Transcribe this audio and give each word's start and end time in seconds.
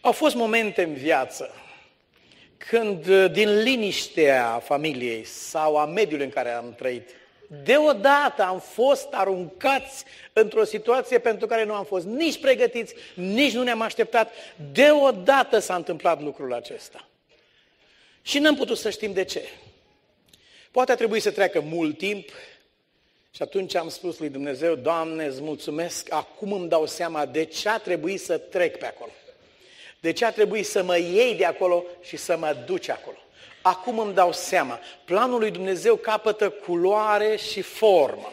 Au 0.00 0.12
fost 0.12 0.34
momente 0.34 0.82
în 0.82 0.94
viață 0.94 1.50
când 2.56 3.06
uh, 3.06 3.30
din 3.32 3.62
liniștea 3.62 4.62
familiei 4.64 5.24
sau 5.24 5.76
a 5.76 5.86
mediului 5.86 6.24
în 6.24 6.30
care 6.30 6.50
am 6.50 6.74
trăit, 6.74 7.10
deodată 7.64 8.42
am 8.42 8.60
fost 8.60 9.08
aruncați 9.12 10.04
într-o 10.32 10.64
situație 10.64 11.18
pentru 11.18 11.46
care 11.46 11.64
nu 11.64 11.74
am 11.74 11.84
fost 11.84 12.06
nici 12.06 12.40
pregătiți, 12.40 12.94
nici 13.14 13.52
nu 13.52 13.62
ne-am 13.62 13.80
așteptat. 13.80 14.32
Deodată 14.72 15.58
s-a 15.58 15.74
întâmplat 15.74 16.22
lucrul 16.22 16.54
acesta. 16.54 17.08
Și 18.22 18.38
n-am 18.38 18.56
putut 18.56 18.78
să 18.78 18.90
știm 18.90 19.12
de 19.12 19.24
ce. 19.24 19.48
Poate 20.70 20.92
a 20.92 20.94
trebuit 20.94 21.22
să 21.22 21.30
treacă 21.30 21.60
mult 21.60 21.98
timp 21.98 22.28
și 23.30 23.42
atunci 23.42 23.74
am 23.74 23.88
spus 23.88 24.18
lui 24.18 24.28
Dumnezeu, 24.28 24.74
Doamne, 24.74 25.24
îți 25.24 25.42
mulțumesc, 25.42 26.12
acum 26.12 26.52
îmi 26.52 26.68
dau 26.68 26.86
seama 26.86 27.26
de 27.26 27.44
ce 27.44 27.68
a 27.68 27.78
trebuit 27.78 28.20
să 28.20 28.38
trec 28.38 28.78
pe 28.78 28.86
acolo. 28.86 29.10
De 30.00 30.12
ce 30.12 30.24
a 30.24 30.32
trebuit 30.32 30.66
să 30.66 30.82
mă 30.82 30.98
iei 30.98 31.34
de 31.34 31.44
acolo 31.44 31.84
și 32.02 32.16
să 32.16 32.36
mă 32.36 32.56
duci 32.66 32.88
acolo. 32.88 33.16
Acum 33.62 33.98
îmi 33.98 34.14
dau 34.14 34.32
seama, 34.32 34.80
planul 35.04 35.38
lui 35.38 35.50
Dumnezeu 35.50 35.96
capătă 35.96 36.48
culoare 36.48 37.36
și 37.36 37.60
formă. 37.60 38.32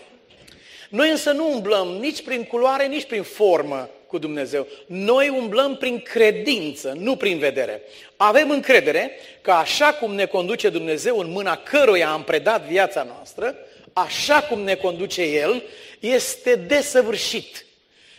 Noi 0.90 1.10
însă 1.10 1.32
nu 1.32 1.52
umblăm 1.52 1.88
nici 1.88 2.24
prin 2.24 2.44
culoare, 2.44 2.88
nici 2.88 3.06
prin 3.06 3.24
formă 3.24 3.90
cu 4.08 4.18
Dumnezeu. 4.18 4.68
Noi 4.86 5.30
umblăm 5.30 5.78
prin 5.78 6.00
credință, 6.00 6.94
nu 6.98 7.16
prin 7.16 7.38
vedere. 7.38 7.82
Avem 8.16 8.50
încredere 8.50 9.12
că 9.42 9.52
așa 9.52 9.94
cum 9.94 10.14
ne 10.14 10.26
conduce 10.26 10.70
Dumnezeu 10.70 11.20
în 11.20 11.32
mâna 11.32 11.58
căruia 11.58 12.10
am 12.10 12.24
predat 12.24 12.68
viața 12.68 13.04
noastră, 13.04 13.56
așa 13.94 14.42
cum 14.42 14.60
ne 14.60 14.76
conduce 14.76 15.22
El, 15.22 15.64
este 16.00 16.56
desăvârșit. 16.56 17.66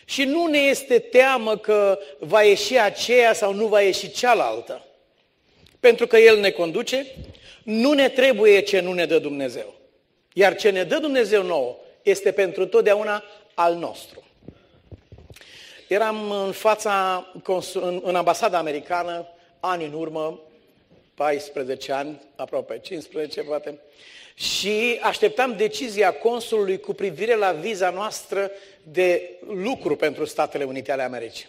Și 0.09 0.25
nu 0.25 0.47
ne 0.47 0.59
este 0.59 0.98
teamă 0.98 1.57
că 1.57 1.98
va 2.19 2.43
ieși 2.43 2.79
aceea 2.79 3.33
sau 3.33 3.53
nu 3.53 3.67
va 3.67 3.80
ieși 3.80 4.11
cealaltă. 4.11 4.84
Pentru 5.81 6.07
că 6.07 6.17
El 6.17 6.41
ne 6.41 6.51
conduce, 6.51 7.06
nu 7.62 7.92
ne 7.92 8.09
trebuie 8.09 8.61
ce 8.61 8.81
nu 8.81 8.92
ne 8.92 9.06
dă 9.06 9.19
Dumnezeu. 9.19 9.75
Iar 10.33 10.56
ce 10.56 10.70
ne 10.70 10.83
dă 10.84 10.98
Dumnezeu 10.98 11.42
nouă 11.42 11.77
este 12.03 12.33
pentru 12.33 12.67
totdeauna 12.67 13.25
al 13.55 13.75
nostru. 13.75 14.23
Eram 15.89 16.31
în 16.31 16.53
fața, 16.53 17.27
în 18.03 18.14
ambasada 18.14 18.59
americană, 18.59 19.27
ani 19.61 19.84
în 19.84 19.92
urmă, 19.92 20.41
14 21.14 21.92
ani, 21.92 22.20
aproape 22.36 22.79
15 22.79 23.42
poate, 23.42 23.79
și 24.39 24.98
așteptam 25.03 25.56
decizia 25.56 26.12
consulului 26.12 26.81
cu 26.81 26.92
privire 26.92 27.34
la 27.34 27.53
viza 27.53 27.91
noastră 27.91 28.50
de 28.83 29.30
lucru 29.47 29.97
pentru 29.97 30.25
Statele 30.25 30.64
Unite 30.64 30.92
ale 30.92 31.03
Americii. 31.03 31.47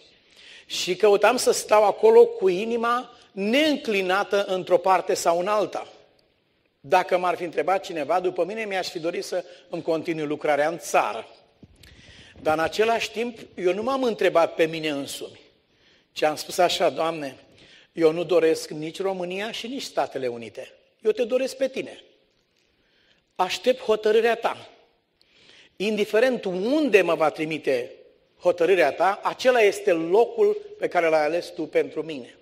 Și 0.66 0.96
căutam 0.96 1.36
să 1.36 1.50
stau 1.50 1.84
acolo 1.84 2.26
cu 2.26 2.48
inima 2.48 3.18
neînclinată 3.32 4.44
într-o 4.44 4.78
parte 4.78 5.14
sau 5.14 5.38
în 5.38 5.46
alta. 5.46 5.88
Dacă 6.80 7.18
m-ar 7.18 7.36
fi 7.36 7.44
întrebat 7.44 7.84
cineva, 7.84 8.20
după 8.20 8.44
mine 8.44 8.64
mi-aș 8.64 8.88
fi 8.88 8.98
dorit 8.98 9.24
să 9.24 9.44
îmi 9.68 9.82
continui 9.82 10.26
lucrarea 10.26 10.68
în 10.68 10.78
țară. 10.78 11.28
Dar 12.42 12.54
în 12.54 12.62
același 12.62 13.10
timp, 13.10 13.38
eu 13.54 13.72
nu 13.72 13.82
m-am 13.82 14.02
întrebat 14.02 14.54
pe 14.54 14.66
mine 14.66 14.88
însumi, 14.88 15.40
ci 16.12 16.22
am 16.22 16.36
spus 16.36 16.58
așa, 16.58 16.90
Doamne, 16.90 17.36
eu 17.92 18.12
nu 18.12 18.24
doresc 18.24 18.70
nici 18.70 19.00
România 19.00 19.50
și 19.50 19.66
nici 19.66 19.82
Statele 19.82 20.26
Unite. 20.26 20.72
Eu 21.02 21.10
te 21.10 21.24
doresc 21.24 21.56
pe 21.56 21.68
tine. 21.68 22.02
Aștept 23.40 23.80
hotărârea 23.80 24.34
ta. 24.34 24.68
Indiferent 25.76 26.44
unde 26.44 27.02
mă 27.02 27.14
va 27.14 27.30
trimite 27.30 27.90
hotărârea 28.40 28.92
ta, 28.92 29.20
acela 29.22 29.60
este 29.60 29.92
locul 29.92 30.56
pe 30.78 30.88
care 30.88 31.08
l-ai 31.08 31.24
ales 31.24 31.46
tu 31.46 31.62
pentru 31.62 32.02
mine. 32.02 32.34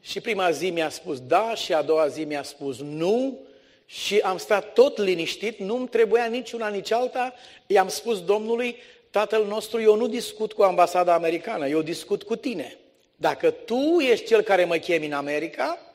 Și 0.00 0.20
prima 0.20 0.50
zi 0.50 0.70
mi-a 0.70 0.88
spus 0.88 1.20
da 1.20 1.54
și 1.54 1.72
a 1.72 1.82
doua 1.82 2.06
zi 2.06 2.24
mi-a 2.24 2.42
spus 2.42 2.78
nu 2.78 3.38
și 3.86 4.18
am 4.18 4.38
stat 4.38 4.72
tot 4.72 4.98
liniștit, 4.98 5.58
nu-mi 5.58 5.88
trebuia 5.88 6.24
nici 6.24 6.52
una, 6.52 6.68
nici 6.68 6.92
alta. 6.92 7.34
I-am 7.66 7.88
spus 7.88 8.24
Domnului, 8.24 8.76
Tatăl 9.10 9.46
nostru, 9.46 9.80
eu 9.80 9.96
nu 9.96 10.06
discut 10.06 10.52
cu 10.52 10.62
ambasada 10.62 11.14
americană, 11.14 11.68
eu 11.68 11.82
discut 11.82 12.22
cu 12.22 12.36
tine. 12.36 12.76
Dacă 13.16 13.50
tu 13.50 13.98
ești 14.00 14.26
cel 14.26 14.42
care 14.42 14.64
mă 14.64 14.76
chemi 14.76 15.06
în 15.06 15.12
America, 15.12 15.91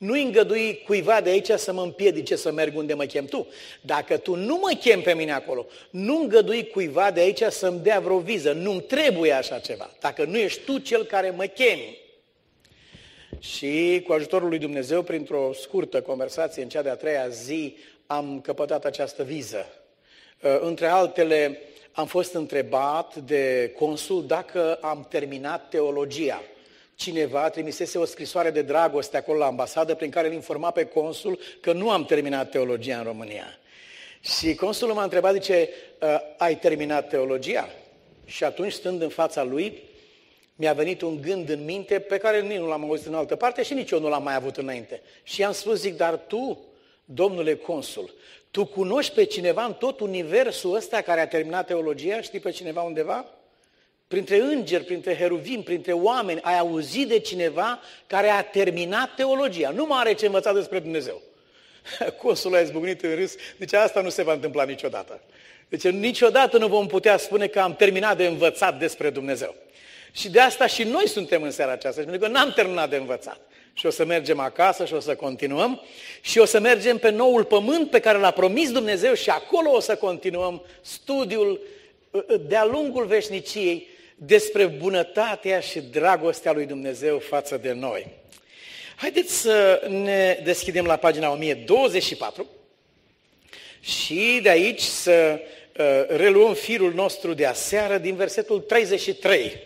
nu 0.00 0.12
îngădui 0.12 0.82
cuiva 0.86 1.20
de 1.20 1.30
aici 1.30 1.50
să 1.50 1.72
mă 1.72 1.82
împiedice 1.82 2.36
să 2.36 2.52
merg 2.52 2.76
unde 2.76 2.94
mă 2.94 3.04
chem 3.04 3.24
tu. 3.24 3.46
Dacă 3.80 4.16
tu 4.16 4.34
nu 4.34 4.56
mă 4.56 4.76
chem 4.80 5.00
pe 5.00 5.14
mine 5.14 5.32
acolo, 5.32 5.66
nu 5.90 6.20
îngădui 6.20 6.68
cuiva 6.68 7.10
de 7.10 7.20
aici 7.20 7.42
să-mi 7.42 7.80
dea 7.80 8.00
vreo 8.00 8.18
viză. 8.18 8.52
Nu-mi 8.52 8.80
trebuie 8.80 9.32
așa 9.32 9.58
ceva. 9.58 9.90
Dacă 10.00 10.24
nu 10.24 10.38
ești 10.38 10.60
tu 10.60 10.78
cel 10.78 11.04
care 11.04 11.30
mă 11.30 11.44
chemi. 11.44 11.98
Și 13.38 14.02
cu 14.06 14.12
ajutorul 14.12 14.48
lui 14.48 14.58
Dumnezeu, 14.58 15.02
printr-o 15.02 15.52
scurtă 15.52 16.02
conversație 16.02 16.62
în 16.62 16.68
cea 16.68 16.82
de-a 16.82 16.96
treia 16.96 17.28
zi, 17.28 17.76
am 18.06 18.40
căpătat 18.40 18.84
această 18.84 19.22
viză. 19.22 19.66
Uh, 20.42 20.58
între 20.60 20.86
altele, 20.86 21.58
am 21.92 22.06
fost 22.06 22.34
întrebat 22.34 23.16
de 23.16 23.72
consul 23.76 24.26
dacă 24.26 24.74
am 24.74 25.06
terminat 25.10 25.68
teologia. 25.68 26.42
Cineva 27.00 27.50
trimisese 27.50 27.98
o 27.98 28.04
scrisoare 28.04 28.50
de 28.50 28.62
dragoste 28.62 29.16
acolo 29.16 29.38
la 29.38 29.46
ambasadă 29.46 29.94
prin 29.94 30.10
care 30.10 30.26
îl 30.26 30.32
informa 30.32 30.70
pe 30.70 30.84
consul 30.84 31.38
că 31.60 31.72
nu 31.72 31.90
am 31.90 32.04
terminat 32.04 32.50
teologia 32.50 32.98
în 32.98 33.04
România. 33.04 33.58
Și 34.20 34.54
consulul 34.54 34.94
m-a 34.94 35.02
întrebat, 35.02 35.32
zice, 35.32 35.68
uh, 36.00 36.16
ai 36.38 36.58
terminat 36.58 37.08
teologia? 37.08 37.68
Și 38.24 38.44
atunci, 38.44 38.72
stând 38.72 39.02
în 39.02 39.08
fața 39.08 39.42
lui, 39.42 39.82
mi-a 40.56 40.72
venit 40.72 41.02
un 41.02 41.20
gând 41.20 41.48
în 41.48 41.64
minte 41.64 41.98
pe 41.98 42.18
care 42.18 42.40
nici 42.40 42.58
nu 42.58 42.68
l-am 42.68 42.84
auzit 42.84 43.06
în 43.06 43.14
altă 43.14 43.36
parte 43.36 43.62
și 43.62 43.74
nici 43.74 43.90
eu 43.90 44.00
nu 44.00 44.08
l-am 44.08 44.22
mai 44.22 44.34
avut 44.34 44.56
înainte. 44.56 45.02
Și 45.22 45.40
i-am 45.40 45.52
spus, 45.52 45.78
zic, 45.78 45.96
dar 45.96 46.16
tu, 46.16 46.64
domnule 47.04 47.54
consul, 47.54 48.14
tu 48.50 48.64
cunoști 48.66 49.14
pe 49.14 49.24
cineva 49.24 49.64
în 49.64 49.74
tot 49.74 50.00
universul 50.00 50.74
ăsta 50.74 51.00
care 51.00 51.20
a 51.20 51.28
terminat 51.28 51.66
teologia? 51.66 52.20
Știi 52.20 52.40
pe 52.40 52.50
cineva 52.50 52.82
undeva? 52.82 53.39
Printre 54.10 54.40
îngeri, 54.40 54.84
printre 54.84 55.16
heruvim, 55.16 55.62
printre 55.62 55.92
oameni, 55.92 56.40
ai 56.42 56.58
auzit 56.58 57.08
de 57.08 57.18
cineva 57.18 57.80
care 58.06 58.28
a 58.28 58.42
terminat 58.42 59.14
teologia. 59.14 59.70
Nu 59.70 59.86
mai 59.86 59.98
are 60.00 60.12
ce 60.12 60.26
învăța 60.26 60.52
despre 60.52 60.78
Dumnezeu. 60.78 61.22
Consul 62.22 62.54
a 62.54 62.60
izbucnit 62.60 63.02
în 63.02 63.14
râs, 63.14 63.34
deci 63.56 63.72
asta 63.72 64.00
nu 64.00 64.08
se 64.08 64.22
va 64.22 64.32
întâmpla 64.32 64.64
niciodată. 64.64 65.20
Deci 65.68 65.82
niciodată 65.82 66.58
nu 66.58 66.66
vom 66.66 66.86
putea 66.86 67.16
spune 67.16 67.46
că 67.46 67.60
am 67.60 67.74
terminat 67.74 68.16
de 68.16 68.26
învățat 68.26 68.78
despre 68.78 69.10
Dumnezeu. 69.10 69.54
Și 70.12 70.30
de 70.30 70.40
asta 70.40 70.66
și 70.66 70.82
noi 70.82 71.08
suntem 71.08 71.42
în 71.42 71.50
seara 71.50 71.72
aceasta, 71.72 72.00
pentru 72.00 72.20
că 72.20 72.28
n-am 72.28 72.52
terminat 72.52 72.90
de 72.90 72.96
învățat. 72.96 73.40
Și 73.72 73.86
o 73.86 73.90
să 73.90 74.04
mergem 74.04 74.38
acasă 74.38 74.84
și 74.84 74.94
o 74.94 75.00
să 75.00 75.14
continuăm 75.14 75.82
și 76.20 76.38
o 76.38 76.44
să 76.44 76.60
mergem 76.60 76.98
pe 76.98 77.10
noul 77.10 77.44
pământ 77.44 77.90
pe 77.90 78.00
care 78.00 78.18
l-a 78.18 78.30
promis 78.30 78.72
Dumnezeu 78.72 79.14
și 79.14 79.30
acolo 79.30 79.70
o 79.70 79.80
să 79.80 79.96
continuăm 79.96 80.62
studiul 80.80 81.60
uh, 82.10 82.22
uh, 82.28 82.40
de-a 82.46 82.64
lungul 82.64 83.04
veșniciei 83.04 83.98
despre 84.22 84.66
bunătatea 84.66 85.60
și 85.60 85.80
dragostea 85.80 86.52
lui 86.52 86.66
Dumnezeu 86.66 87.18
față 87.18 87.56
de 87.56 87.72
noi. 87.72 88.06
Haideți 88.96 89.40
să 89.40 89.86
ne 89.88 90.40
deschidem 90.44 90.84
la 90.84 90.96
pagina 90.96 91.30
1024 91.30 92.46
și 93.80 94.38
de 94.42 94.48
aici 94.48 94.80
să 94.80 95.40
uh, 95.40 95.84
reluăm 96.08 96.54
firul 96.54 96.94
nostru 96.94 97.34
de 97.34 97.46
aseară 97.46 97.98
din 97.98 98.14
versetul 98.14 98.60
33. 98.60 99.56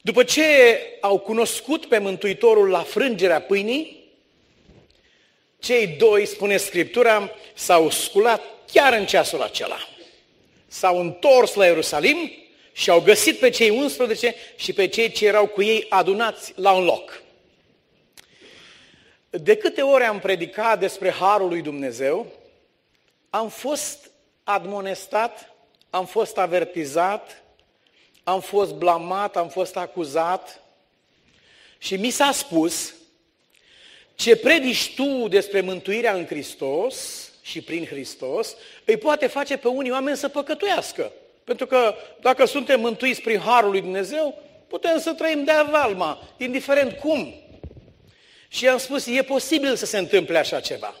După 0.00 0.24
ce 0.24 0.42
au 1.00 1.18
cunoscut 1.18 1.86
pe 1.86 1.98
Mântuitorul 1.98 2.68
la 2.68 2.82
frângerea 2.82 3.40
pâinii, 3.40 4.04
cei 5.58 5.86
doi, 5.86 6.26
spune 6.26 6.56
Scriptura, 6.56 7.30
s-au 7.54 7.90
sculat 7.90 8.42
chiar 8.72 8.92
în 8.92 9.06
ceasul 9.06 9.42
acela. 9.42 9.78
S-au 10.68 11.00
întors 11.00 11.54
la 11.54 11.66
Ierusalim 11.66 12.32
și 12.72 12.90
au 12.90 13.00
găsit 13.00 13.38
pe 13.38 13.50
cei 13.50 13.70
11 13.70 14.34
și 14.56 14.72
pe 14.72 14.86
cei 14.86 15.10
ce 15.10 15.26
erau 15.26 15.46
cu 15.46 15.62
ei 15.62 15.86
adunați 15.88 16.52
la 16.56 16.72
un 16.72 16.84
loc. 16.84 17.22
De 19.30 19.56
câte 19.56 19.82
ori 19.82 20.04
am 20.04 20.18
predicat 20.18 20.78
despre 20.78 21.10
Harul 21.10 21.48
lui 21.48 21.62
Dumnezeu, 21.62 22.26
am 23.30 23.48
fost 23.48 24.10
admonestat, 24.44 25.54
am 25.90 26.06
fost 26.06 26.38
avertizat, 26.38 27.42
am 28.24 28.40
fost 28.40 28.72
blamat, 28.72 29.36
am 29.36 29.48
fost 29.48 29.76
acuzat 29.76 30.60
și 31.78 31.96
mi 31.96 32.10
s-a 32.10 32.32
spus 32.32 32.94
ce 34.14 34.36
predici 34.36 34.94
tu 34.94 35.28
despre 35.28 35.60
mântuirea 35.60 36.14
în 36.14 36.26
Hristos 36.26 37.27
și 37.48 37.60
prin 37.60 37.86
Hristos, 37.86 38.56
îi 38.84 38.96
poate 38.96 39.26
face 39.26 39.56
pe 39.56 39.68
unii 39.68 39.90
oameni 39.90 40.16
să 40.16 40.28
păcătuiască. 40.28 41.12
Pentru 41.44 41.66
că 41.66 41.94
dacă 42.20 42.44
suntem 42.44 42.80
mântuiți 42.80 43.20
prin 43.20 43.38
Harul 43.38 43.70
lui 43.70 43.80
Dumnezeu, 43.80 44.42
putem 44.68 44.98
să 44.98 45.12
trăim 45.12 45.44
de 45.44 45.50
avalma, 45.50 46.28
indiferent 46.36 46.98
cum. 46.98 47.34
Și 48.48 48.68
am 48.68 48.78
spus, 48.78 49.06
e 49.06 49.22
posibil 49.22 49.76
să 49.76 49.86
se 49.86 49.98
întâmple 49.98 50.38
așa 50.38 50.60
ceva. 50.60 50.94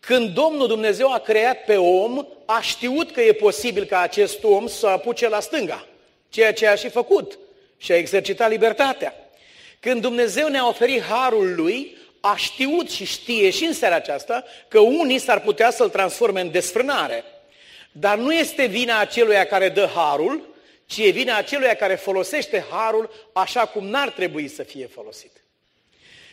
Când 0.00 0.34
Domnul 0.34 0.66
Dumnezeu 0.66 1.12
a 1.12 1.18
creat 1.18 1.64
pe 1.64 1.76
om, 1.76 2.26
a 2.46 2.60
știut 2.60 3.10
că 3.10 3.20
e 3.20 3.32
posibil 3.32 3.84
ca 3.84 4.00
acest 4.00 4.44
om 4.44 4.66
să 4.66 4.86
apuce 4.86 5.28
la 5.28 5.40
stânga 5.40 5.86
ceea 6.30 6.52
ce 6.52 6.66
a 6.66 6.74
și 6.74 6.88
făcut. 6.88 7.38
și 7.82 7.92
a 7.92 7.96
exercitat 7.96 8.50
libertatea. 8.50 9.14
Când 9.80 10.00
Dumnezeu 10.00 10.48
ne-a 10.48 10.68
oferit 10.68 11.02
harul 11.02 11.54
lui, 11.54 11.96
a 12.20 12.36
știut 12.36 12.90
și 12.90 13.04
știe 13.04 13.50
și 13.50 13.64
în 13.64 13.72
seara 13.72 13.94
aceasta 13.94 14.44
că 14.68 14.78
unii 14.78 15.18
s-ar 15.18 15.40
putea 15.40 15.70
să-l 15.70 15.88
transforme 15.88 16.40
în 16.40 16.50
desfrânare. 16.50 17.24
Dar 17.92 18.18
nu 18.18 18.32
este 18.32 18.66
vina 18.66 18.98
aceluia 18.98 19.46
care 19.46 19.68
dă 19.68 19.90
harul, 19.94 20.48
ci 20.86 20.98
e 20.98 21.10
vina 21.10 21.36
aceluia 21.36 21.74
care 21.74 21.94
folosește 21.94 22.64
harul 22.70 23.10
așa 23.32 23.66
cum 23.66 23.86
n-ar 23.86 24.10
trebui 24.10 24.48
să 24.48 24.62
fie 24.62 24.86
folosit. 24.86 25.32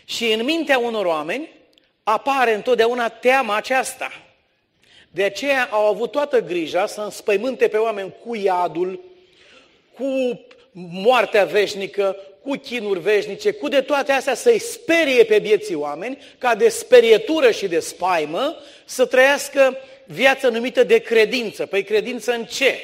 Și 0.06 0.32
în 0.32 0.44
mintea 0.44 0.78
unor 0.78 1.06
oameni 1.06 1.50
apare 2.04 2.54
întotdeauna 2.54 3.10
teama 3.10 3.56
aceasta. 3.56 4.12
De 5.12 5.24
aceea 5.24 5.68
au 5.72 5.86
avut 5.86 6.12
toată 6.12 6.42
grija 6.42 6.86
să 6.86 7.02
înspăimânte 7.02 7.68
pe 7.68 7.78
oameni 7.78 8.14
cu 8.26 8.36
iadul, 8.36 9.00
cu 9.94 10.40
moartea 10.72 11.46
veșnică, 11.46 12.16
cu 12.48 12.56
chinuri 12.56 13.00
veșnice, 13.00 13.52
cu 13.52 13.68
de 13.68 13.82
toate 13.82 14.12
astea 14.12 14.36
să-i 14.36 14.60
sperie 14.60 15.24
pe 15.24 15.38
vieții 15.38 15.76
oameni, 15.76 16.18
ca 16.38 16.56
de 16.56 16.70
sperietură 16.70 17.52
și 17.52 17.68
de 17.68 17.80
spaimă, 17.80 18.56
să 18.86 19.06
trăiască 19.06 19.78
viața 20.06 20.50
numită 20.50 20.84
de 20.84 20.98
credință. 20.98 21.66
Păi 21.66 21.84
credință 21.84 22.32
în 22.32 22.46
ce, 22.46 22.80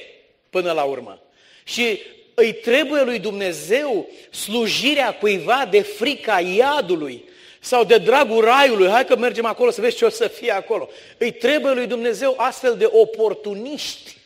până 0.50 0.71
la 0.71 0.83
urmă? 0.83 1.21
Și 1.63 2.00
îi 2.33 2.54
trebuie 2.54 3.01
lui 3.01 3.19
Dumnezeu 3.19 4.10
slujirea 4.30 5.13
cuiva 5.13 5.68
de 5.71 5.81
frica 5.81 6.39
iadului 6.39 7.24
sau 7.59 7.83
de 7.83 7.98
dragul 7.98 8.44
raiului, 8.44 8.89
hai 8.89 9.06
că 9.06 9.16
mergem 9.16 9.45
acolo 9.45 9.71
să 9.71 9.81
vezi 9.81 9.95
ce 9.95 10.06
o 10.06 10.09
să 10.09 10.27
fie 10.27 10.51
acolo. 10.51 10.89
Îi 11.18 11.31
trebuie 11.31 11.74
lui 11.74 11.88
Dumnezeu 11.88 12.33
astfel 12.38 12.75
de 12.77 12.89
oportuniști. 12.92 14.18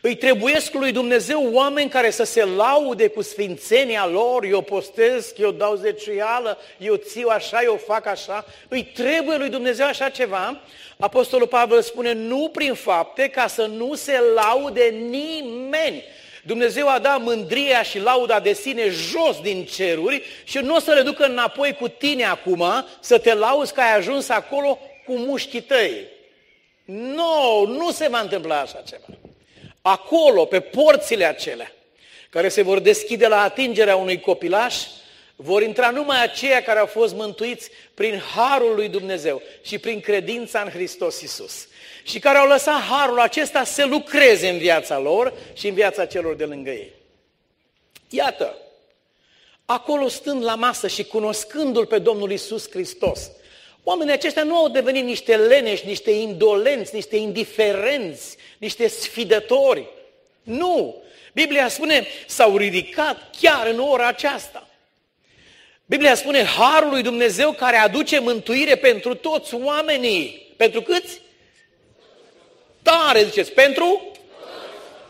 Îi 0.00 0.16
trebuiesc 0.16 0.72
lui 0.72 0.92
Dumnezeu 0.92 1.48
oameni 1.52 1.90
care 1.90 2.10
să 2.10 2.24
se 2.24 2.44
laude 2.44 3.08
cu 3.08 3.22
sfințenia 3.22 4.06
lor, 4.06 4.44
eu 4.44 4.60
postez, 4.60 5.32
eu 5.36 5.50
dau 5.50 5.74
zeciuială, 5.74 6.58
eu 6.78 6.94
țiu 6.96 7.28
așa, 7.28 7.62
eu 7.62 7.80
fac 7.86 8.06
așa. 8.06 8.44
Îi 8.68 8.84
trebuie 8.84 9.36
lui 9.36 9.48
Dumnezeu 9.48 9.86
așa 9.86 10.08
ceva. 10.08 10.60
Apostolul 10.98 11.46
Pavel 11.46 11.82
spune, 11.82 12.12
nu 12.12 12.50
prin 12.52 12.74
fapte, 12.74 13.28
ca 13.28 13.46
să 13.46 13.66
nu 13.66 13.94
se 13.94 14.20
laude 14.34 14.94
nimeni. 15.10 16.04
Dumnezeu 16.42 16.88
a 16.88 16.98
dat 16.98 17.20
mândria 17.22 17.82
și 17.82 17.98
lauda 17.98 18.40
de 18.40 18.52
sine 18.52 18.88
jos 18.88 19.40
din 19.40 19.64
ceruri 19.64 20.22
și 20.44 20.58
nu 20.58 20.74
o 20.74 20.78
să 20.78 20.92
le 20.92 21.02
ducă 21.02 21.24
înapoi 21.24 21.74
cu 21.74 21.88
tine 21.88 22.24
acum 22.24 22.64
să 23.00 23.18
te 23.18 23.34
lauzi 23.34 23.72
că 23.72 23.80
ai 23.80 23.96
ajuns 23.96 24.28
acolo 24.28 24.78
cu 25.06 25.12
mușchii 25.12 25.60
tăi. 25.60 26.06
Nu, 26.84 27.66
no, 27.66 27.72
nu 27.72 27.90
se 27.90 28.08
va 28.08 28.20
întâmpla 28.20 28.60
așa 28.60 28.82
ceva. 28.88 29.27
Acolo, 29.90 30.44
pe 30.44 30.60
porțile 30.60 31.24
acelea, 31.24 31.72
care 32.30 32.48
se 32.48 32.62
vor 32.62 32.78
deschide 32.78 33.26
la 33.26 33.42
atingerea 33.42 33.96
unui 33.96 34.20
copilaș, 34.20 34.76
vor 35.36 35.62
intra 35.62 35.90
numai 35.90 36.22
aceia 36.22 36.62
care 36.62 36.78
au 36.78 36.86
fost 36.86 37.14
mântuiți 37.14 37.70
prin 37.94 38.22
harul 38.34 38.74
lui 38.74 38.88
Dumnezeu 38.88 39.42
și 39.62 39.78
prin 39.78 40.00
credința 40.00 40.60
în 40.60 40.70
Hristos 40.70 41.20
Isus 41.20 41.68
și 42.02 42.18
care 42.18 42.38
au 42.38 42.46
lăsat 42.46 42.80
harul 42.80 43.20
acesta 43.20 43.64
să 43.64 43.86
lucreze 43.86 44.48
în 44.48 44.58
viața 44.58 44.98
lor 44.98 45.32
și 45.52 45.68
în 45.68 45.74
viața 45.74 46.06
celor 46.06 46.34
de 46.34 46.44
lângă 46.44 46.70
ei. 46.70 46.92
Iată, 48.08 48.56
acolo 49.64 50.08
stând 50.08 50.44
la 50.44 50.54
masă 50.54 50.88
și 50.88 51.04
cunoscându-L 51.04 51.86
pe 51.86 51.98
Domnul 51.98 52.30
Isus 52.30 52.70
Hristos, 52.70 53.30
oamenii 53.88 54.12
aceștia 54.12 54.42
nu 54.42 54.56
au 54.56 54.68
devenit 54.68 55.04
niște 55.04 55.36
leneși, 55.36 55.86
niște 55.86 56.10
indolenți, 56.10 56.94
niște 56.94 57.16
indiferenți, 57.16 58.36
niște 58.58 58.88
sfidători. 58.88 59.88
Nu! 60.42 61.02
Biblia 61.32 61.68
spune, 61.68 62.06
s-au 62.26 62.56
ridicat 62.56 63.30
chiar 63.40 63.66
în 63.66 63.78
ora 63.78 64.06
aceasta. 64.06 64.68
Biblia 65.86 66.14
spune, 66.14 66.44
Harul 66.44 66.90
lui 66.90 67.02
Dumnezeu 67.02 67.52
care 67.52 67.76
aduce 67.76 68.18
mântuire 68.18 68.74
pentru 68.74 69.14
toți 69.14 69.54
oamenii. 69.54 70.54
Pentru 70.56 70.82
câți? 70.82 71.20
Tare, 72.82 73.24
ziceți, 73.24 73.52
pentru? 73.52 74.12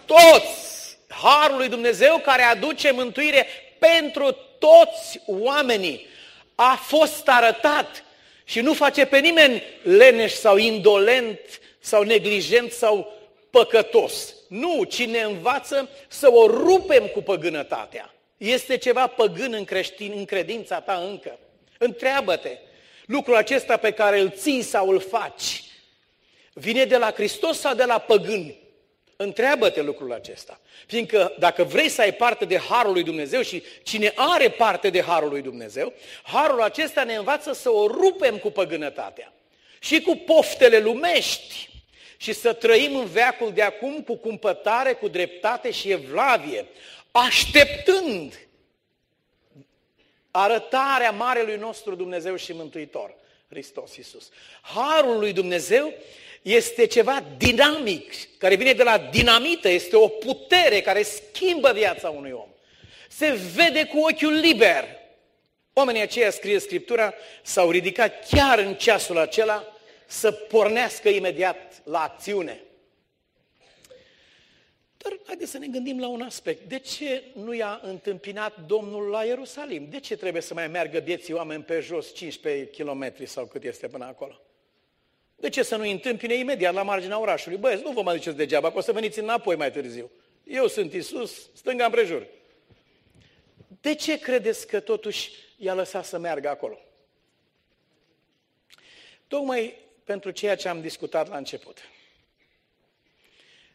Toți! 0.06 0.96
Harul 1.08 1.56
lui 1.56 1.68
Dumnezeu 1.68 2.18
care 2.18 2.42
aduce 2.42 2.90
mântuire 2.90 3.46
pentru 3.78 4.36
toți 4.58 5.20
oamenii 5.26 6.06
a 6.54 6.80
fost 6.86 7.28
arătat 7.28 8.02
și 8.48 8.60
nu 8.60 8.74
face 8.74 9.06
pe 9.06 9.18
nimeni 9.18 9.62
leneș 9.82 10.32
sau 10.32 10.56
indolent 10.56 11.40
sau 11.78 12.02
neglijent 12.02 12.72
sau 12.72 13.12
păcătos. 13.50 14.34
Nu, 14.48 14.84
ci 14.84 15.06
ne 15.06 15.20
învață 15.20 15.88
să 16.08 16.32
o 16.32 16.46
rupem 16.46 17.06
cu 17.06 17.22
păgânătatea. 17.22 18.14
Este 18.36 18.76
ceva 18.76 19.06
păgân 19.06 19.52
în, 19.52 19.64
creștin, 19.64 20.12
în 20.16 20.24
credința 20.24 20.80
ta 20.80 21.06
încă. 21.10 21.38
Întreabă-te, 21.78 22.58
lucrul 23.06 23.36
acesta 23.36 23.76
pe 23.76 23.90
care 23.90 24.20
îl 24.20 24.30
ții 24.30 24.62
sau 24.62 24.88
îl 24.88 25.00
faci, 25.00 25.64
vine 26.52 26.84
de 26.84 26.96
la 26.96 27.12
Hristos 27.12 27.58
sau 27.58 27.74
de 27.74 27.84
la 27.84 27.98
păgâni? 27.98 28.58
Întreabă-te 29.20 29.82
lucrul 29.82 30.12
acesta. 30.12 30.60
Fiindcă 30.86 31.34
dacă 31.38 31.64
vrei 31.64 31.88
să 31.88 32.00
ai 32.00 32.14
parte 32.14 32.44
de 32.44 32.58
Harul 32.58 32.92
lui 32.92 33.02
Dumnezeu 33.02 33.42
și 33.42 33.62
cine 33.82 34.12
are 34.14 34.50
parte 34.50 34.90
de 34.90 35.02
Harul 35.02 35.28
lui 35.28 35.42
Dumnezeu, 35.42 35.92
Harul 36.22 36.62
acesta 36.62 37.04
ne 37.04 37.14
învață 37.14 37.52
să 37.52 37.70
o 37.70 37.86
rupem 37.86 38.38
cu 38.38 38.50
păgânătatea 38.50 39.32
și 39.78 40.00
cu 40.00 40.16
poftele 40.16 40.78
lumești 40.78 41.70
și 42.16 42.32
să 42.32 42.52
trăim 42.52 42.96
în 42.96 43.06
veacul 43.06 43.52
de 43.52 43.62
acum 43.62 44.02
cu 44.02 44.16
cumpătare, 44.16 44.92
cu 44.92 45.08
dreptate 45.08 45.70
și 45.70 45.90
evlavie, 45.90 46.66
așteptând 47.10 48.38
arătarea 50.30 51.10
Marelui 51.10 51.56
nostru 51.56 51.94
Dumnezeu 51.94 52.36
și 52.36 52.52
Mântuitor, 52.52 53.14
Hristos 53.48 53.96
Iisus. 53.96 54.28
Harul 54.62 55.18
lui 55.18 55.32
Dumnezeu 55.32 55.94
este 56.42 56.86
ceva 56.86 57.24
dinamic, 57.36 58.12
care 58.38 58.54
vine 58.54 58.72
de 58.72 58.82
la 58.82 58.98
dinamită, 58.98 59.68
este 59.68 59.96
o 59.96 60.08
putere 60.08 60.80
care 60.80 61.02
schimbă 61.02 61.72
viața 61.72 62.08
unui 62.10 62.30
om. 62.30 62.48
Se 63.08 63.38
vede 63.54 63.84
cu 63.84 63.98
ochiul 63.98 64.32
liber. 64.32 64.84
Oamenii 65.72 66.00
aceia, 66.00 66.30
scrie 66.30 66.58
Scriptura, 66.58 67.14
s-au 67.42 67.70
ridicat 67.70 68.28
chiar 68.28 68.58
în 68.58 68.74
ceasul 68.74 69.18
acela 69.18 69.76
să 70.06 70.32
pornească 70.32 71.08
imediat 71.08 71.82
la 71.84 72.02
acțiune. 72.02 72.60
Dar 74.96 75.18
haideți 75.26 75.50
să 75.50 75.58
ne 75.58 75.66
gândim 75.66 76.00
la 76.00 76.08
un 76.08 76.22
aspect. 76.22 76.68
De 76.68 76.78
ce 76.78 77.22
nu 77.34 77.54
i-a 77.54 77.80
întâmpinat 77.82 78.66
Domnul 78.66 79.08
la 79.08 79.24
Ierusalim? 79.24 79.86
De 79.90 80.00
ce 80.00 80.16
trebuie 80.16 80.42
să 80.42 80.54
mai 80.54 80.68
meargă 80.68 80.98
vieții 80.98 81.34
oameni 81.34 81.62
pe 81.62 81.80
jos 81.80 82.14
15 82.14 82.82
km 82.82 83.12
sau 83.24 83.46
cât 83.46 83.64
este 83.64 83.88
până 83.88 84.04
acolo? 84.04 84.40
De 85.40 85.48
ce 85.48 85.62
să 85.62 85.76
nu-i 85.76 85.92
întâmpine 85.92 86.34
imediat 86.34 86.74
la 86.74 86.82
marginea 86.82 87.20
orașului? 87.20 87.58
Băieți, 87.58 87.82
nu 87.82 87.90
vă 87.90 88.02
mai 88.02 88.16
duceți 88.16 88.36
degeaba, 88.36 88.70
că 88.70 88.78
o 88.78 88.80
să 88.80 88.92
veniți 88.92 89.18
înapoi 89.18 89.56
mai 89.56 89.70
târziu. 89.70 90.10
Eu 90.44 90.66
sunt 90.66 90.92
Isus, 90.92 91.50
stânga 91.54 91.84
împrejur. 91.84 92.26
De 93.80 93.94
ce 93.94 94.18
credeți 94.18 94.66
că 94.66 94.80
totuși 94.80 95.30
i-a 95.56 95.74
lăsat 95.74 96.04
să 96.04 96.18
meargă 96.18 96.48
acolo? 96.48 96.78
Tocmai 99.26 99.74
pentru 100.04 100.30
ceea 100.30 100.56
ce 100.56 100.68
am 100.68 100.80
discutat 100.80 101.28
la 101.28 101.36
început. 101.36 101.78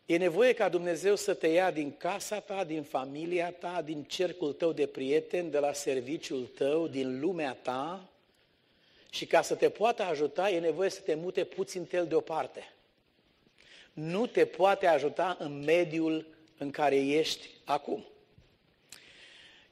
E 0.06 0.18
nevoie 0.18 0.54
ca 0.54 0.70
Dumnezeu 0.70 1.16
să 1.16 1.34
te 1.34 1.48
ia 1.48 1.72
din 1.72 1.98
casa 1.98 2.40
ta, 2.40 2.64
din 2.64 2.84
familia 2.84 3.52
ta, 3.52 3.82
din 3.82 4.04
cercul 4.04 4.54
tău 4.54 4.72
de 4.72 4.88
prieteni, 4.88 5.52
de 5.52 5.60
la 5.60 5.74
serviciul 5.74 6.46
tău, 6.46 6.88
din 6.88 7.20
lumea 7.20 7.54
ta 7.54 8.13
și 9.14 9.26
ca 9.26 9.42
să 9.42 9.56
te 9.56 9.70
poată 9.70 10.04
ajuta 10.04 10.50
e 10.50 10.60
nevoie 10.60 10.90
să 10.90 11.00
te 11.00 11.16
mute 11.16 11.44
puțin 11.44 11.86
tel 11.86 12.08
deoparte. 12.08 12.74
Nu 13.94 14.26
te 14.26 14.46
poate 14.46 14.88
ajuta 14.88 15.38
în 15.40 15.64
mediul 15.64 16.28
în 16.58 16.72
care 16.72 16.96
ești 16.96 17.50
acum. 17.64 18.06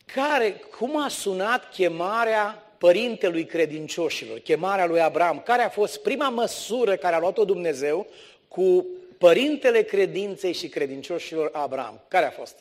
Care, 0.05 0.51
cum 0.51 1.03
a 1.03 1.07
sunat 1.07 1.73
chemarea 1.73 2.73
părintelui 2.77 3.45
credincioșilor, 3.45 4.39
chemarea 4.39 4.85
lui 4.85 5.01
Abraham? 5.01 5.41
Care 5.41 5.61
a 5.61 5.69
fost 5.69 6.01
prima 6.01 6.29
măsură 6.29 6.95
care 6.95 7.15
a 7.15 7.19
luat-o 7.19 7.45
Dumnezeu 7.45 8.07
cu 8.47 8.87
părintele 9.17 9.83
credinței 9.83 10.53
și 10.53 10.67
credincioșilor 10.67 11.49
Abraham. 11.53 12.01
Care 12.07 12.25
a 12.25 12.31
fost? 12.31 12.57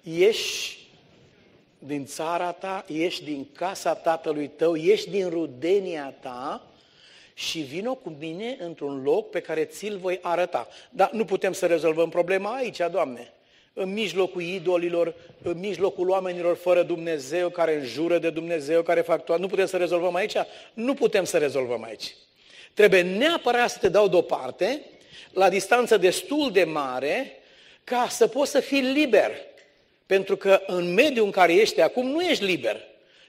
Ieși 0.00 0.83
din 1.86 2.06
țara 2.06 2.52
ta, 2.52 2.84
ieși 2.86 3.24
din 3.24 3.46
casa 3.52 3.94
tatălui 3.94 4.48
tău, 4.48 4.74
ieși 4.74 5.10
din 5.10 5.28
rudenia 5.28 6.14
ta 6.20 6.66
și 7.34 7.58
vină 7.60 7.98
cu 8.02 8.16
mine 8.18 8.56
într-un 8.60 9.02
loc 9.02 9.30
pe 9.30 9.40
care 9.40 9.64
ți-l 9.64 9.96
voi 9.96 10.18
arăta. 10.22 10.68
Dar 10.90 11.10
nu 11.12 11.24
putem 11.24 11.52
să 11.52 11.66
rezolvăm 11.66 12.08
problema 12.08 12.54
aici, 12.54 12.80
Doamne. 12.90 13.32
În 13.72 13.92
mijlocul 13.92 14.42
idolilor, 14.42 15.14
în 15.42 15.58
mijlocul 15.58 16.08
oamenilor 16.08 16.56
fără 16.56 16.82
Dumnezeu, 16.82 17.48
care 17.48 17.74
înjură 17.74 18.18
de 18.18 18.30
Dumnezeu, 18.30 18.82
care 18.82 19.00
fac 19.00 19.24
toate. 19.24 19.40
Nu 19.40 19.48
putem 19.48 19.66
să 19.66 19.76
rezolvăm 19.76 20.14
aici? 20.14 20.34
Nu 20.74 20.94
putem 20.94 21.24
să 21.24 21.38
rezolvăm 21.38 21.82
aici. 21.82 22.14
Trebuie 22.74 23.02
neapărat 23.02 23.70
să 23.70 23.78
te 23.78 23.88
dau 23.88 24.08
deoparte 24.08 24.80
la 25.32 25.48
distanță 25.48 25.96
destul 25.96 26.50
de 26.52 26.64
mare 26.64 27.32
ca 27.84 28.06
să 28.08 28.26
poți 28.26 28.50
să 28.50 28.60
fii 28.60 28.80
liber. 28.80 29.30
Pentru 30.06 30.36
că 30.36 30.60
în 30.66 30.94
mediul 30.94 31.24
în 31.24 31.30
care 31.30 31.52
ești 31.54 31.80
acum 31.80 32.06
nu 32.06 32.22
ești 32.22 32.44
liber. 32.44 32.80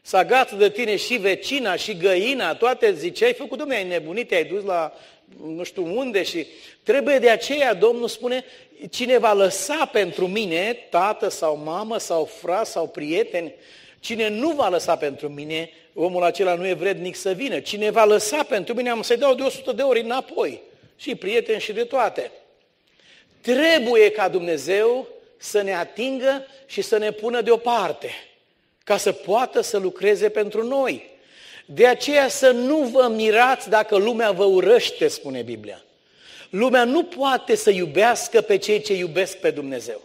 S-a 0.01 0.17
agață 0.17 0.55
de 0.55 0.69
tine 0.69 0.95
și 0.95 1.15
vecina, 1.15 1.75
și 1.75 1.97
găina, 1.97 2.55
toate 2.55 2.93
zice, 2.93 3.25
ai 3.25 3.33
făcut, 3.33 3.57
domnule, 3.57 3.79
ai 3.79 3.87
nebunit, 3.87 4.31
ai 4.31 4.43
dus 4.45 4.63
la 4.63 4.93
nu 5.43 5.63
știu 5.63 5.97
unde 5.97 6.23
și 6.23 6.47
trebuie 6.83 7.19
de 7.19 7.29
aceea, 7.29 7.73
Domnul 7.73 8.07
spune, 8.07 8.43
cine 8.89 9.17
va 9.17 9.33
lăsa 9.33 9.89
pentru 9.91 10.27
mine, 10.27 10.77
tată 10.89 11.29
sau 11.29 11.61
mamă 11.63 11.97
sau 11.97 12.25
frat 12.25 12.67
sau 12.67 12.87
prieteni, 12.87 13.53
cine 13.99 14.29
nu 14.29 14.49
va 14.49 14.69
lăsa 14.69 14.95
pentru 14.95 15.29
mine, 15.29 15.69
omul 15.93 16.23
acela 16.23 16.55
nu 16.55 16.67
e 16.67 16.73
vrednic 16.73 17.15
să 17.15 17.31
vină. 17.31 17.59
Cine 17.59 17.89
va 17.89 18.05
lăsa 18.05 18.43
pentru 18.43 18.73
mine, 18.73 18.89
am 18.89 19.01
să-i 19.01 19.17
dau 19.17 19.35
de 19.35 19.41
100 19.41 19.71
de 19.71 19.81
ori 19.81 20.01
înapoi. 20.01 20.61
Și 20.97 21.15
prieteni 21.15 21.59
și 21.59 21.73
de 21.73 21.83
toate. 21.83 22.31
Trebuie 23.41 24.11
ca 24.11 24.27
Dumnezeu 24.27 25.07
să 25.45 25.61
ne 25.61 25.75
atingă 25.75 26.45
și 26.65 26.81
să 26.81 26.97
ne 26.97 27.11
pună 27.11 27.41
deoparte, 27.41 28.09
ca 28.83 28.97
să 28.97 29.11
poată 29.11 29.61
să 29.61 29.77
lucreze 29.77 30.29
pentru 30.29 30.67
noi. 30.67 31.09
De 31.65 31.87
aceea 31.87 32.27
să 32.27 32.51
nu 32.51 32.77
vă 32.77 33.07
mirați 33.07 33.69
dacă 33.69 33.95
lumea 33.97 34.31
vă 34.31 34.43
urăște, 34.43 35.07
spune 35.07 35.41
Biblia. 35.41 35.83
Lumea 36.49 36.83
nu 36.83 37.03
poate 37.03 37.55
să 37.55 37.69
iubească 37.69 38.41
pe 38.41 38.57
cei 38.57 38.81
ce 38.81 38.93
iubesc 38.93 39.37
pe 39.37 39.51
Dumnezeu. 39.51 40.01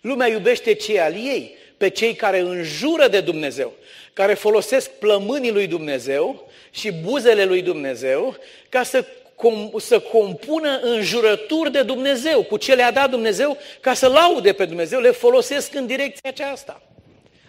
Lumea 0.00 0.28
iubește 0.28 0.74
cei 0.74 1.00
al 1.00 1.12
ei, 1.12 1.56
pe 1.76 1.88
cei 1.88 2.14
care 2.14 2.38
înjură 2.38 3.08
de 3.08 3.20
Dumnezeu, 3.20 3.72
care 4.12 4.34
folosesc 4.34 4.90
plămânii 4.90 5.52
lui 5.52 5.66
Dumnezeu 5.66 6.50
și 6.70 6.92
buzele 6.92 7.44
lui 7.44 7.62
Dumnezeu 7.62 8.36
ca 8.68 8.82
să, 8.82 9.06
com, 9.42 9.70
să 9.78 9.98
compună 9.98 10.80
înjurături 10.82 11.72
de 11.72 11.82
Dumnezeu, 11.82 12.42
cu 12.42 12.56
ce 12.56 12.74
le-a 12.74 12.92
dat 12.92 13.10
Dumnezeu, 13.10 13.56
ca 13.80 13.94
să 13.94 14.08
laude 14.08 14.52
pe 14.52 14.64
Dumnezeu, 14.64 15.00
le 15.00 15.10
folosesc 15.10 15.74
în 15.74 15.86
direcția 15.86 16.30
aceasta. 16.30 16.82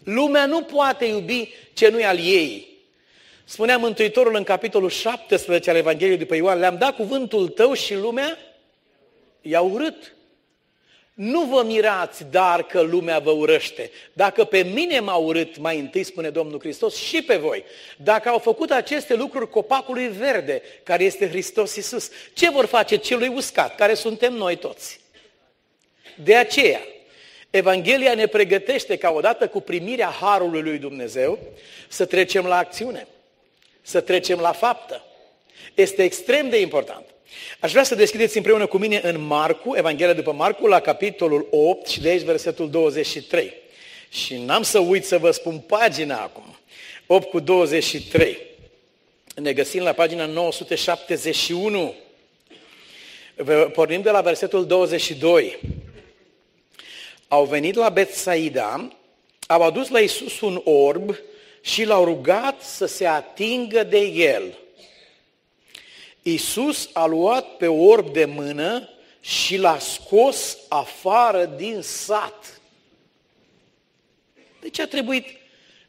Lumea 0.04 0.46
nu 0.46 0.62
poate 0.62 1.06
iubi 1.06 1.54
ce 1.74 1.90
nu 1.90 2.00
e 2.00 2.06
al 2.06 2.18
ei. 2.18 2.68
Spunea 3.44 3.78
Mântuitorul 3.78 4.36
în 4.36 4.44
capitolul 4.44 4.90
17 4.90 5.70
al 5.70 5.76
Evangheliei 5.76 6.18
după 6.18 6.36
Ioan, 6.36 6.60
le-am 6.60 6.78
dat 6.78 6.96
cuvântul 6.96 7.48
tău 7.48 7.74
și 7.74 7.96
lumea 7.96 8.38
i-a 9.42 9.62
urât. 9.62 10.16
Nu 11.14 11.42
vă 11.42 11.64
mirați, 11.64 12.26
dar 12.32 12.64
că 12.64 12.82
lumea 12.82 13.20
vă 13.20 13.32
urăște. 13.32 13.92
Dacă 14.14 14.44
pe 14.44 14.64
mine 14.64 15.00
m-a 15.00 15.16
urât, 15.16 15.58
mai 15.58 15.80
întâi 15.80 16.04
spune 16.04 16.30
Domnul 16.30 16.60
Hristos, 16.60 16.96
și 16.96 17.22
pe 17.22 17.36
voi. 17.36 17.64
Dacă 17.98 18.30
au 18.30 18.40
făcut 18.40 18.72
aceste 18.72 19.14
lucruri 19.14 19.50
copacului 19.50 20.08
verde, 20.08 20.62
care 20.84 21.04
este 21.04 21.30
Hristos 21.30 21.76
Iisus, 21.76 22.10
ce 22.34 22.50
vor 22.50 22.66
face 22.66 22.96
celui 22.96 23.28
uscat, 23.28 23.76
care 23.76 23.94
suntem 23.94 24.34
noi 24.34 24.56
toți? 24.56 25.00
De 26.16 26.36
aceea, 26.36 26.82
Evanghelia 27.50 28.14
ne 28.14 28.26
pregătește 28.26 28.98
ca 28.98 29.12
odată 29.12 29.48
cu 29.48 29.62
primirea 29.62 30.10
Harului 30.10 30.62
lui 30.62 30.78
Dumnezeu 30.78 31.40
să 31.88 32.06
trecem 32.06 32.46
la 32.46 32.58
acțiune, 32.58 33.08
să 33.82 34.02
trecem 34.02 34.40
la 34.40 34.52
faptă. 34.52 35.06
Este 35.74 36.04
extrem 36.04 36.50
de 36.50 36.60
important. 36.60 37.06
Aș 37.60 37.72
vrea 37.72 37.84
să 37.84 37.96
deschideți 37.96 38.38
împreună 38.38 38.66
cu 38.66 38.78
mine 38.78 39.02
în 39.04 39.22
Marcu, 39.22 39.76
Evanghelia 39.76 40.14
după 40.14 40.32
Marcu, 40.32 40.68
la 40.68 40.80
capitolul 40.80 41.48
8 41.52 41.88
și 41.88 42.02
de 42.02 42.10
aici 42.10 42.22
versetul 42.22 42.70
23. 42.70 43.54
Și 44.10 44.36
n-am 44.36 44.64
să 44.64 44.80
uit 44.80 45.06
să 45.06 45.18
vă 45.18 45.32
spun 45.32 45.58
pagina 45.60 46.22
acum. 46.22 46.58
8 47.08 47.30
cu 47.30 47.40
23. 47.40 48.38
Ne 49.36 49.54
găsim 49.54 49.84
la 49.84 49.92
pagina 49.92 50.26
971. 50.26 51.96
Pornim 53.74 54.02
de 54.02 54.10
la 54.10 54.22
versetul 54.22 54.66
22. 54.66 55.60
Au 57.28 57.46
venit 57.46 57.76
la 57.76 57.90
Betsaida, 57.90 58.98
au 59.48 59.62
adus 59.62 59.90
la 59.90 60.00
Isus 60.00 60.42
un 60.42 60.62
orb 60.64 61.16
și 61.62 61.84
l-au 61.84 62.04
rugat 62.04 62.62
să 62.62 62.86
se 62.86 63.06
atingă 63.06 63.84
de 63.84 64.00
el– 64.00 64.58
Iisus 66.24 66.90
a 66.94 67.06
luat 67.06 67.58
pe 67.58 67.68
orb 67.68 68.14
de 68.14 68.26
mână 68.26 68.90
și 69.20 69.58
l-a 69.58 69.80
scos 69.80 70.58
afară 70.70 71.46
din 71.46 71.82
sat. 71.82 72.62
De 74.60 74.70
ce 74.70 74.82
a 74.82 74.88
trebuit, 74.88 75.28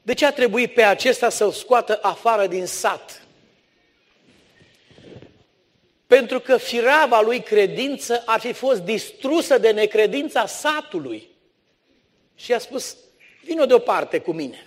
de 0.02 0.14
ce 0.14 0.26
a 0.26 0.32
trebuit 0.32 0.74
pe 0.74 0.82
acesta 0.82 1.28
să-l 1.28 1.52
scoată 1.52 1.98
afară 2.02 2.46
din 2.46 2.66
sat? 2.66 3.22
Pentru 6.06 6.40
că 6.40 6.56
firava 6.56 7.20
lui 7.20 7.42
credință 7.42 8.22
ar 8.26 8.40
fi 8.40 8.52
fost 8.52 8.80
distrusă 8.80 9.58
de 9.58 9.70
necredința 9.70 10.46
satului. 10.46 11.28
Și 12.34 12.52
a 12.52 12.58
spus, 12.58 12.96
vină 13.44 13.66
deoparte 13.66 14.18
cu 14.18 14.32
mine. 14.32 14.63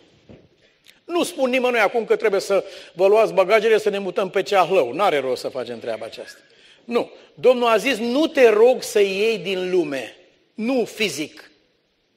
Nu 1.07 1.23
spun 1.23 1.49
nimănui 1.49 1.79
acum 1.79 2.05
că 2.05 2.15
trebuie 2.15 2.41
să 2.41 2.63
vă 2.93 3.07
luați 3.07 3.33
bagajele 3.33 3.77
să 3.77 3.89
ne 3.89 3.97
mutăm 3.97 4.29
pe 4.29 4.41
Ceahlău. 4.43 4.91
N-are 4.91 5.19
rost 5.19 5.41
să 5.41 5.47
facem 5.49 5.79
treaba 5.79 6.05
aceasta. 6.05 6.39
Nu. 6.83 7.11
Domnul 7.33 7.67
a 7.67 7.77
zis, 7.77 7.97
nu 7.97 8.27
te 8.27 8.49
rog 8.49 8.83
să 8.83 8.99
iei 8.99 9.37
din 9.37 9.71
lume. 9.71 10.15
Nu 10.53 10.85
fizic. 10.85 11.51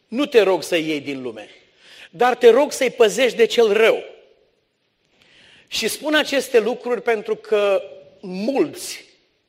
Nu 0.08 0.26
te 0.26 0.42
rog 0.42 0.62
să 0.62 0.76
iei 0.76 1.00
din 1.00 1.22
lume. 1.22 1.48
Dar 2.10 2.36
te 2.36 2.50
rog 2.50 2.72
să-i 2.72 2.90
păzești 2.90 3.36
de 3.36 3.44
cel 3.44 3.72
rău. 3.72 4.04
Și 5.66 5.88
spun 5.88 6.14
aceste 6.14 6.60
lucruri 6.60 7.02
pentru 7.02 7.36
că 7.36 7.82
mulți 8.20 9.04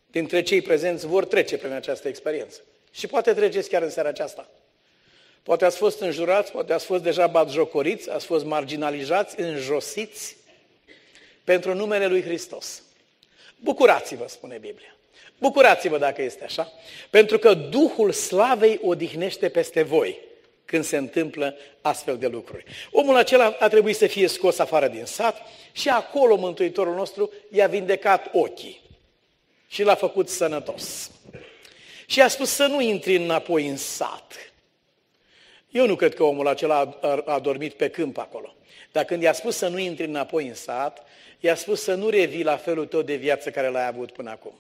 dintre 0.07 0.41
cei 0.41 0.62
prezenți 0.62 1.05
vor 1.05 1.25
trece 1.25 1.57
prin 1.57 1.71
această 1.71 2.07
experiență. 2.07 2.62
Și 2.91 3.07
poate 3.07 3.33
treceți 3.33 3.69
chiar 3.69 3.81
în 3.81 3.89
seara 3.89 4.10
aceasta. 4.10 4.50
Poate 5.43 5.65
ați 5.65 5.77
fost 5.77 6.00
înjurați, 6.00 6.51
poate 6.51 6.74
ați 6.74 6.86
fost 6.86 7.03
deja 7.03 7.27
batjocoriți, 7.27 8.10
ați 8.10 8.25
fost 8.25 8.45
marginalizați, 8.45 9.39
înjosiți 9.39 10.36
pentru 11.43 11.74
numele 11.74 12.07
Lui 12.07 12.21
Hristos. 12.21 12.81
Bucurați-vă, 13.55 14.25
spune 14.27 14.57
Biblia. 14.57 14.95
Bucurați-vă 15.38 15.98
dacă 15.98 16.21
este 16.21 16.43
așa, 16.43 16.71
pentru 17.10 17.39
că 17.39 17.53
Duhul 17.53 18.12
Slavei 18.12 18.79
odihnește 18.83 19.50
peste 19.50 19.81
voi 19.81 20.19
când 20.65 20.83
se 20.83 20.98
întâmplă 20.98 21.55
astfel 21.81 22.17
de 22.17 22.27
lucruri. 22.27 22.65
Omul 22.91 23.15
acela 23.15 23.55
a 23.60 23.67
trebuit 23.67 23.95
să 23.95 24.07
fie 24.07 24.27
scos 24.27 24.60
afară 24.60 24.88
din 24.88 25.05
sat 25.05 25.41
și 25.71 25.89
acolo 25.89 26.36
Mântuitorul 26.36 26.95
nostru 26.95 27.31
i-a 27.51 27.67
vindecat 27.67 28.29
ochii 28.33 28.81
și 29.67 29.83
l-a 29.83 29.95
făcut 29.95 30.29
sănătos. 30.29 31.12
Și 32.05 32.21
a 32.21 32.27
spus 32.27 32.50
să 32.50 32.65
nu 32.65 32.81
intri 32.81 33.15
înapoi 33.15 33.67
în 33.67 33.77
sat, 33.77 34.50
eu 35.71 35.85
nu 35.85 35.95
cred 35.95 36.13
că 36.13 36.23
omul 36.23 36.47
acela 36.47 36.97
a, 37.01 37.23
a 37.25 37.39
dormit 37.39 37.73
pe 37.73 37.89
câmp 37.89 38.17
acolo. 38.17 38.55
Dar 38.91 39.03
când 39.03 39.21
i-a 39.21 39.33
spus 39.33 39.55
să 39.55 39.67
nu 39.67 39.77
intri 39.77 40.05
înapoi 40.05 40.47
în 40.47 40.53
sat, 40.53 41.03
i-a 41.39 41.55
spus 41.55 41.81
să 41.81 41.93
nu 41.93 42.09
revii 42.09 42.43
la 42.43 42.57
felul 42.57 42.85
tău 42.85 43.01
de 43.01 43.15
viață 43.15 43.49
care 43.49 43.67
l-ai 43.67 43.87
avut 43.87 44.11
până 44.11 44.29
acum. 44.29 44.53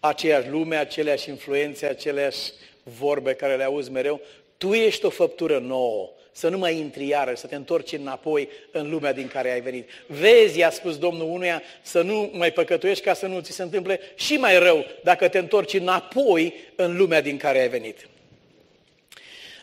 Aceeași 0.00 0.48
lume, 0.48 0.76
aceleași 0.76 1.28
influențe, 1.28 1.86
aceleași 1.86 2.50
vorbe 2.82 3.34
care 3.34 3.56
le 3.56 3.64
auzi 3.64 3.90
mereu, 3.90 4.20
tu 4.56 4.72
ești 4.72 5.04
o 5.04 5.10
făptură 5.10 5.58
nouă, 5.58 6.10
să 6.32 6.48
nu 6.48 6.58
mai 6.58 6.76
intri 6.76 7.06
iară, 7.06 7.34
să 7.34 7.46
te 7.46 7.54
întorci 7.54 7.92
înapoi 7.92 8.48
în 8.72 8.90
lumea 8.90 9.12
din 9.12 9.28
care 9.28 9.50
ai 9.50 9.60
venit. 9.60 9.88
Vezi, 10.06 10.58
i-a 10.58 10.70
spus 10.70 10.98
Domnul 10.98 11.28
unuia, 11.28 11.62
să 11.82 12.02
nu 12.02 12.30
mai 12.32 12.52
păcătuiești 12.52 13.04
ca 13.04 13.14
să 13.14 13.26
nu 13.26 13.40
ți 13.40 13.52
se 13.52 13.62
întâmple 13.62 14.00
și 14.14 14.36
mai 14.36 14.58
rău 14.58 14.84
dacă 15.02 15.28
te 15.28 15.38
întorci 15.38 15.74
înapoi 15.74 16.54
în 16.76 16.96
lumea 16.96 17.20
din 17.20 17.36
care 17.36 17.60
ai 17.60 17.68
venit. 17.68 18.08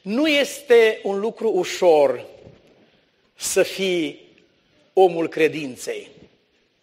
Nu 0.05 0.27
este 0.27 0.99
un 1.03 1.19
lucru 1.19 1.51
ușor 1.51 2.25
să 3.35 3.63
fii 3.63 4.21
omul 4.93 5.27
credinței. 5.27 6.09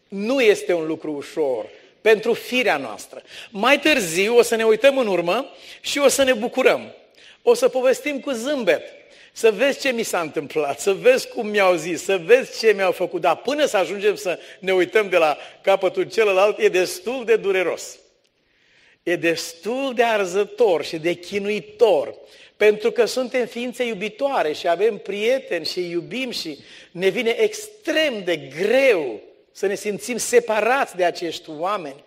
Nu 0.08 0.40
este 0.40 0.72
un 0.72 0.86
lucru 0.86 1.12
ușor 1.12 1.66
pentru 2.00 2.32
firea 2.32 2.76
noastră. 2.76 3.22
Mai 3.50 3.80
târziu 3.80 4.36
o 4.36 4.42
să 4.42 4.56
ne 4.56 4.64
uităm 4.64 4.98
în 4.98 5.06
urmă 5.06 5.46
și 5.80 5.98
o 5.98 6.08
să 6.08 6.22
ne 6.22 6.32
bucurăm. 6.32 6.94
O 7.42 7.54
să 7.54 7.68
povestim 7.68 8.20
cu 8.20 8.30
zâmbet. 8.30 8.82
Să 9.32 9.50
vezi 9.50 9.80
ce 9.80 9.90
mi 9.90 10.02
s-a 10.02 10.20
întâmplat, 10.20 10.80
să 10.80 10.92
vezi 10.92 11.28
cum 11.28 11.46
mi-au 11.46 11.74
zis, 11.74 12.02
să 12.02 12.16
vezi 12.16 12.58
ce 12.58 12.72
mi-au 12.72 12.92
făcut. 12.92 13.20
Dar 13.20 13.36
până 13.36 13.64
să 13.64 13.76
ajungem 13.76 14.14
să 14.14 14.38
ne 14.58 14.72
uităm 14.72 15.08
de 15.08 15.16
la 15.16 15.36
capătul 15.60 16.02
celălalt, 16.02 16.58
e 16.58 16.68
destul 16.68 17.24
de 17.24 17.36
dureros. 17.36 17.98
E 19.02 19.16
destul 19.16 19.92
de 19.94 20.02
arzător 20.02 20.84
și 20.84 20.96
de 20.96 21.12
chinuitor. 21.12 22.14
Pentru 22.62 22.90
că 22.90 23.04
suntem 23.04 23.46
ființe 23.46 23.84
iubitoare 23.84 24.52
și 24.52 24.68
avem 24.68 24.96
prieteni 24.96 25.64
și 25.64 25.90
iubim 25.90 26.30
și 26.30 26.58
ne 26.90 27.08
vine 27.08 27.30
extrem 27.30 28.24
de 28.24 28.36
greu 28.36 29.20
să 29.52 29.66
ne 29.66 29.74
simțim 29.74 30.16
separați 30.16 30.96
de 30.96 31.04
acești 31.04 31.50
oameni. 31.58 32.04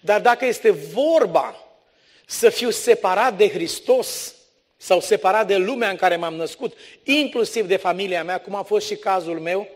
Dar 0.00 0.20
dacă 0.20 0.44
este 0.44 0.70
vorba 0.70 1.56
să 2.26 2.48
fiu 2.48 2.70
separat 2.70 3.36
de 3.36 3.48
Hristos 3.48 4.34
sau 4.76 5.00
separat 5.00 5.46
de 5.46 5.56
lumea 5.56 5.90
în 5.90 5.96
care 5.96 6.16
m-am 6.16 6.34
născut, 6.34 6.76
inclusiv 7.02 7.66
de 7.66 7.76
familia 7.76 8.24
mea, 8.24 8.40
cum 8.40 8.54
a 8.54 8.62
fost 8.62 8.86
și 8.86 8.96
cazul 8.96 9.38
meu, 9.38 9.68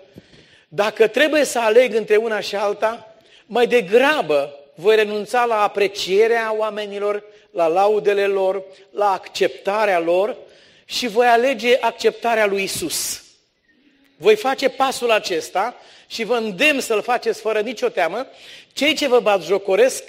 dacă 0.68 1.06
trebuie 1.06 1.44
să 1.44 1.58
aleg 1.58 1.94
între 1.94 2.16
una 2.16 2.40
și 2.40 2.56
alta, 2.56 3.16
mai 3.46 3.66
degrabă 3.66 4.58
voi 4.74 4.96
renunța 4.96 5.44
la 5.44 5.62
aprecierea 5.62 6.54
oamenilor, 6.56 7.24
la 7.50 7.66
laudele 7.66 8.26
lor, 8.26 8.62
la 8.90 9.12
acceptarea 9.12 9.98
lor 9.98 10.36
și 10.84 11.08
voi 11.08 11.26
alege 11.26 11.76
acceptarea 11.80 12.46
lui 12.46 12.62
Isus. 12.62 13.22
Voi 14.16 14.36
face 14.36 14.68
pasul 14.68 15.10
acesta 15.10 15.76
și 16.06 16.24
vă 16.24 16.34
îndemn 16.34 16.80
să-l 16.80 17.02
faceți 17.02 17.40
fără 17.40 17.60
nicio 17.60 17.88
teamă. 17.88 18.26
Cei 18.72 18.94
ce 18.94 19.08
vă 19.08 19.40
jocoresc 19.46 20.02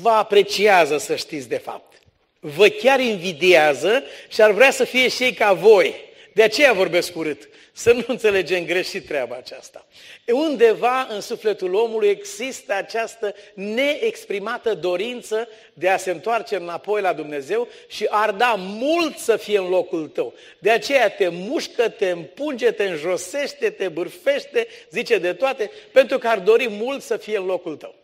vă 0.00 0.10
apreciază, 0.10 0.98
să 0.98 1.16
știți 1.16 1.48
de 1.48 1.56
fapt. 1.56 1.92
Vă 2.40 2.68
chiar 2.68 3.00
invidiază 3.00 4.02
și 4.28 4.42
ar 4.42 4.50
vrea 4.50 4.70
să 4.70 4.84
fie 4.84 5.08
și 5.08 5.22
ei 5.22 5.32
ca 5.32 5.52
voi. 5.52 5.94
De 6.34 6.42
aceea 6.42 6.72
vorbesc 6.72 7.16
urât. 7.16 7.48
Să 7.74 7.92
nu 7.92 8.04
înțelegem 8.06 8.64
greșit 8.64 9.06
treaba 9.06 9.36
aceasta. 9.36 9.86
Undeva 10.26 11.06
în 11.10 11.20
sufletul 11.20 11.74
omului 11.74 12.08
există 12.08 12.74
această 12.74 13.34
neexprimată 13.54 14.74
dorință 14.74 15.48
de 15.74 15.88
a 15.88 15.96
se 15.96 16.10
întoarce 16.10 16.56
înapoi 16.56 17.00
la 17.00 17.12
Dumnezeu 17.12 17.68
și 17.88 18.06
ar 18.10 18.30
da 18.30 18.54
mult 18.58 19.18
să 19.18 19.36
fie 19.36 19.58
în 19.58 19.68
locul 19.68 20.08
tău. 20.08 20.34
De 20.58 20.70
aceea 20.70 21.10
te 21.10 21.28
mușcă, 21.28 21.88
te 21.88 22.10
împunge, 22.10 22.70
te 22.70 22.84
înjosește, 22.84 23.70
te 23.70 23.88
bârfește, 23.88 24.66
zice 24.90 25.18
de 25.18 25.32
toate, 25.32 25.70
pentru 25.92 26.18
că 26.18 26.28
ar 26.28 26.38
dori 26.38 26.68
mult 26.68 27.02
să 27.02 27.16
fie 27.16 27.36
în 27.36 27.44
locul 27.44 27.76
tău. 27.76 27.94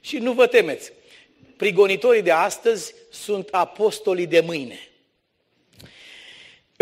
Și 0.00 0.18
nu 0.18 0.32
vă 0.32 0.46
temeți, 0.46 0.92
prigonitorii 1.56 2.22
de 2.22 2.30
astăzi 2.30 2.94
sunt 3.10 3.48
apostolii 3.50 4.26
de 4.26 4.40
mâine. 4.40 4.88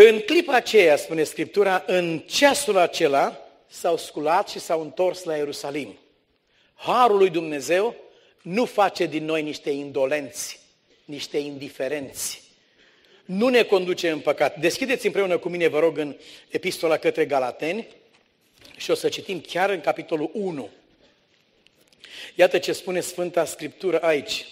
În 0.08 0.20
clipa 0.20 0.54
aceea, 0.54 0.96
spune 0.96 1.22
Scriptura, 1.22 1.84
în 1.86 2.18
ceasul 2.18 2.76
acela 2.76 3.38
s-au 3.68 3.96
sculat 3.96 4.48
și 4.48 4.58
s-au 4.58 4.80
întors 4.80 5.24
la 5.24 5.36
Ierusalim. 5.36 5.98
Harul 6.74 7.16
lui 7.16 7.30
Dumnezeu 7.30 7.96
nu 8.42 8.64
face 8.64 9.06
din 9.06 9.24
noi 9.24 9.42
niște 9.42 9.70
indolenți, 9.70 10.60
niște 11.04 11.38
indiferenți. 11.38 12.42
Nu 13.24 13.48
ne 13.48 13.62
conduce 13.62 14.10
în 14.10 14.20
păcat. 14.20 14.58
Deschideți 14.58 15.06
împreună 15.06 15.38
cu 15.38 15.48
mine, 15.48 15.68
vă 15.68 15.78
rog, 15.78 15.98
în 15.98 16.16
epistola 16.48 16.96
către 16.96 17.24
Galateni 17.24 17.86
și 18.76 18.90
o 18.90 18.94
să 18.94 19.08
citim 19.08 19.40
chiar 19.40 19.70
în 19.70 19.80
capitolul 19.80 20.30
1. 20.32 20.70
Iată 22.34 22.58
ce 22.58 22.72
spune 22.72 23.00
Sfânta 23.00 23.44
Scriptură 23.44 23.98
aici. 23.98 24.46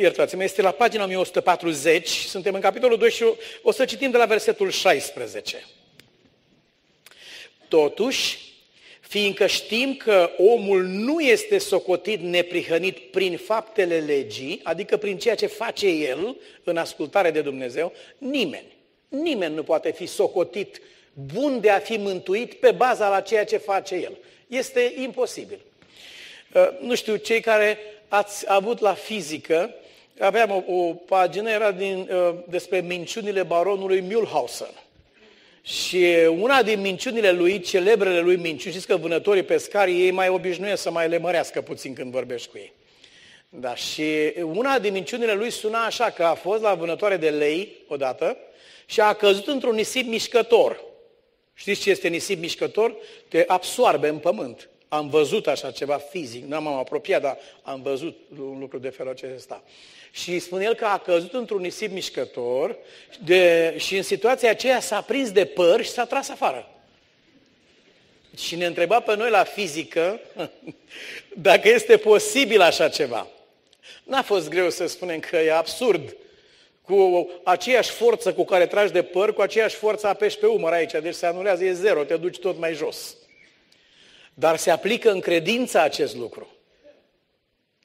Iertați-mă, 0.00 0.42
este 0.42 0.62
la 0.62 0.70
pagina 0.70 1.04
1140, 1.04 2.08
suntem 2.08 2.54
în 2.54 2.60
capitolul 2.60 2.98
2 2.98 3.10
și 3.10 3.24
o 3.62 3.72
să 3.72 3.84
citim 3.84 4.10
de 4.10 4.16
la 4.16 4.24
versetul 4.24 4.70
16. 4.70 5.64
Totuși, 7.68 8.38
fiindcă 9.00 9.46
știm 9.46 9.94
că 9.94 10.30
omul 10.36 10.82
nu 10.82 11.20
este 11.20 11.58
socotit 11.58 12.20
neprihănit 12.20 12.98
prin 12.98 13.36
faptele 13.36 13.98
legii, 13.98 14.60
adică 14.62 14.96
prin 14.96 15.18
ceea 15.18 15.34
ce 15.34 15.46
face 15.46 15.86
el 15.86 16.36
în 16.64 16.76
ascultare 16.76 17.30
de 17.30 17.40
Dumnezeu, 17.40 17.92
nimeni, 18.18 18.76
nimeni 19.08 19.54
nu 19.54 19.62
poate 19.62 19.92
fi 19.92 20.06
socotit 20.06 20.80
bun 21.12 21.60
de 21.60 21.70
a 21.70 21.78
fi 21.78 21.96
mântuit 21.96 22.54
pe 22.54 22.70
baza 22.70 23.08
la 23.08 23.20
ceea 23.20 23.44
ce 23.44 23.56
face 23.56 23.94
el. 23.94 24.16
Este 24.46 24.92
imposibil. 25.02 25.58
Uh, 26.52 26.68
nu 26.80 26.94
știu, 26.94 27.16
cei 27.16 27.40
care 27.40 27.78
ați 28.08 28.44
avut 28.48 28.80
la 28.80 28.94
fizică, 28.94 29.74
aveam 30.18 30.50
o, 30.50 30.74
o 30.74 30.92
pagină, 30.92 31.50
era 31.50 31.70
din, 31.70 32.08
uh, 32.10 32.34
despre 32.48 32.80
minciunile 32.80 33.42
baronului 33.42 34.02
Mühlhausen. 34.02 34.86
Și 35.62 36.06
una 36.38 36.62
din 36.62 36.80
minciunile 36.80 37.30
lui, 37.30 37.60
celebrele 37.60 38.20
lui 38.20 38.36
minciuni, 38.36 38.72
știți 38.74 38.86
că 38.86 38.96
vânătorii 38.96 39.42
pescari, 39.42 40.00
ei 40.00 40.10
mai 40.10 40.28
obișnuiesc 40.28 40.82
să 40.82 40.90
mai 40.90 41.08
le 41.08 41.18
mărească 41.18 41.60
puțin 41.60 41.94
când 41.94 42.12
vorbești 42.12 42.48
cu 42.48 42.56
ei. 42.56 42.72
Da, 43.48 43.74
și 43.74 44.32
una 44.42 44.78
din 44.78 44.92
minciunile 44.92 45.32
lui 45.32 45.50
suna 45.50 45.84
așa, 45.84 46.10
că 46.10 46.24
a 46.24 46.34
fost 46.34 46.62
la 46.62 46.74
vânătoare 46.74 47.16
de 47.16 47.30
lei 47.30 47.72
odată 47.86 48.36
și 48.86 49.00
a 49.00 49.12
căzut 49.12 49.46
într-un 49.46 49.74
nisip 49.74 50.06
mișcător. 50.06 50.84
Știți 51.54 51.80
ce 51.80 51.90
este 51.90 52.08
nisip 52.08 52.40
mișcător? 52.40 52.96
Te 53.28 53.44
absoarbe 53.46 54.08
în 54.08 54.18
pământ. 54.18 54.68
Am 54.88 55.08
văzut 55.08 55.46
așa 55.46 55.70
ceva 55.70 55.96
fizic, 55.96 56.44
nu 56.44 56.60
m-am 56.60 56.74
apropiat, 56.74 57.22
dar 57.22 57.38
am 57.62 57.82
văzut 57.82 58.18
un 58.38 58.58
lucru 58.58 58.78
de 58.78 58.88
felul 58.88 59.12
acesta. 59.12 59.62
Și 60.10 60.38
spune 60.38 60.64
el 60.64 60.74
că 60.74 60.84
a 60.84 60.98
căzut 60.98 61.32
într-un 61.32 61.60
nisip 61.60 61.92
mișcător 61.92 62.76
de, 63.24 63.74
și 63.78 63.96
în 63.96 64.02
situația 64.02 64.50
aceea 64.50 64.80
s-a 64.80 65.00
prins 65.00 65.30
de 65.30 65.44
păr 65.44 65.84
și 65.84 65.90
s-a 65.90 66.04
tras 66.04 66.28
afară. 66.28 66.68
Și 68.36 68.56
ne 68.56 68.66
întreba 68.66 69.00
pe 69.00 69.16
noi 69.16 69.30
la 69.30 69.44
fizică 69.44 70.20
dacă 71.48 71.68
este 71.68 71.96
posibil 71.96 72.60
așa 72.60 72.88
ceva. 72.88 73.26
N-a 74.04 74.22
fost 74.22 74.48
greu 74.48 74.70
să 74.70 74.86
spunem 74.86 75.20
că 75.20 75.36
e 75.36 75.56
absurd. 75.56 76.16
Cu 76.82 77.30
aceeași 77.44 77.90
forță 77.90 78.32
cu 78.32 78.44
care 78.44 78.66
tragi 78.66 78.92
de 78.92 79.02
păr, 79.02 79.34
cu 79.34 79.40
aceeași 79.40 79.76
forță 79.76 80.06
apeși 80.06 80.38
pe 80.38 80.46
umăr 80.46 80.72
aici, 80.72 80.92
deci 81.02 81.14
se 81.14 81.26
anulează, 81.26 81.64
e 81.64 81.72
zero, 81.72 82.04
te 82.04 82.16
duci 82.16 82.38
tot 82.38 82.58
mai 82.58 82.74
jos. 82.74 83.16
Dar 84.38 84.56
se 84.56 84.70
aplică 84.70 85.10
în 85.10 85.20
credință 85.20 85.80
acest 85.80 86.16
lucru. 86.16 86.48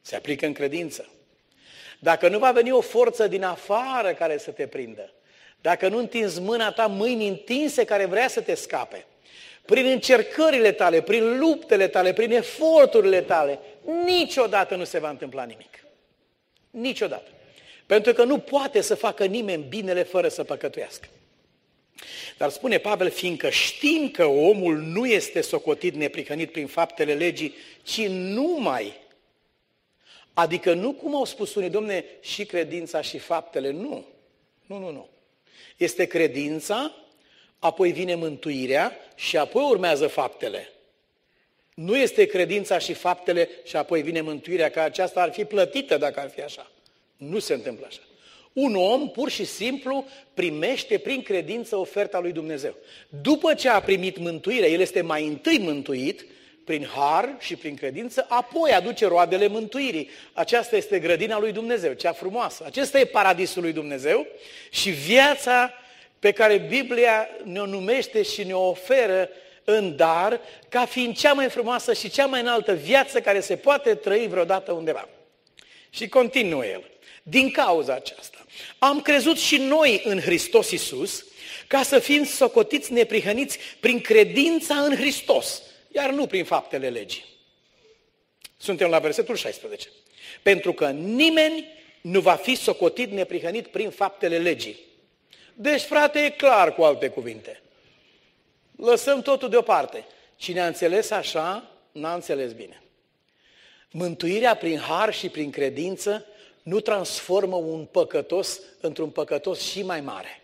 Se 0.02 0.16
aplică 0.16 0.46
în 0.46 0.54
credință. 0.54 1.10
Dacă 2.00 2.28
nu 2.28 2.40
va 2.40 2.52
veni 2.52 2.72
o 2.72 2.82
forță 2.82 3.28
din 3.28 3.44
afară 3.44 4.14
care 4.14 4.38
să 4.38 4.52
te 4.52 4.68
prindă, 4.68 5.14
dacă 5.62 5.88
nu 5.88 5.98
întinzi 5.98 6.42
mâna 6.42 6.72
ta, 6.72 6.88
mâini 6.88 7.28
întinse 7.28 7.86
care 7.86 8.06
vrea 8.06 8.28
să 8.28 8.42
te 8.42 8.54
scape, 8.54 9.06
prin 9.66 9.86
încercările 9.86 10.72
tale, 10.72 11.02
prin 11.02 11.40
luptele 11.40 11.88
tale, 11.88 12.14
prin 12.14 12.32
eforturile 12.32 13.22
tale, 13.22 13.60
niciodată 14.06 14.76
nu 14.76 14.84
se 14.84 15.00
va 15.00 15.10
întâmpla 15.10 15.44
nimic. 15.44 15.86
Niciodată. 16.70 17.30
Pentru 17.86 18.14
că 18.14 18.24
nu 18.24 18.40
poate 18.40 18.82
să 18.82 18.96
facă 18.96 19.26
nimeni 19.26 19.66
binele 19.70 20.04
fără 20.04 20.28
să 20.28 20.44
păcătuiască. 20.44 21.08
Dar 22.38 22.50
spune 22.50 22.78
Pavel, 22.78 23.10
fiindcă 23.10 23.50
știm 23.50 24.10
că 24.10 24.26
omul 24.26 24.78
nu 24.78 25.06
este 25.06 25.42
socotit 25.42 25.96
neprihănit 25.96 26.52
prin 26.52 26.68
faptele 26.68 27.14
legii, 27.14 27.56
ci 27.84 28.08
numai. 28.08 28.94
Adică 30.34 30.74
nu 30.74 30.92
cum 30.92 31.16
au 31.16 31.26
spus 31.26 31.56
unii, 31.56 31.70
domne, 31.70 32.06
și 32.22 32.46
credința 32.46 33.02
și 33.02 33.18
faptele, 33.18 33.72
nu. 33.72 34.06
Nu, 34.66 34.78
nu, 34.78 34.92
nu. 34.92 35.10
Este 35.78 36.06
credința, 36.06 36.96
apoi 37.60 37.92
vine 37.92 38.16
mântuirea 38.16 38.98
și 39.16 39.38
apoi 39.38 39.64
urmează 39.64 40.08
faptele. 40.08 40.68
Nu 41.74 41.98
este 41.98 42.26
credința 42.26 42.78
și 42.78 42.94
faptele 42.94 43.50
și 43.64 43.76
apoi 43.76 44.02
vine 44.02 44.22
mântuirea, 44.22 44.70
că 44.70 44.80
aceasta 44.80 45.22
ar 45.22 45.32
fi 45.32 45.46
plătită 45.46 45.98
dacă 45.98 46.20
ar 46.20 46.30
fi 46.30 46.42
așa. 46.42 46.72
Nu 47.18 47.40
se 47.40 47.54
întâmplă 47.54 47.86
așa. 47.86 48.02
Un 48.54 48.76
om 48.76 49.10
pur 49.10 49.30
și 49.30 49.46
simplu 49.46 50.06
primește 50.34 50.98
prin 50.98 51.22
credință 51.22 51.76
oferta 51.76 52.20
lui 52.20 52.32
Dumnezeu. 52.32 52.76
După 53.22 53.54
ce 53.54 53.70
a 53.70 53.82
primit 53.82 54.18
mântuirea, 54.18 54.70
el 54.70 54.80
este 54.80 55.02
mai 55.02 55.28
întâi 55.28 55.60
mântuit 55.60 56.26
prin 56.64 56.88
har 56.96 57.36
și 57.40 57.56
prin 57.56 57.76
credință, 57.76 58.26
apoi 58.30 58.72
aduce 58.72 59.08
roadele 59.08 59.48
mântuirii. 59.48 60.10
Aceasta 60.34 60.76
este 60.76 61.00
grădina 61.00 61.40
lui 61.40 61.52
Dumnezeu, 61.52 61.94
cea 61.94 62.12
frumoasă. 62.12 62.64
Acesta 62.66 63.00
e 63.00 63.06
paradisul 63.06 63.62
lui 63.62 63.72
Dumnezeu 63.72 64.28
și 64.70 64.90
viața 64.90 65.74
pe 66.20 66.32
care 66.32 66.58
Biblia 66.58 67.28
ne-o 67.44 67.66
numește 67.66 68.22
și 68.22 68.44
ne-o 68.44 68.68
oferă 68.68 69.30
în 69.64 69.96
dar, 69.96 70.42
ca 70.70 70.86
fiind 70.86 71.18
cea 71.18 71.34
mai 71.34 71.50
frumoasă 71.50 71.94
și 71.94 72.10
cea 72.10 72.26
mai 72.26 72.42
înaltă 72.42 72.74
viață 72.74 73.22
care 73.22 73.40
se 73.40 73.56
poate 73.56 73.96
trăi 73.96 74.28
vreodată 74.28 74.72
undeva. 74.72 75.10
Și 75.90 76.08
continuă 76.08 76.66
el. 76.66 76.84
Din 77.24 77.52
cauza 77.52 77.94
aceasta, 77.94 78.43
am 78.80 79.02
crezut 79.02 79.38
și 79.38 79.58
noi 79.58 80.02
în 80.06 80.20
Hristos 80.20 80.72
Isus, 80.72 81.26
ca 81.68 81.84
să 81.84 82.00
fim 82.00 82.24
socotiți 82.24 82.94
neprihăniți 82.94 83.58
prin 83.80 84.02
credința 84.02 84.76
în 84.76 84.96
Hristos, 84.96 85.62
iar 85.92 86.10
nu 86.10 86.28
prin 86.28 86.44
faptele 86.44 86.90
legii. 86.90 87.24
Suntem 88.58 88.90
la 88.90 89.00
versetul 89.00 89.36
16. 89.36 89.90
Pentru 90.42 90.74
că 90.74 90.90
nimeni 90.90 91.68
nu 92.02 92.20
va 92.20 92.36
fi 92.36 92.56
socotit 92.56 93.12
neprihănit 93.12 93.68
prin 93.68 93.90
faptele 93.90 94.38
legii. 94.38 94.80
Deci, 95.54 95.82
frate, 95.82 96.20
e 96.20 96.30
clar 96.30 96.74
cu 96.74 96.84
alte 96.84 97.10
cuvinte. 97.10 97.62
Lăsăm 98.76 99.22
totul 99.22 99.50
deoparte. 99.50 100.06
Cine 100.36 100.62
a 100.62 100.68
înțeles 100.68 101.12
așa, 101.12 101.72
n-a 101.92 102.14
înțeles 102.14 102.52
bine. 102.52 102.84
Mântuirea 103.92 104.56
prin 104.56 104.78
har 104.78 105.14
și 105.14 105.30
prin 105.30 105.50
credință 105.50 106.26
nu 106.64 106.80
transformă 106.80 107.56
un 107.56 107.86
păcătos 107.92 108.60
într-un 108.80 109.10
păcătos 109.10 109.60
și 109.60 109.84
mai 109.84 110.02
mare. 110.02 110.38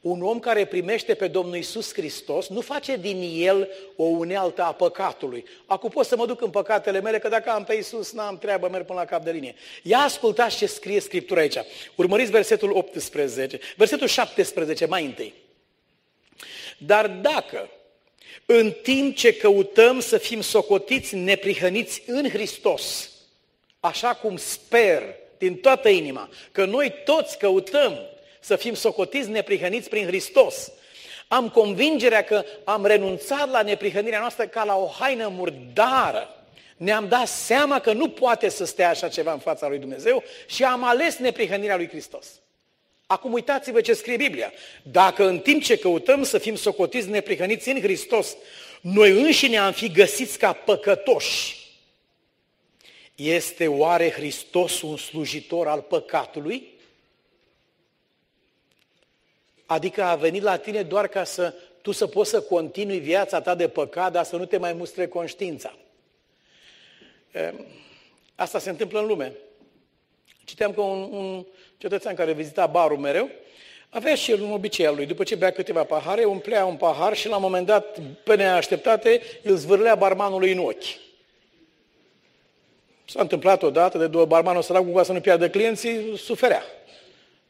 Un 0.00 0.22
om 0.22 0.38
care 0.38 0.64
primește 0.64 1.14
pe 1.14 1.28
Domnul 1.28 1.56
Isus 1.56 1.92
Hristos 1.92 2.48
nu 2.48 2.60
face 2.60 2.96
din 2.96 3.46
el 3.46 3.68
o 3.96 4.04
unealtă 4.04 4.62
a 4.62 4.72
păcatului. 4.72 5.44
Acum 5.66 5.90
pot 5.90 6.06
să 6.06 6.16
mă 6.16 6.26
duc 6.26 6.40
în 6.40 6.50
păcatele 6.50 7.00
mele, 7.00 7.18
că 7.18 7.28
dacă 7.28 7.50
am 7.50 7.64
pe 7.64 7.74
Isus, 7.74 8.12
n-am 8.12 8.38
treabă, 8.38 8.68
merg 8.68 8.86
până 8.86 8.98
la 8.98 9.04
cap 9.04 9.24
de 9.24 9.30
linie. 9.30 9.54
Ia 9.82 9.98
ascultați 9.98 10.56
ce 10.56 10.66
scrie 10.66 11.00
Scriptura 11.00 11.40
aici. 11.40 11.58
Urmăriți 11.94 12.30
versetul 12.30 12.76
18, 12.76 13.58
versetul 13.76 14.06
17 14.06 14.86
mai 14.86 15.04
întâi. 15.04 15.34
Dar 16.78 17.08
dacă 17.08 17.70
în 18.46 18.72
timp 18.82 19.16
ce 19.16 19.36
căutăm 19.36 20.00
să 20.00 20.18
fim 20.18 20.40
socotiți 20.40 21.14
neprihăniți 21.16 22.02
în 22.06 22.28
Hristos, 22.28 23.10
așa 23.80 24.14
cum 24.14 24.36
sper 24.36 25.02
din 25.44 25.56
toată 25.56 25.88
inima 25.88 26.28
că 26.52 26.64
noi 26.64 26.94
toți 27.04 27.38
căutăm 27.38 27.98
să 28.40 28.56
fim 28.56 28.74
socotiți 28.74 29.28
neprihăniți 29.28 29.88
prin 29.88 30.06
Hristos. 30.06 30.72
Am 31.28 31.48
convingerea 31.48 32.24
că 32.24 32.44
am 32.64 32.86
renunțat 32.86 33.50
la 33.50 33.62
neprihănirea 33.62 34.18
noastră 34.18 34.46
ca 34.46 34.64
la 34.64 34.76
o 34.76 34.86
haină 34.86 35.28
murdară. 35.28 36.28
Ne-am 36.76 37.08
dat 37.08 37.26
seama 37.26 37.80
că 37.80 37.92
nu 37.92 38.08
poate 38.08 38.48
să 38.48 38.64
stea 38.64 38.88
așa 38.88 39.08
ceva 39.08 39.32
în 39.32 39.38
fața 39.38 39.68
lui 39.68 39.78
Dumnezeu 39.78 40.22
și 40.46 40.64
am 40.64 40.84
ales 40.84 41.16
neprihănirea 41.16 41.76
lui 41.76 41.88
Hristos. 41.88 42.26
Acum 43.06 43.32
uitați-vă 43.32 43.80
ce 43.80 43.92
scrie 43.92 44.16
Biblia. 44.16 44.52
Dacă 44.82 45.26
în 45.26 45.38
timp 45.38 45.62
ce 45.62 45.78
căutăm 45.78 46.22
să 46.22 46.38
fim 46.38 46.54
socotiți 46.54 47.08
neprihăniți 47.08 47.68
în 47.68 47.80
Hristos, 47.80 48.36
noi 48.80 49.10
înșine 49.10 49.58
am 49.58 49.72
fi 49.72 49.90
găsiți 49.90 50.38
ca 50.38 50.52
păcătoși, 50.52 51.63
este 53.14 53.66
oare 53.68 54.10
Hristos 54.10 54.82
un 54.82 54.96
slujitor 54.96 55.68
al 55.68 55.80
păcatului? 55.80 56.72
Adică 59.66 60.02
a 60.02 60.14
venit 60.14 60.42
la 60.42 60.56
tine 60.56 60.82
doar 60.82 61.08
ca 61.08 61.24
să 61.24 61.54
tu 61.82 61.92
să 61.92 62.06
poți 62.06 62.30
să 62.30 62.42
continui 62.42 62.98
viața 62.98 63.40
ta 63.40 63.54
de 63.54 63.68
păcat, 63.68 64.12
dar 64.12 64.24
să 64.24 64.36
nu 64.36 64.44
te 64.44 64.56
mai 64.56 64.72
mustre 64.72 65.06
conștiința. 65.06 65.76
Asta 68.34 68.58
se 68.58 68.70
întâmplă 68.70 69.00
în 69.00 69.06
lume. 69.06 69.32
Citeam 70.44 70.72
că 70.72 70.80
un, 70.80 71.02
un 71.12 71.46
cetățean 71.76 72.14
care 72.14 72.32
vizita 72.32 72.66
barul 72.66 72.98
mereu, 72.98 73.30
avea 73.88 74.14
și 74.14 74.30
el 74.30 74.40
un 74.40 74.52
obicei 74.52 74.86
al 74.86 74.94
lui. 74.94 75.06
După 75.06 75.24
ce 75.24 75.34
bea 75.34 75.50
câteva 75.50 75.84
pahare, 75.84 76.24
umplea 76.24 76.64
un 76.64 76.76
pahar 76.76 77.16
și 77.16 77.28
la 77.28 77.36
un 77.36 77.42
moment 77.42 77.66
dat, 77.66 77.98
pe 78.24 78.34
neașteptate, 78.36 79.20
îl 79.42 79.56
zvârlea 79.56 79.94
barmanului 79.94 80.52
în 80.52 80.58
ochi. 80.58 81.03
S-a 83.04 83.20
întâmplat 83.20 83.62
odată, 83.62 83.98
de 83.98 84.06
două 84.06 84.24
barmanul 84.24 84.62
săracul, 84.62 84.92
ca 84.92 85.02
să 85.02 85.12
nu 85.12 85.20
piardă 85.20 85.50
clienții, 85.50 86.18
suferea. 86.18 86.62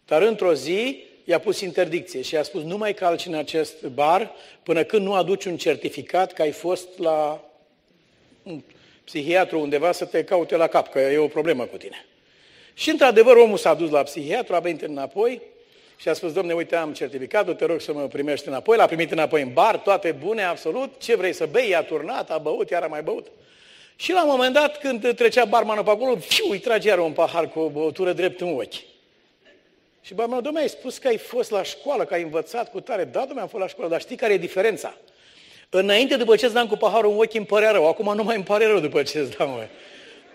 Dar 0.06 0.22
într-o 0.22 0.54
zi 0.54 1.04
i-a 1.24 1.38
pus 1.38 1.60
interdicție 1.60 2.22
și 2.22 2.34
i-a 2.34 2.42
spus 2.42 2.62
nu 2.62 2.76
mai 2.76 2.94
calci 2.94 3.26
în 3.26 3.34
acest 3.34 3.82
bar 3.82 4.32
până 4.62 4.84
când 4.84 5.06
nu 5.06 5.14
aduci 5.14 5.44
un 5.44 5.56
certificat 5.56 6.32
că 6.32 6.42
ai 6.42 6.50
fost 6.50 6.88
la 6.98 7.44
un 8.42 8.60
psihiatru 9.04 9.60
undeva 9.60 9.92
să 9.92 10.04
te 10.04 10.24
caute 10.24 10.56
la 10.56 10.66
cap, 10.66 10.88
că 10.88 10.98
e 10.98 11.18
o 11.18 11.26
problemă 11.26 11.64
cu 11.64 11.76
tine. 11.76 12.04
Și 12.74 12.90
într-adevăr 12.90 13.36
omul 13.36 13.56
s-a 13.56 13.74
dus 13.74 13.90
la 13.90 14.02
psihiatru, 14.02 14.54
a 14.54 14.58
venit 14.58 14.82
înapoi 14.82 15.40
și 15.96 16.08
a 16.08 16.12
spus, 16.12 16.32
domne, 16.32 16.52
uite, 16.52 16.76
am 16.76 16.92
certificatul, 16.92 17.54
te 17.54 17.64
rog 17.64 17.80
să 17.80 17.92
mă 17.92 18.06
primești 18.06 18.48
înapoi. 18.48 18.76
L-a 18.76 18.86
primit 18.86 19.12
înapoi 19.12 19.42
în 19.42 19.52
bar, 19.52 19.76
toate 19.76 20.12
bune, 20.12 20.42
absolut. 20.42 20.92
Ce 20.98 21.16
vrei 21.16 21.32
să 21.32 21.46
bei? 21.46 21.68
I-a 21.68 21.82
turnat, 21.82 22.30
a 22.30 22.38
băut, 22.38 22.70
iar 22.70 22.82
a 22.82 22.86
mai 22.86 23.02
băut. 23.02 23.26
Și 23.96 24.12
la 24.12 24.22
un 24.22 24.30
moment 24.30 24.54
dat, 24.54 24.78
când 24.78 25.14
trecea 25.14 25.44
barmanul 25.44 25.84
pe 25.84 25.90
acolo, 25.90 26.16
fiu, 26.16 26.50
îi 26.50 26.58
trage 26.58 26.88
iar 26.88 26.98
un 26.98 27.12
pahar 27.12 27.48
cu 27.48 27.58
o 27.58 27.68
băutură 27.68 28.12
drept 28.12 28.40
în 28.40 28.54
ochi. 28.56 28.74
Și 30.02 30.14
barmanul, 30.14 30.42
domnule, 30.42 30.64
ai 30.64 30.70
spus 30.70 30.98
că 30.98 31.08
ai 31.08 31.16
fost 31.16 31.50
la 31.50 31.62
școală, 31.62 32.04
că 32.04 32.14
ai 32.14 32.22
învățat 32.22 32.70
cu 32.70 32.80
tare. 32.80 33.04
Da, 33.04 33.18
domnule, 33.18 33.40
am 33.40 33.48
fost 33.48 33.62
la 33.62 33.68
școală, 33.68 33.90
dar 33.90 34.00
știi 34.00 34.16
care 34.16 34.32
e 34.32 34.36
diferența? 34.36 34.94
Înainte, 35.70 36.16
după 36.16 36.36
ce 36.36 36.44
îți 36.44 36.54
dam 36.54 36.66
cu 36.66 36.76
paharul 36.76 37.10
în 37.12 37.18
ochi, 37.18 37.34
îmi 37.34 37.46
părea 37.46 37.70
rău. 37.70 37.88
Acum 37.88 38.14
nu 38.14 38.22
mai 38.22 38.36
îmi 38.36 38.44
pare 38.44 38.66
rău 38.66 38.80
după 38.80 39.02
ce 39.02 39.18
îți 39.18 39.36
dau. 39.36 39.48
Mă. 39.48 39.66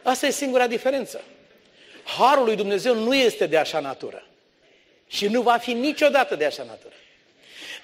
Asta 0.04 0.28
e 0.28 0.32
singura 0.32 0.68
diferență. 0.68 1.22
Harul 2.18 2.46
lui 2.46 2.56
Dumnezeu 2.56 2.96
nu 2.96 3.16
este 3.16 3.46
de 3.46 3.58
așa 3.58 3.80
natură. 3.80 4.24
Și 5.08 5.28
nu 5.28 5.42
va 5.42 5.58
fi 5.58 5.74
niciodată 5.74 6.36
de 6.36 6.46
așa 6.46 6.64
natură. 6.64 6.94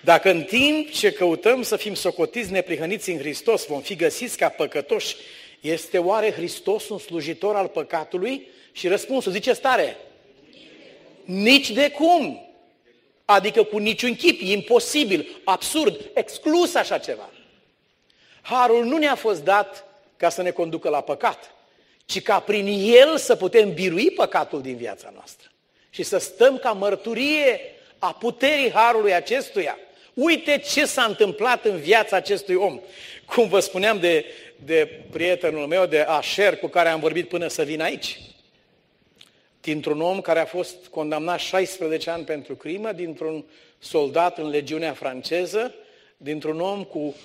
Dacă 0.01 0.29
în 0.29 0.43
timp 0.43 0.91
ce 0.91 1.11
căutăm 1.11 1.61
să 1.61 1.75
fim 1.75 1.93
socotiți 1.93 2.51
neprihăniți 2.51 3.09
în 3.09 3.17
Hristos, 3.17 3.65
vom 3.65 3.81
fi 3.81 3.95
găsiți 3.95 4.37
ca 4.37 4.49
păcătoși, 4.49 5.15
este 5.65 5.97
oare 5.97 6.31
Hristos 6.31 6.89
un 6.89 6.97
slujitor 6.97 7.55
al 7.55 7.67
păcatului? 7.67 8.47
Și 8.71 8.87
răspunsul 8.87 9.31
zice 9.31 9.53
stare. 9.53 9.97
Nici 11.23 11.71
de 11.71 11.91
cum. 11.91 12.39
Adică 13.25 13.63
cu 13.63 13.77
niciun 13.77 14.15
chip, 14.15 14.41
imposibil, 14.41 15.41
absurd, 15.43 16.09
exclus 16.13 16.75
așa 16.75 16.97
ceva. 16.97 17.29
Harul 18.41 18.85
nu 18.85 18.97
ne-a 18.97 19.15
fost 19.15 19.43
dat 19.43 19.85
ca 20.17 20.29
să 20.29 20.41
ne 20.41 20.51
conducă 20.51 20.89
la 20.89 21.01
păcat, 21.01 21.51
ci 22.05 22.21
ca 22.21 22.39
prin 22.39 22.93
el 22.95 23.17
să 23.17 23.35
putem 23.35 23.73
birui 23.73 24.11
păcatul 24.11 24.61
din 24.61 24.75
viața 24.75 25.11
noastră 25.13 25.49
și 25.89 26.03
să 26.03 26.17
stăm 26.17 26.57
ca 26.57 26.71
mărturie 26.71 27.59
a 27.99 28.13
puterii 28.13 28.71
Harului 28.71 29.13
acestuia. 29.13 29.77
Uite 30.13 30.57
ce 30.57 30.85
s-a 30.85 31.03
întâmplat 31.03 31.65
în 31.65 31.77
viața 31.77 32.15
acestui 32.15 32.55
om. 32.55 32.79
Cum 33.25 33.47
vă 33.47 33.59
spuneam 33.59 33.99
de, 33.99 34.25
de 34.65 35.01
prietenul 35.11 35.67
meu, 35.67 35.85
de 35.85 35.99
Asher, 35.99 36.57
cu 36.57 36.67
care 36.67 36.89
am 36.89 36.99
vorbit 36.99 37.27
până 37.27 37.47
să 37.47 37.63
vin 37.63 37.81
aici. 37.81 38.19
Dintr-un 39.61 40.01
om 40.01 40.21
care 40.21 40.39
a 40.39 40.45
fost 40.45 40.75
condamnat 40.87 41.39
16 41.39 42.09
ani 42.09 42.23
pentru 42.23 42.55
crimă, 42.55 42.91
dintr-un 42.91 43.45
soldat 43.79 44.37
în 44.37 44.49
legiunea 44.49 44.93
franceză, 44.93 45.73
dintr-un 46.17 46.59
om 46.59 46.83
cu 46.83 47.15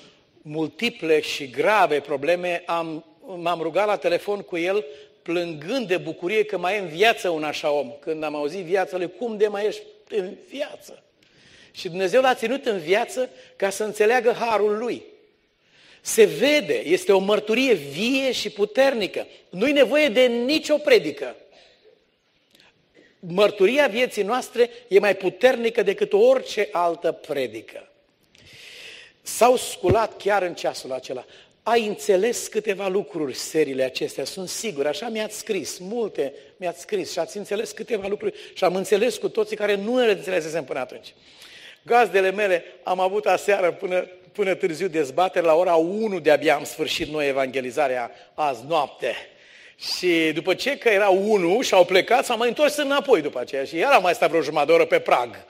multiple 0.42 1.20
și 1.20 1.50
grave 1.50 2.00
probleme, 2.00 2.62
am, 2.66 3.04
m-am 3.36 3.60
rugat 3.60 3.86
la 3.86 3.96
telefon 3.96 4.40
cu 4.40 4.56
el 4.56 4.84
plângând 5.22 5.88
de 5.88 5.96
bucurie 5.96 6.44
că 6.44 6.58
mai 6.58 6.76
e 6.76 6.78
în 6.78 6.88
viață 6.88 7.28
un 7.28 7.44
așa 7.44 7.70
om. 7.70 7.92
Când 8.00 8.22
am 8.22 8.34
auzit 8.34 8.64
viața 8.64 8.96
lui, 8.96 9.10
cum 9.18 9.36
de 9.36 9.46
mai 9.46 9.66
ești 9.66 9.82
în 10.08 10.36
viață? 10.48 11.02
Și 11.70 11.88
Dumnezeu 11.88 12.20
l-a 12.20 12.34
ținut 12.34 12.66
în 12.66 12.78
viață 12.78 13.30
ca 13.56 13.70
să 13.70 13.84
înțeleagă 13.84 14.32
harul 14.32 14.78
lui. 14.78 15.02
Se 16.00 16.24
vede, 16.24 16.82
este 16.84 17.12
o 17.12 17.18
mărturie 17.18 17.72
vie 17.72 18.32
și 18.32 18.50
puternică. 18.50 19.26
Nu-i 19.48 19.72
nevoie 19.72 20.08
de 20.08 20.26
nicio 20.26 20.76
predică. 20.76 21.36
Mărturia 23.18 23.86
vieții 23.86 24.22
noastre 24.22 24.70
e 24.88 24.98
mai 24.98 25.16
puternică 25.16 25.82
decât 25.82 26.12
orice 26.12 26.68
altă 26.72 27.12
predică. 27.12 27.88
S-au 29.22 29.56
sculat 29.56 30.16
chiar 30.16 30.42
în 30.42 30.54
ceasul 30.54 30.92
acela. 30.92 31.24
Ai 31.62 31.86
înțeles 31.86 32.46
câteva 32.46 32.88
lucruri, 32.88 33.34
serile 33.34 33.82
acestea, 33.82 34.24
sunt 34.24 34.48
sigur, 34.48 34.86
așa 34.86 35.08
mi-ați 35.08 35.38
scris, 35.38 35.78
multe 35.78 36.34
mi-ați 36.56 36.80
scris 36.80 37.12
și 37.12 37.18
ați 37.18 37.36
înțeles 37.36 37.70
câteva 37.70 38.06
lucruri 38.06 38.34
și 38.54 38.64
am 38.64 38.74
înțeles 38.74 39.16
cu 39.16 39.28
toții 39.28 39.56
care 39.56 39.74
nu 39.74 39.98
le 39.98 40.10
înțelesesem 40.10 40.64
până 40.64 40.78
atunci. 40.78 41.14
Gazdele 41.82 42.30
mele 42.30 42.64
am 42.82 43.00
avut 43.00 43.26
aseară 43.26 43.72
până, 43.72 44.08
până 44.32 44.54
târziu 44.54 44.88
dezbatere, 44.88 45.46
la 45.46 45.54
ora 45.54 45.74
1 45.74 46.20
de-abia 46.20 46.54
am 46.54 46.64
sfârșit 46.64 47.08
noi 47.08 47.28
evangelizarea 47.28 48.10
azi 48.34 48.64
noapte. 48.68 49.14
Și 49.76 50.30
după 50.34 50.54
ce 50.54 50.78
că 50.78 50.88
era 50.88 51.08
1 51.08 51.60
și 51.60 51.74
au 51.74 51.84
plecat, 51.84 52.24
s-au 52.24 52.36
mai 52.36 52.48
întors 52.48 52.76
înapoi 52.76 53.20
după 53.20 53.38
aceea 53.38 53.64
și 53.64 53.76
iar 53.76 53.92
am 53.92 54.02
mai 54.02 54.14
stat 54.14 54.28
vreo 54.28 54.42
jumătate 54.42 54.66
de 54.66 54.72
oră 54.72 54.84
pe 54.84 54.98
prag. 54.98 55.44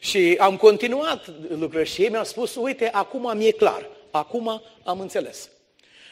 Și 0.00 0.36
am 0.38 0.56
continuat 0.56 1.26
lucrurile 1.48 1.84
și 1.84 2.02
ei 2.02 2.08
mi-au 2.08 2.24
spus, 2.24 2.54
uite, 2.54 2.88
acum 2.92 3.36
mi-e 3.36 3.50
clar, 3.50 3.86
acum 4.10 4.62
am 4.82 5.00
înțeles. 5.00 5.50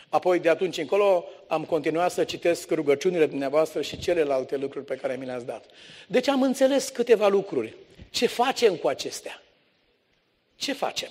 Apoi, 0.09 0.39
de 0.39 0.49
atunci 0.49 0.77
încolo, 0.77 1.25
am 1.47 1.65
continuat 1.65 2.13
să 2.13 2.25
citesc 2.25 2.71
rugăciunile 2.71 3.27
dumneavoastră 3.27 3.83
și 3.83 3.99
celelalte 3.99 4.57
lucruri 4.57 4.85
pe 4.85 4.95
care 4.95 5.17
mi 5.19 5.25
le-ați 5.27 5.47
dat. 5.47 5.65
Deci 6.07 6.29
am 6.29 6.43
înțeles 6.43 6.89
câteva 6.89 7.29
lucruri. 7.29 7.75
Ce 8.11 8.27
facem 8.27 8.75
cu 8.75 8.89
acestea? 8.89 9.43
Ce 10.57 10.73
facem? 10.73 11.11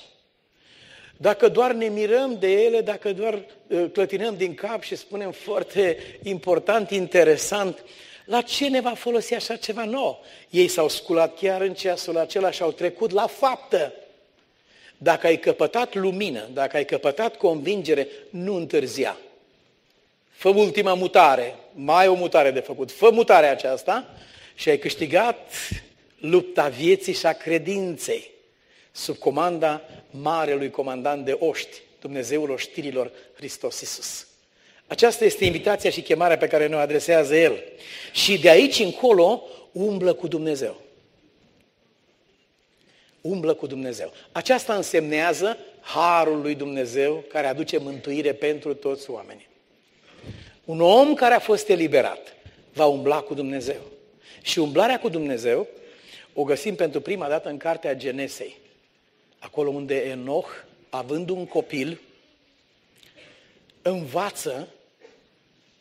Dacă 1.17 1.47
doar 1.47 1.71
ne 1.71 1.87
mirăm 1.87 2.37
de 2.39 2.51
ele, 2.51 2.81
dacă 2.81 3.13
doar 3.13 3.33
uh, 3.67 3.85
clătinăm 3.93 4.37
din 4.37 4.55
cap 4.55 4.81
și 4.81 4.95
spunem 4.95 5.31
foarte 5.31 5.97
important, 6.23 6.89
interesant, 6.89 7.83
la 8.25 8.41
ce 8.41 8.67
ne 8.67 8.81
va 8.81 8.93
folosi 8.93 9.33
așa 9.33 9.55
ceva 9.55 9.85
nou? 9.85 10.23
Ei 10.49 10.67
s-au 10.67 10.89
sculat 10.89 11.37
chiar 11.37 11.61
în 11.61 11.73
ceasul 11.73 12.17
acela 12.17 12.51
și 12.51 12.61
au 12.61 12.71
trecut 12.71 13.11
la 13.11 13.27
faptă. 13.27 13.93
Dacă 14.97 15.27
ai 15.27 15.37
căpătat 15.37 15.95
lumină, 15.95 16.49
dacă 16.53 16.77
ai 16.77 16.85
căpătat 16.85 17.35
convingere, 17.35 18.07
nu 18.29 18.55
întârzia. 18.55 19.17
Fă 20.29 20.49
ultima 20.49 20.93
mutare, 20.93 21.55
mai 21.73 22.01
ai 22.01 22.07
o 22.07 22.13
mutare 22.13 22.51
de 22.51 22.59
făcut, 22.59 22.91
fă 22.91 23.09
mutarea 23.11 23.51
aceasta 23.51 24.09
și 24.55 24.69
ai 24.69 24.77
câștigat 24.77 25.51
lupta 26.19 26.67
vieții 26.67 27.13
și 27.13 27.25
a 27.25 27.33
credinței 27.33 28.36
sub 28.97 29.17
comanda 29.17 29.81
marelui 30.09 30.69
comandant 30.69 31.25
de 31.25 31.37
oști, 31.39 31.81
Dumnezeul 32.01 32.51
oștirilor, 32.51 33.11
Hristos 33.35 33.79
Iisus. 33.79 34.27
Aceasta 34.87 35.25
este 35.25 35.45
invitația 35.45 35.89
și 35.89 36.01
chemarea 36.01 36.37
pe 36.37 36.47
care 36.47 36.67
ne 36.67 36.75
o 36.75 36.79
adresează 36.79 37.35
El. 37.35 37.63
Și 38.11 38.39
de 38.39 38.49
aici 38.49 38.79
încolo 38.79 39.43
umblă 39.71 40.13
cu 40.13 40.27
Dumnezeu. 40.27 40.81
Umblă 43.21 43.53
cu 43.53 43.67
Dumnezeu. 43.67 44.13
Aceasta 44.31 44.75
însemnează 44.75 45.57
harul 45.81 46.41
lui 46.41 46.55
Dumnezeu 46.55 47.23
care 47.27 47.47
aduce 47.47 47.77
mântuire 47.77 48.33
pentru 48.33 48.73
toți 48.73 49.09
oamenii. 49.09 49.47
Un 50.65 50.81
om 50.81 51.13
care 51.13 51.33
a 51.33 51.39
fost 51.39 51.69
eliberat 51.69 52.35
va 52.73 52.85
umbla 52.85 53.21
cu 53.21 53.33
Dumnezeu. 53.33 53.81
Și 54.41 54.59
umblarea 54.59 54.99
cu 54.99 55.09
Dumnezeu 55.09 55.67
o 56.33 56.43
găsim 56.43 56.75
pentru 56.75 57.01
prima 57.01 57.27
dată 57.27 57.49
în 57.49 57.57
cartea 57.57 57.95
Genesei. 57.95 58.65
Acolo 59.39 59.69
unde 59.69 59.95
Enoch, 59.95 60.47
având 60.89 61.29
un 61.29 61.45
copil, 61.45 62.01
învață 63.81 64.67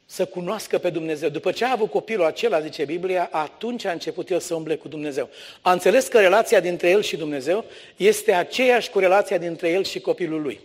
să 0.06 0.24
cunoască 0.24 0.78
pe 0.78 0.90
Dumnezeu. 0.90 1.28
După 1.28 1.52
ce 1.52 1.64
a 1.64 1.70
avut 1.70 1.90
copilul 1.90 2.24
acela, 2.24 2.60
zice 2.60 2.84
Biblia, 2.84 3.28
atunci 3.32 3.84
a 3.84 3.90
început 3.90 4.30
el 4.30 4.40
să 4.40 4.54
umble 4.54 4.76
cu 4.76 4.88
Dumnezeu. 4.88 5.28
A 5.60 5.72
înțeles 5.72 6.06
că 6.06 6.20
relația 6.20 6.60
dintre 6.60 6.90
el 6.90 7.02
și 7.02 7.16
Dumnezeu 7.16 7.64
este 7.96 8.32
aceeași 8.32 8.90
cu 8.90 8.98
relația 8.98 9.38
dintre 9.38 9.68
el 9.70 9.84
și 9.84 10.00
copilul 10.00 10.42
lui. 10.42 10.60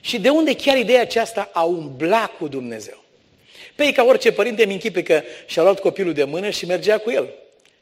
Și 0.00 0.20
de 0.20 0.28
unde 0.28 0.56
chiar 0.56 0.76
ideea 0.76 1.00
aceasta 1.00 1.50
a 1.52 1.62
umbla 1.62 2.26
cu 2.38 2.48
Dumnezeu? 2.48 3.04
Pe 3.74 3.84
ei, 3.84 3.92
ca 3.92 4.02
orice 4.02 4.32
părinte, 4.32 4.64
mi 4.64 4.72
închipe 4.72 5.02
că 5.02 5.22
și-a 5.46 5.62
luat 5.62 5.80
copilul 5.80 6.12
de 6.12 6.24
mână 6.24 6.50
și 6.50 6.66
mergea 6.66 6.98
cu 6.98 7.10
el. 7.10 7.28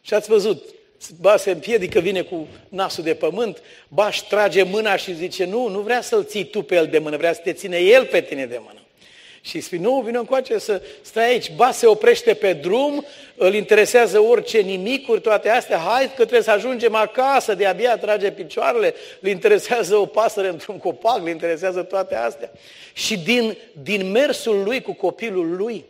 Și 0.00 0.14
ați 0.14 0.28
văzut, 0.28 0.74
ba 1.20 1.36
se 1.36 1.50
împiedică, 1.50 2.00
vine 2.00 2.22
cu 2.22 2.46
nasul 2.68 3.04
de 3.04 3.14
pământ, 3.14 3.62
ba 3.88 4.06
își 4.06 4.26
trage 4.26 4.62
mâna 4.62 4.96
și 4.96 5.14
zice, 5.14 5.44
nu, 5.44 5.68
nu 5.68 5.80
vrea 5.80 6.00
să-l 6.00 6.24
ții 6.24 6.44
tu 6.44 6.62
pe 6.62 6.74
el 6.74 6.86
de 6.86 6.98
mână, 6.98 7.16
vrea 7.16 7.32
să 7.32 7.40
te 7.44 7.52
ține 7.52 7.78
el 7.78 8.06
pe 8.06 8.20
tine 8.20 8.46
de 8.46 8.60
mână. 8.64 8.78
Și 9.40 9.60
spui, 9.60 9.78
nu, 9.78 10.00
vină 10.00 10.18
încoace 10.18 10.58
să 10.58 10.82
stai 11.02 11.24
aici. 11.24 11.52
Ba 11.54 11.70
se 11.70 11.86
oprește 11.86 12.34
pe 12.34 12.52
drum, 12.52 13.04
îl 13.36 13.54
interesează 13.54 14.20
orice 14.20 14.58
nimicuri, 14.58 15.20
toate 15.20 15.48
astea, 15.48 15.78
hai 15.78 16.06
că 16.06 16.14
trebuie 16.14 16.42
să 16.42 16.50
ajungem 16.50 16.94
acasă, 16.94 17.54
de 17.54 17.66
abia 17.66 17.98
trage 17.98 18.30
picioarele, 18.30 18.94
îl 19.20 19.28
interesează 19.28 19.96
o 19.96 20.06
pasăre 20.06 20.48
într-un 20.48 20.78
copac, 20.78 21.20
îl 21.20 21.28
interesează 21.28 21.82
toate 21.82 22.14
astea. 22.14 22.50
Și 22.92 23.18
din, 23.18 23.56
din 23.82 24.10
mersul 24.10 24.62
lui 24.62 24.82
cu 24.82 24.92
copilul 24.92 25.56
lui, 25.56 25.84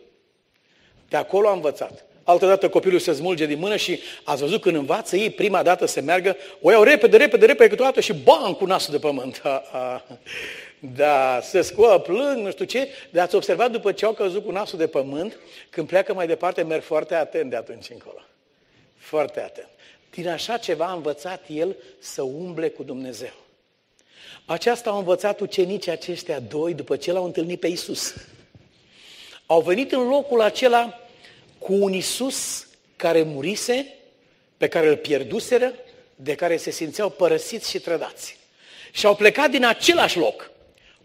de 1.09 1.17
acolo 1.17 1.49
a 1.49 1.53
învățat. 1.53 2.08
Altădată 2.29 2.69
copilul 2.69 2.99
se 2.99 3.13
smulge 3.13 3.47
din 3.47 3.59
mână 3.59 3.77
și 3.77 4.01
ați 4.25 4.41
văzut 4.41 4.61
când 4.61 4.77
învață 4.77 5.17
ei 5.17 5.31
prima 5.31 5.63
dată 5.63 5.87
să 5.87 6.01
meargă, 6.01 6.37
o 6.61 6.71
iau 6.71 6.83
repede, 6.83 7.17
repede, 7.17 7.47
repede 7.47 7.69
câteodată 7.69 8.01
și 8.01 8.15
bam 8.15 8.55
cu 8.55 8.65
nasul 8.65 8.93
de 8.93 8.99
pământ. 8.99 9.41
A, 9.45 9.49
a. 9.73 10.05
Da, 10.79 11.41
se 11.43 11.61
scoă, 11.61 11.99
plâng, 11.99 12.45
nu 12.45 12.51
știu 12.51 12.65
ce, 12.65 12.89
dar 13.11 13.25
ați 13.25 13.35
observat 13.35 13.71
după 13.71 13.93
ce 13.93 14.05
au 14.05 14.13
căzut 14.13 14.45
cu 14.45 14.51
nasul 14.51 14.79
de 14.79 14.87
pământ, 14.87 15.39
când 15.71 15.87
pleacă 15.87 16.15
mai 16.15 16.27
departe, 16.27 16.63
merg 16.63 16.83
foarte 16.83 17.15
atent 17.15 17.51
de 17.51 17.57
atunci 17.57 17.91
încolo. 17.91 18.21
Foarte 18.97 19.41
atent. 19.41 19.69
Din 20.11 20.29
așa 20.29 20.57
ceva 20.57 20.85
a 20.85 20.93
învățat 20.93 21.45
el 21.47 21.77
să 21.99 22.23
umble 22.23 22.69
cu 22.69 22.83
Dumnezeu. 22.83 23.33
Aceasta 24.45 24.91
au 24.91 24.99
învățat 24.99 25.41
ucenicii 25.41 25.91
aceștia 25.91 26.41
doi 26.41 26.75
după 26.75 26.97
ce 26.97 27.13
l-au 27.13 27.25
întâlnit 27.25 27.61
pe 27.61 27.67
Isus. 27.67 28.15
Au 29.47 29.61
venit 29.61 29.93
în 29.93 30.09
locul 30.09 30.41
acela 30.41 31.08
cu 31.59 31.73
un 31.73 31.93
Isus 31.93 32.67
care 32.97 33.23
murise, 33.23 33.87
pe 34.57 34.69
care 34.69 34.89
îl 34.89 34.97
pierduseră, 34.97 35.73
de 36.15 36.35
care 36.35 36.57
se 36.57 36.71
simțeau 36.71 37.11
părăsiți 37.11 37.71
și 37.71 37.79
trădați. 37.79 38.37
Și 38.93 39.07
au 39.07 39.15
plecat 39.15 39.51
din 39.51 39.65
același 39.65 40.19
loc 40.19 40.51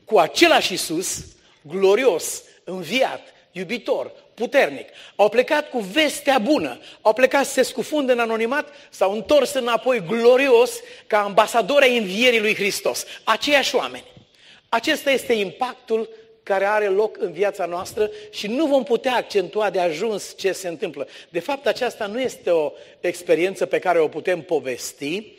cu 0.06 0.20
același 0.20 0.74
Isus, 0.74 1.26
glorios, 1.62 2.42
înviat, 2.64 3.22
iubitor, 3.52 4.12
puternic. 4.34 4.88
Au 5.16 5.30
plecat 5.30 5.70
cu 5.70 5.80
vestea 5.80 6.40
bună, 6.40 6.80
au 7.02 7.14
plecat 7.14 7.46
să 7.46 7.52
se 7.52 7.62
scufundă 7.62 8.12
în 8.12 8.20
anonimat, 8.20 8.74
s-au 8.90 9.14
întors 9.14 9.54
înapoi 9.54 10.04
glorios 10.08 10.72
ca 11.08 11.24
ambasadori 11.24 11.86
ai 11.86 11.98
învierii 11.98 12.40
lui 12.40 12.56
Hristos. 12.56 13.06
Aceiași 13.24 13.76
oameni. 13.76 14.12
Acesta 14.70 15.12
este 15.12 15.34
impactul 15.34 16.10
care 16.44 16.66
are 16.66 16.88
loc 16.88 17.18
în 17.20 17.32
viața 17.32 17.66
noastră 17.66 18.10
și 18.30 18.48
nu 18.48 18.66
vom 18.66 18.84
putea 18.84 19.16
accentua 19.16 19.70
de 19.70 19.80
ajuns 19.80 20.34
ce 20.38 20.52
se 20.52 20.68
întâmplă. 20.68 21.08
De 21.30 21.40
fapt, 21.40 21.68
aceasta 21.68 22.06
nu 22.06 22.22
este 22.22 22.50
o 22.50 22.72
experiență 23.00 23.66
pe 23.66 23.80
care 23.80 24.00
o 24.00 24.08
putem 24.08 24.42
povesti, 24.42 25.34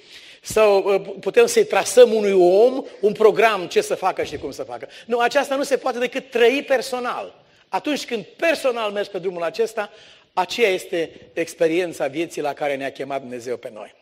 sau 0.45 0.95
uh, 0.95 1.17
putem 1.21 1.47
să-i 1.47 1.65
trasăm 1.65 2.13
unui 2.13 2.33
om 2.33 2.85
un 3.01 3.13
program 3.13 3.67
ce 3.67 3.81
să 3.81 3.95
facă 3.95 4.23
și 4.23 4.37
cum 4.37 4.51
să 4.51 4.63
facă. 4.63 4.89
Nu, 5.07 5.19
aceasta 5.19 5.57
nu 5.57 5.63
se 5.63 5.77
poate 5.77 5.99
decât 5.99 6.31
trăi 6.31 6.65
personal. 6.67 7.43
Atunci 7.69 8.05
când 8.05 8.25
personal 8.25 8.91
mergi 8.91 9.11
pe 9.11 9.19
drumul 9.19 9.43
acesta, 9.43 9.91
aceea 10.33 10.69
este 10.69 11.11
experiența 11.33 12.07
vieții 12.07 12.43
la 12.43 12.53
care 12.53 12.77
ne-a 12.77 12.93
chemat 12.93 13.21
Dumnezeu 13.21 13.57
pe 13.57 13.71
noi. 13.73 13.95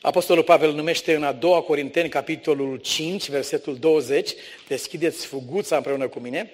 Apostolul 0.00 0.42
Pavel 0.42 0.72
numește 0.72 1.14
în 1.14 1.22
a 1.22 1.32
doua 1.32 1.60
Corinteni, 1.60 2.08
capitolul 2.08 2.76
5, 2.76 3.28
versetul 3.28 3.76
20. 3.76 4.30
Deschideți 4.68 5.26
fuguța 5.26 5.76
împreună 5.76 6.08
cu 6.08 6.18
mine. 6.18 6.50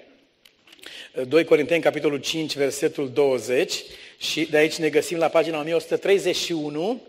2 1.29 1.45
Corinteni, 1.45 1.83
capitolul 1.83 2.19
5, 2.19 2.57
versetul 2.57 3.11
20. 3.11 3.75
Și 4.19 4.45
de 4.51 4.57
aici 4.57 4.75
ne 4.75 4.89
găsim 4.89 5.19
la 5.19 5.29
pagina 5.29 5.59
1131 5.59 7.03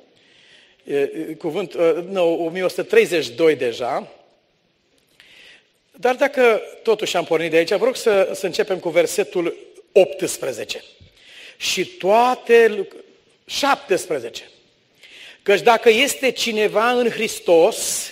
cuvânt, 1.37 1.75
nu, 2.09 2.45
1132 2.45 3.55
deja. 3.55 4.11
Dar 5.91 6.15
dacă 6.15 6.61
totuși 6.83 7.17
am 7.17 7.23
pornit 7.25 7.51
de 7.51 7.57
aici, 7.57 7.73
vă 7.73 7.85
rog 7.85 7.95
să, 7.95 8.31
să 8.33 8.45
începem 8.45 8.79
cu 8.79 8.89
versetul 8.89 9.57
18. 9.91 10.83
Și 11.57 11.85
toate, 11.85 12.87
17. 13.45 14.49
Căci 15.49 15.61
dacă 15.61 15.89
este 15.89 16.31
cineva 16.31 16.91
în 16.91 17.09
Hristos, 17.09 18.11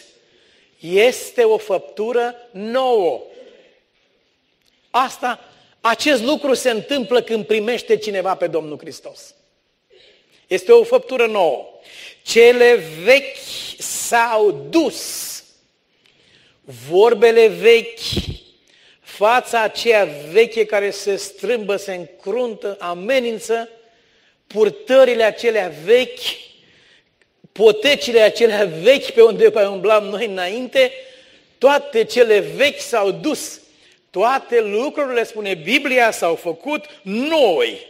este 0.79 1.43
o 1.43 1.57
făptură 1.57 2.35
nouă. 2.51 3.23
Asta, 4.89 5.39
acest 5.81 6.23
lucru 6.23 6.53
se 6.53 6.69
întâmplă 6.69 7.21
când 7.21 7.45
primește 7.45 7.97
cineva 7.97 8.35
pe 8.35 8.47
Domnul 8.47 8.77
Hristos. 8.77 9.35
Este 10.47 10.71
o 10.71 10.83
făptură 10.83 11.25
nouă. 11.25 11.65
Cele 12.23 12.75
vechi 13.03 13.37
s-au 13.77 14.67
dus. 14.69 15.43
Vorbele 16.89 17.47
vechi, 17.47 17.99
fața 18.99 19.61
aceea 19.61 20.07
veche 20.31 20.65
care 20.65 20.89
se 20.89 21.15
strâmbă, 21.15 21.75
se 21.75 21.93
încruntă, 21.93 22.77
amenință, 22.79 23.69
purtările 24.47 25.23
acelea 25.23 25.73
vechi, 25.83 26.46
potecile 27.57 28.21
acelea 28.21 28.69
vechi 28.81 29.09
pe 29.09 29.21
unde 29.21 29.49
pe 29.49 29.65
umblam 29.65 30.03
noi 30.03 30.25
înainte, 30.25 30.91
toate 31.57 32.03
cele 32.03 32.39
vechi 32.39 32.79
s-au 32.79 33.11
dus. 33.11 33.59
Toate 34.09 34.61
lucrurile, 34.61 35.23
spune 35.23 35.53
Biblia, 35.53 36.11
s-au 36.11 36.35
făcut 36.35 36.85
noi. 37.01 37.87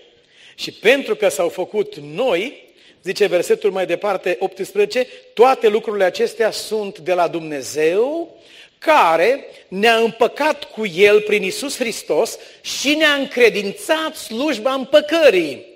Și 0.56 0.72
pentru 0.72 1.16
că 1.16 1.30
s-au 1.30 1.50
făcut 1.50 1.96
noi, 1.96 2.66
zice 3.04 3.26
versetul 3.26 3.72
mai 3.72 3.86
departe, 3.86 4.38
18, 4.40 5.08
toate 5.34 5.68
lucrurile 5.68 6.04
acestea 6.04 6.52
sunt 6.52 7.00
de 7.00 7.14
la 7.14 7.28
Dumnezeu, 7.28 8.36
care 8.78 9.46
ne-a 9.68 9.96
împăcat 9.96 10.64
cu 10.64 10.86
El 10.86 11.22
prin 11.22 11.44
Isus 11.44 11.78
Hristos 11.78 12.38
și 12.62 12.96
ne-a 12.96 13.14
încredințat 13.14 14.16
slujba 14.16 14.74
împăcării. 14.74 15.67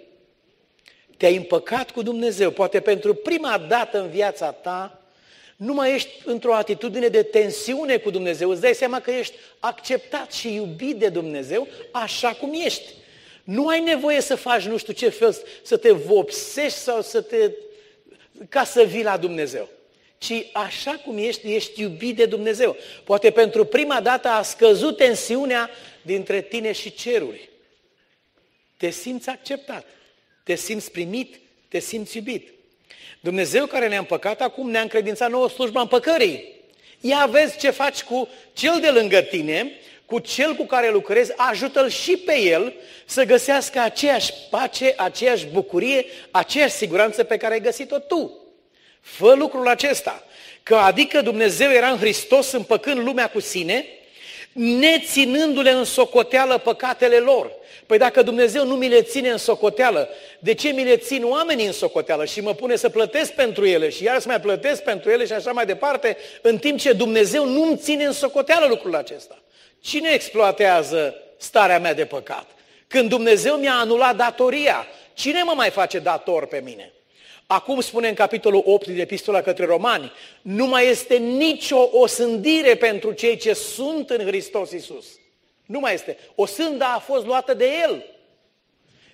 Te-ai 1.21 1.36
împăcat 1.36 1.91
cu 1.91 2.01
Dumnezeu, 2.01 2.51
poate 2.51 2.79
pentru 2.79 3.13
prima 3.13 3.57
dată 3.57 3.99
în 4.01 4.10
viața 4.10 4.51
ta, 4.51 5.01
nu 5.55 5.73
mai 5.73 5.93
ești 5.93 6.10
într-o 6.25 6.55
atitudine 6.55 7.07
de 7.07 7.23
tensiune 7.23 7.97
cu 7.97 8.10
Dumnezeu, 8.10 8.49
îți 8.49 8.62
dai 8.62 8.73
seama 8.73 8.99
că 8.99 9.12
ești 9.12 9.36
acceptat 9.60 10.31
și 10.31 10.53
iubit 10.53 10.95
de 10.95 11.10
Dumnezeu 11.10 11.67
așa 11.91 12.29
cum 12.34 12.53
ești. 12.53 12.93
Nu 13.43 13.67
ai 13.67 13.79
nevoie 13.79 14.21
să 14.21 14.36
faci 14.36 14.63
nu 14.63 14.77
știu 14.77 14.93
ce 14.93 15.10
fel, 15.10 15.38
să 15.62 15.77
te 15.77 15.91
vopsești 15.91 16.77
sau 16.77 17.01
să 17.01 17.21
te... 17.21 17.51
ca 18.49 18.63
să 18.63 18.84
vii 18.84 19.03
la 19.03 19.17
Dumnezeu. 19.17 19.69
Ci 20.17 20.45
așa 20.53 21.01
cum 21.05 21.17
ești, 21.17 21.53
ești 21.53 21.81
iubit 21.81 22.15
de 22.15 22.25
Dumnezeu. 22.25 22.75
Poate 23.03 23.31
pentru 23.31 23.65
prima 23.65 24.01
dată 24.01 24.27
a 24.27 24.41
scăzut 24.41 24.97
tensiunea 24.97 25.69
dintre 26.01 26.41
tine 26.41 26.71
și 26.71 26.93
ceruri. 26.93 27.49
Te 28.77 28.89
simți 28.89 29.29
acceptat, 29.29 29.86
te 30.43 30.56
simți 30.56 30.91
primit, 30.91 31.39
te 31.67 31.80
simți 31.80 32.17
iubit. 32.17 32.49
Dumnezeu 33.19 33.65
care 33.65 33.88
ne-a 33.88 33.97
împăcat 33.97 34.41
acum 34.41 34.69
ne-a 34.69 34.82
încredințat 34.82 35.30
nouă 35.30 35.49
slujba 35.49 35.82
împăcării. 35.82 36.60
Ia 36.99 37.27
vezi 37.32 37.58
ce 37.58 37.69
faci 37.69 38.04
cu 38.04 38.27
cel 38.54 38.80
de 38.82 38.89
lângă 38.89 39.21
tine 39.21 39.71
cu 40.12 40.19
cel 40.19 40.56
cu 40.56 40.65
care 40.65 40.89
lucrezi, 40.89 41.32
ajută-l 41.36 41.89
și 41.89 42.17
pe 42.17 42.39
el 42.39 42.73
să 43.06 43.23
găsească 43.23 43.80
aceeași 43.80 44.34
pace, 44.49 44.93
aceeași 44.97 45.45
bucurie, 45.45 46.06
aceeași 46.32 46.73
siguranță 46.73 47.23
pe 47.23 47.38
care 47.38 47.54
ai 47.54 47.62
găsit-o 47.62 47.99
tu. 47.99 48.38
Fă 49.01 49.34
lucrul 49.34 49.67
acesta, 49.67 50.23
că 50.63 50.75
adică 50.75 51.21
Dumnezeu 51.21 51.71
era 51.71 51.89
în 51.89 51.97
Hristos 51.97 52.51
împăcând 52.51 52.97
lumea 52.97 53.30
cu 53.30 53.39
sine, 53.39 53.86
neținându-le 54.54 55.70
în 55.70 55.84
socoteală 55.84 56.58
păcatele 56.58 57.18
lor. 57.18 57.52
Păi 57.86 57.98
dacă 57.98 58.22
Dumnezeu 58.22 58.66
nu 58.66 58.76
mi 58.76 58.88
le 58.88 59.02
ține 59.02 59.30
în 59.30 59.38
socoteală, 59.38 60.10
de 60.40 60.54
ce 60.54 60.70
mi 60.70 60.84
le 60.84 60.98
țin 60.98 61.24
oamenii 61.26 61.66
în 61.66 61.72
socoteală 61.72 62.26
și 62.26 62.42
mă 62.42 62.54
pune 62.54 62.76
să 62.76 62.90
plătesc 62.90 63.32
pentru 63.34 63.66
ele 63.66 63.90
și 63.90 64.04
iar 64.04 64.20
să 64.20 64.28
mai 64.28 64.42
plătesc 64.42 64.84
pentru 64.84 65.10
ele 65.10 65.26
și 65.26 65.34
așa 65.34 65.52
mai 65.52 65.66
departe, 65.66 66.18
în 66.42 66.58
timp 66.58 66.80
ce 66.80 66.94
Dumnezeu 66.94 67.46
nu 67.46 67.64
îmi 67.64 67.78
ține 67.78 68.06
în 68.06 68.12
socoteală 68.12 68.66
lucrul 68.66 68.96
acesta? 68.96 69.40
Cine 69.82 70.10
exploatează 70.10 71.16
starea 71.38 71.80
mea 71.80 71.94
de 71.94 72.06
păcat? 72.06 72.46
Când 72.88 73.10
Dumnezeu 73.10 73.56
mi-a 73.56 73.74
anulat 73.74 74.16
datoria, 74.16 74.88
cine 75.14 75.44
mă 75.44 75.54
mai 75.56 75.70
face 75.70 76.00
dator 76.00 76.46
pe 76.46 76.62
mine? 76.64 76.94
Acum 77.52 77.82
spune 77.82 78.08
în 78.08 78.14
capitolul 78.14 78.62
8 78.66 78.88
din 78.88 79.00
Epistola 79.00 79.42
către 79.42 79.66
Romani, 79.66 80.12
nu 80.42 80.66
mai 80.66 80.88
este 80.88 81.18
nicio 81.18 81.90
osândire 81.92 82.76
pentru 82.76 83.12
cei 83.12 83.38
ce 83.38 83.54
sunt 83.54 84.10
în 84.10 84.26
Hristos 84.26 84.72
Isus. 84.72 85.06
Nu 85.66 85.80
mai 85.80 85.94
este. 85.94 86.18
O 86.36 86.46
sânda 86.46 86.94
a 86.94 87.00
fost 87.00 87.26
luată 87.26 87.54
de 87.54 87.66
el. 87.82 88.06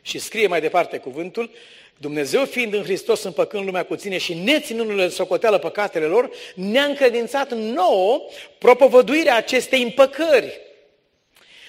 Și 0.02 0.20
scrie 0.20 0.48
mai 0.48 0.62
departe 0.62 0.98
cuvântul, 0.98 1.52
Dumnezeu 1.98 2.46
fiind 2.46 2.74
în 2.74 2.84
Hristos 2.84 3.24
împăcând 3.24 3.66
lumea 3.66 3.86
cu 3.86 3.96
ține 3.96 4.18
și 4.18 4.34
neținându-le 4.34 5.04
în 5.04 5.10
socoteală 5.10 5.58
păcatele 5.58 6.06
lor, 6.06 6.30
ne-a 6.56 6.84
încredințat 6.84 7.54
nouă 7.54 8.22
propovăduirea 8.58 9.36
acestei 9.36 9.84
împăcări. 9.84 10.60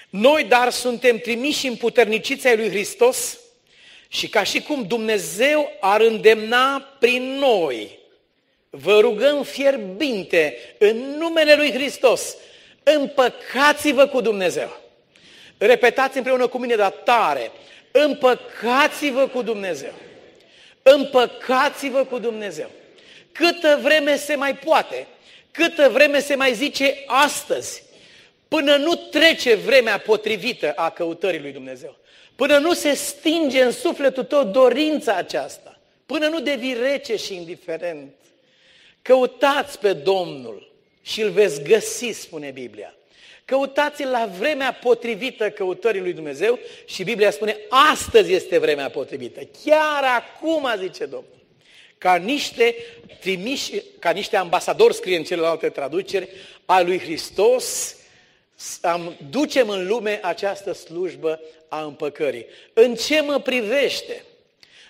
Noi, 0.09 0.45
dar, 0.45 0.71
suntem 0.71 1.19
trimiși 1.19 1.67
în 1.67 1.77
puternicița 1.77 2.55
lui 2.55 2.69
Hristos 2.69 3.39
și 4.09 4.29
ca 4.29 4.43
și 4.43 4.63
cum 4.63 4.87
Dumnezeu 4.87 5.73
ar 5.81 6.01
îndemna 6.01 6.81
prin 6.99 7.23
noi, 7.23 7.99
vă 8.71 8.99
rugăm 9.01 9.43
fierbinte 9.43 10.57
în 10.79 10.97
numele 10.97 11.55
lui 11.55 11.73
Hristos, 11.73 12.37
împăcați-vă 12.83 14.07
cu 14.07 14.21
Dumnezeu. 14.21 14.81
Repetați 15.59 16.17
împreună 16.17 16.47
cu 16.47 16.59
mine, 16.59 16.75
dar 16.75 16.91
tare, 16.91 17.51
împăcați-vă 17.91 19.27
cu 19.27 19.43
Dumnezeu. 19.43 19.93
Împăcați-vă 20.83 22.05
cu 22.05 22.19
Dumnezeu. 22.19 22.71
Câtă 23.33 23.79
vreme 23.83 24.17
se 24.17 24.35
mai 24.35 24.57
poate, 24.57 25.07
câtă 25.51 25.89
vreme 25.89 26.21
se 26.21 26.35
mai 26.35 26.55
zice 26.55 26.95
astăzi, 27.07 27.83
până 28.49 28.77
nu 28.77 28.95
trece 28.95 29.55
vremea 29.55 29.99
potrivită 29.99 30.73
a 30.73 30.91
căutării 30.91 31.41
lui 31.41 31.53
Dumnezeu, 31.53 31.98
până 32.39 32.59
nu 32.59 32.73
se 32.73 32.95
stinge 32.95 33.63
în 33.63 33.73
sufletul 33.73 34.25
tău 34.25 34.45
dorința 34.45 35.15
aceasta, 35.15 35.79
până 36.07 36.29
nu 36.29 36.41
devii 36.41 36.75
rece 36.75 37.17
și 37.17 37.35
indiferent, 37.35 38.15
căutați 39.03 39.79
pe 39.79 39.93
Domnul 39.93 40.73
și 41.03 41.21
îl 41.23 41.31
veți 41.31 41.63
găsi, 41.63 42.11
spune 42.11 42.51
Biblia. 42.51 42.95
Căutați-l 43.45 44.09
la 44.09 44.31
vremea 44.39 44.73
potrivită 44.73 45.51
căutării 45.51 46.01
lui 46.01 46.13
Dumnezeu 46.13 46.59
și 46.85 47.05
Biblia 47.05 47.31
spune, 47.31 47.57
astăzi 47.69 48.33
este 48.33 48.59
vremea 48.59 48.91
potrivită. 48.91 49.41
Chiar 49.65 50.05
acum, 50.05 50.69
zice 50.79 51.05
Domnul. 51.05 51.39
Ca 51.99 52.17
niște 52.17 52.75
trimiși, 53.21 53.83
ca 53.99 54.11
niște 54.11 54.37
ambasadori, 54.37 54.95
scrie 54.95 55.17
în 55.17 55.25
celelalte 55.25 55.69
traduceri, 55.69 56.29
a 56.65 56.81
lui 56.81 56.99
Hristos, 56.99 57.97
am, 58.81 59.17
ducem 59.31 59.69
în 59.69 59.87
lume 59.87 60.21
această 60.23 60.73
slujbă 60.73 61.41
a 61.69 61.83
împăcării. 61.83 62.47
În 62.73 62.95
ce 62.95 63.21
mă 63.21 63.39
privește? 63.39 64.25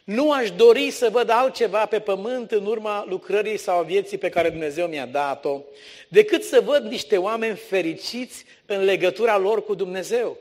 Nu 0.04 0.32
aș 0.32 0.50
dori 0.50 0.90
să 0.90 1.08
văd 1.10 1.30
altceva 1.30 1.86
pe 1.86 2.00
pământ 2.00 2.50
în 2.50 2.66
urma 2.66 3.04
lucrării 3.08 3.58
sau 3.58 3.78
a 3.78 3.82
vieții 3.82 4.18
pe 4.18 4.28
care 4.28 4.50
Dumnezeu 4.50 4.86
mi-a 4.86 5.06
dat-o, 5.06 5.60
decât 6.08 6.44
să 6.44 6.60
văd 6.60 6.82
niște 6.82 7.16
oameni 7.16 7.56
fericiți 7.56 8.44
în 8.66 8.84
legătura 8.84 9.36
lor 9.36 9.64
cu 9.64 9.74
Dumnezeu. 9.74 10.36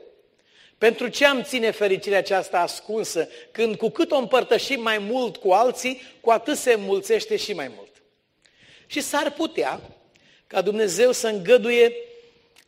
Pentru 0.78 1.08
ce 1.08 1.26
am 1.26 1.42
ține 1.42 1.70
fericirea 1.70 2.18
aceasta 2.18 2.60
ascunsă, 2.60 3.28
când 3.50 3.76
cu 3.76 3.88
cât 3.88 4.10
o 4.10 4.16
împărtășim 4.16 4.82
mai 4.82 4.98
mult 4.98 5.36
cu 5.36 5.50
alții, 5.50 6.02
cu 6.20 6.30
atât 6.30 6.56
se 6.56 6.72
înmulțește 6.72 7.36
și 7.36 7.52
mai 7.52 7.70
mult. 7.76 7.92
Și 8.86 9.00
s-ar 9.00 9.32
putea 9.32 9.80
ca 10.46 10.60
Dumnezeu 10.60 11.12
să 11.12 11.28
îngăduie 11.28 11.92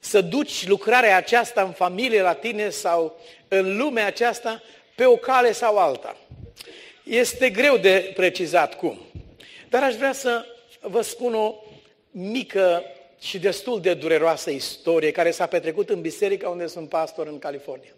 să 0.00 0.20
duci 0.20 0.66
lucrarea 0.66 1.16
aceasta 1.16 1.62
în 1.62 1.72
familie 1.72 2.22
la 2.22 2.34
tine 2.34 2.68
sau 2.68 3.20
în 3.48 3.76
lumea 3.76 4.06
aceasta 4.06 4.62
pe 4.94 5.04
o 5.04 5.16
cale 5.16 5.52
sau 5.52 5.78
alta. 5.78 6.16
Este 7.04 7.50
greu 7.50 7.76
de 7.76 8.12
precizat 8.14 8.76
cum. 8.76 8.98
Dar 9.68 9.82
aș 9.82 9.94
vrea 9.94 10.12
să 10.12 10.44
vă 10.80 11.00
spun 11.00 11.34
o 11.34 11.54
mică 12.10 12.82
și 13.20 13.38
destul 13.38 13.80
de 13.80 13.94
dureroasă 13.94 14.50
istorie 14.50 15.10
care 15.10 15.30
s-a 15.30 15.46
petrecut 15.46 15.90
în 15.90 16.00
biserica 16.00 16.48
unde 16.48 16.66
sunt 16.66 16.88
pastor 16.88 17.26
în 17.26 17.38
California. 17.38 17.90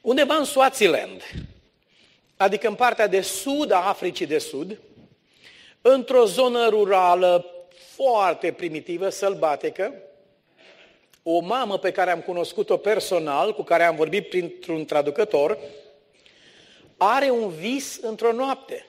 Undeva 0.00 0.34
în 0.34 0.44
Swaziland, 0.44 1.22
adică 2.36 2.68
în 2.68 2.74
partea 2.74 3.06
de 3.06 3.20
sud 3.20 3.70
a 3.70 3.88
Africii 3.88 4.26
de 4.26 4.38
Sud, 4.38 4.78
într-o 5.80 6.24
zonă 6.24 6.68
rurală 6.68 7.46
foarte 7.94 8.52
primitivă, 8.52 9.08
sălbatică, 9.08 9.94
o 11.30 11.40
mamă 11.40 11.78
pe 11.78 11.90
care 11.90 12.10
am 12.10 12.20
cunoscut-o 12.20 12.76
personal, 12.76 13.54
cu 13.54 13.62
care 13.62 13.84
am 13.84 13.96
vorbit 13.96 14.28
printr-un 14.28 14.84
traducător, 14.84 15.58
are 16.96 17.30
un 17.30 17.48
vis 17.48 17.98
într-o 18.02 18.32
noapte. 18.32 18.86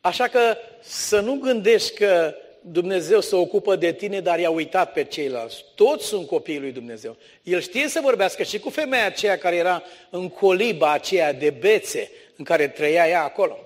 Așa 0.00 0.28
că 0.28 0.56
să 0.80 1.20
nu 1.20 1.34
gândești 1.34 1.94
că 1.94 2.34
Dumnezeu 2.60 3.20
se 3.20 3.34
ocupă 3.34 3.76
de 3.76 3.92
tine, 3.92 4.20
dar 4.20 4.38
i-a 4.38 4.50
uitat 4.50 4.92
pe 4.92 5.04
ceilalți. 5.04 5.64
Toți 5.74 6.06
sunt 6.06 6.26
copiii 6.26 6.60
lui 6.60 6.72
Dumnezeu. 6.72 7.16
El 7.42 7.60
știe 7.60 7.88
să 7.88 8.00
vorbească 8.02 8.42
și 8.42 8.58
cu 8.58 8.70
femeia 8.70 9.06
aceea 9.06 9.38
care 9.38 9.56
era 9.56 9.82
în 10.10 10.28
coliba 10.28 10.92
aceea 10.92 11.32
de 11.32 11.50
bețe 11.50 12.10
în 12.36 12.44
care 12.44 12.68
trăia 12.68 13.08
ea 13.08 13.22
acolo. 13.22 13.58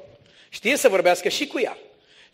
Știe 0.49 0.77
să 0.77 0.89
vorbească 0.89 1.29
și 1.29 1.47
cu 1.47 1.61
ea. 1.61 1.79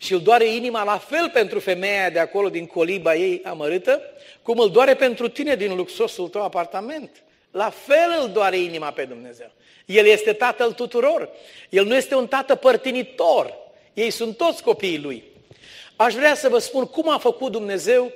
Și 0.03 0.13
îl 0.13 0.21
doare 0.21 0.45
inima 0.45 0.83
la 0.83 0.97
fel 0.97 1.29
pentru 1.29 1.59
femeia 1.59 2.09
de 2.09 2.19
acolo 2.19 2.49
din 2.49 2.65
coliba 2.65 3.15
ei 3.15 3.41
amărâtă, 3.43 4.01
cum 4.41 4.59
îl 4.59 4.71
doare 4.71 4.95
pentru 4.95 5.27
tine 5.27 5.55
din 5.55 5.75
luxosul 5.75 6.27
tău 6.27 6.41
apartament. 6.41 7.23
La 7.51 7.69
fel 7.69 8.19
îl 8.21 8.29
doare 8.29 8.57
inima 8.57 8.91
pe 8.91 9.03
Dumnezeu. 9.03 9.51
El 9.85 10.05
este 10.05 10.33
tatăl 10.33 10.71
tuturor. 10.71 11.29
El 11.69 11.85
nu 11.85 11.95
este 11.95 12.15
un 12.15 12.27
tată 12.27 12.55
părtinitor. 12.55 13.53
Ei 13.93 14.09
sunt 14.09 14.37
toți 14.37 14.63
copiii 14.63 14.99
lui. 14.99 15.23
Aș 15.95 16.13
vrea 16.13 16.35
să 16.35 16.49
vă 16.49 16.57
spun 16.57 16.85
cum 16.85 17.09
a 17.09 17.17
făcut 17.17 17.51
Dumnezeu, 17.51 18.11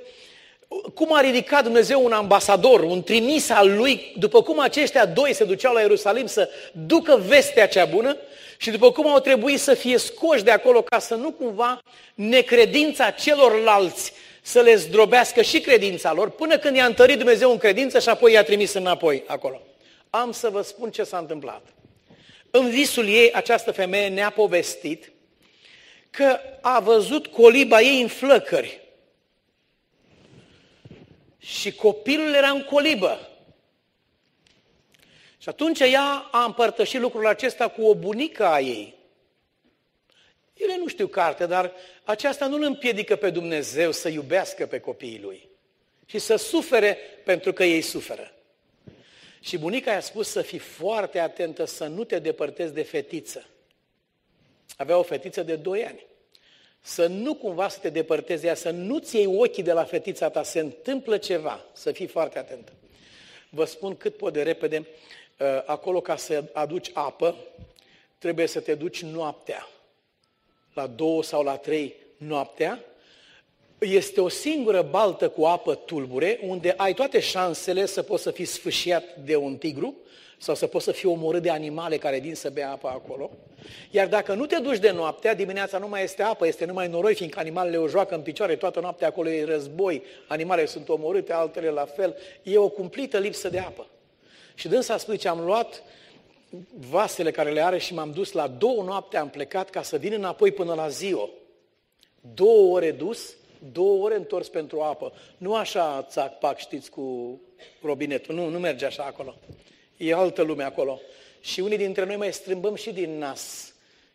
cum 0.94 1.14
a 1.14 1.20
ridicat 1.20 1.62
Dumnezeu 1.62 2.04
un 2.04 2.12
ambasador, 2.12 2.80
un 2.80 3.02
trimis 3.02 3.50
al 3.50 3.76
lui, 3.76 4.12
după 4.18 4.42
cum 4.42 4.60
aceștia 4.60 5.06
doi 5.06 5.34
se 5.34 5.44
duceau 5.44 5.72
la 5.72 5.80
Ierusalim 5.80 6.26
să 6.26 6.48
ducă 6.72 7.22
vestea 7.26 7.68
cea 7.68 7.84
bună 7.84 8.16
și 8.56 8.70
după 8.70 8.92
cum 8.92 9.08
au 9.08 9.20
trebuit 9.20 9.60
să 9.60 9.74
fie 9.74 9.98
scoși 9.98 10.44
de 10.44 10.50
acolo 10.50 10.82
ca 10.82 10.98
să 10.98 11.14
nu 11.14 11.30
cumva 11.30 11.82
necredința 12.14 13.10
celorlalți 13.10 14.12
să 14.42 14.60
le 14.60 14.74
zdrobească 14.74 15.42
și 15.42 15.60
credința 15.60 16.12
lor, 16.12 16.30
până 16.30 16.58
când 16.58 16.76
i-a 16.76 16.84
întărit 16.84 17.16
Dumnezeu 17.16 17.50
în 17.50 17.58
credință 17.58 17.98
și 17.98 18.08
apoi 18.08 18.32
i-a 18.32 18.44
trimis 18.44 18.72
înapoi 18.72 19.22
acolo. 19.26 19.60
Am 20.10 20.32
să 20.32 20.48
vă 20.48 20.62
spun 20.62 20.90
ce 20.90 21.02
s-a 21.02 21.18
întâmplat. 21.18 21.62
În 22.50 22.70
visul 22.70 23.06
ei, 23.06 23.32
această 23.32 23.72
femeie 23.72 24.08
ne-a 24.08 24.30
povestit 24.30 25.12
că 26.10 26.38
a 26.60 26.80
văzut 26.80 27.26
coliba 27.26 27.80
ei 27.80 28.00
în 28.00 28.08
flăcări. 28.08 28.80
Și 31.38 31.72
copilul 31.72 32.34
era 32.34 32.50
în 32.50 32.64
colibă. 32.64 33.28
Și 35.38 35.48
atunci 35.48 35.80
ea 35.80 36.28
a 36.30 36.44
împărtășit 36.44 37.00
lucrul 37.00 37.26
acesta 37.26 37.68
cu 37.68 37.82
o 37.82 37.94
bunică 37.94 38.46
a 38.46 38.60
ei. 38.60 38.94
Ele 40.54 40.76
nu 40.76 40.86
știu 40.86 41.06
carte, 41.06 41.46
dar 41.46 41.72
aceasta 42.04 42.46
nu 42.46 42.56
îl 42.56 42.62
împiedică 42.62 43.16
pe 43.16 43.30
Dumnezeu 43.30 43.92
să 43.92 44.08
iubească 44.08 44.66
pe 44.66 44.80
copiii 44.80 45.20
lui 45.20 45.48
și 46.06 46.18
să 46.18 46.36
sufere 46.36 46.98
pentru 47.24 47.52
că 47.52 47.64
ei 47.64 47.80
suferă. 47.80 48.32
Și 49.40 49.58
bunica 49.58 49.92
i-a 49.92 50.00
spus 50.00 50.28
să 50.28 50.42
fii 50.42 50.58
foarte 50.58 51.18
atentă 51.18 51.64
să 51.64 51.86
nu 51.86 52.04
te 52.04 52.18
depărtezi 52.18 52.72
de 52.72 52.82
fetiță. 52.82 53.46
Avea 54.76 54.98
o 54.98 55.02
fetiță 55.02 55.42
de 55.42 55.56
2 55.56 55.84
ani. 55.84 56.06
Să 56.80 57.06
nu 57.06 57.34
cumva 57.34 57.68
să 57.68 57.78
te 57.78 57.90
depărtezi 57.90 58.46
ea, 58.46 58.54
să 58.54 58.70
nu-ți 58.70 59.16
iei 59.16 59.26
ochii 59.26 59.62
de 59.62 59.72
la 59.72 59.84
fetița 59.84 60.30
ta, 60.30 60.42
se 60.42 60.58
întâmplă 60.58 61.16
ceva, 61.16 61.64
să 61.72 61.92
fii 61.92 62.06
foarte 62.06 62.38
atent. 62.38 62.72
Vă 63.50 63.64
spun 63.64 63.96
cât 63.96 64.16
pot 64.16 64.32
de 64.32 64.42
repede, 64.42 64.86
uh, 65.38 65.46
acolo 65.66 66.00
ca 66.00 66.16
să 66.16 66.44
aduci 66.52 66.90
apă, 66.94 67.36
trebuie 68.18 68.46
să 68.46 68.60
te 68.60 68.74
duci 68.74 69.02
noaptea, 69.02 69.68
la 70.74 70.86
două 70.86 71.22
sau 71.22 71.42
la 71.42 71.56
trei 71.56 71.94
noaptea, 72.16 72.84
este 73.78 74.20
o 74.20 74.28
singură 74.28 74.82
baltă 74.82 75.28
cu 75.28 75.44
apă 75.44 75.74
tulbure, 75.74 76.40
unde 76.42 76.74
ai 76.76 76.94
toate 76.94 77.20
șansele 77.20 77.86
să 77.86 78.02
poți 78.02 78.22
să 78.22 78.30
fii 78.30 78.44
sfâșiat 78.44 79.16
de 79.16 79.36
un 79.36 79.56
tigru 79.56 79.96
sau 80.38 80.54
să 80.54 80.66
poți 80.66 80.84
să 80.84 80.92
fii 80.92 81.08
omorât 81.08 81.42
de 81.42 81.50
animale 81.50 81.96
care 81.96 82.18
vin 82.18 82.34
să 82.34 82.50
bea 82.50 82.70
apă 82.70 82.88
acolo. 82.88 83.30
Iar 83.90 84.08
dacă 84.08 84.34
nu 84.34 84.46
te 84.46 84.58
duci 84.58 84.78
de 84.78 84.90
noaptea, 84.90 85.34
dimineața 85.34 85.78
nu 85.78 85.88
mai 85.88 86.02
este 86.02 86.22
apă, 86.22 86.46
este 86.46 86.64
numai 86.64 86.88
noroi, 86.88 87.14
fiindcă 87.14 87.38
animalele 87.38 87.76
o 87.76 87.88
joacă 87.88 88.14
în 88.14 88.20
picioare, 88.20 88.56
toată 88.56 88.80
noaptea 88.80 89.06
acolo 89.06 89.28
e 89.28 89.44
război, 89.44 90.02
animalele 90.26 90.66
sunt 90.66 90.88
omorâte, 90.88 91.32
altele 91.32 91.68
la 91.68 91.84
fel. 91.84 92.16
E 92.42 92.58
o 92.58 92.68
cumplită 92.68 93.18
lipsă 93.18 93.48
de 93.48 93.58
apă. 93.58 93.86
Și 94.54 94.68
dânsa 94.68 94.96
spune 94.96 95.16
ce 95.16 95.28
am 95.28 95.40
luat 95.44 95.82
vasele 96.90 97.30
care 97.30 97.50
le 97.50 97.64
are 97.64 97.78
și 97.78 97.94
m-am 97.94 98.10
dus 98.10 98.32
la 98.32 98.48
două 98.48 98.82
noapte, 98.82 99.16
am 99.16 99.28
plecat 99.28 99.70
ca 99.70 99.82
să 99.82 99.96
vin 99.96 100.12
înapoi 100.12 100.52
până 100.52 100.74
la 100.74 100.88
ziua. 100.88 101.30
Două 102.34 102.74
ore 102.74 102.90
dus, 102.90 103.34
două 103.72 104.04
ore 104.04 104.16
întors 104.16 104.48
pentru 104.48 104.80
apă. 104.80 105.12
Nu 105.36 105.54
așa 105.54 106.06
țac-pac, 106.10 106.58
știți, 106.58 106.90
cu 106.90 107.40
robinetul. 107.82 108.34
Nu, 108.34 108.48
nu 108.48 108.58
merge 108.58 108.86
așa 108.86 109.02
acolo. 109.02 109.34
E 109.98 110.14
altă 110.14 110.42
lume 110.42 110.62
acolo. 110.62 111.00
Și 111.40 111.60
unii 111.60 111.76
dintre 111.76 112.04
noi 112.04 112.16
mai 112.16 112.32
strâmbăm 112.32 112.74
și 112.74 112.92
din 112.92 113.18
nas 113.18 113.72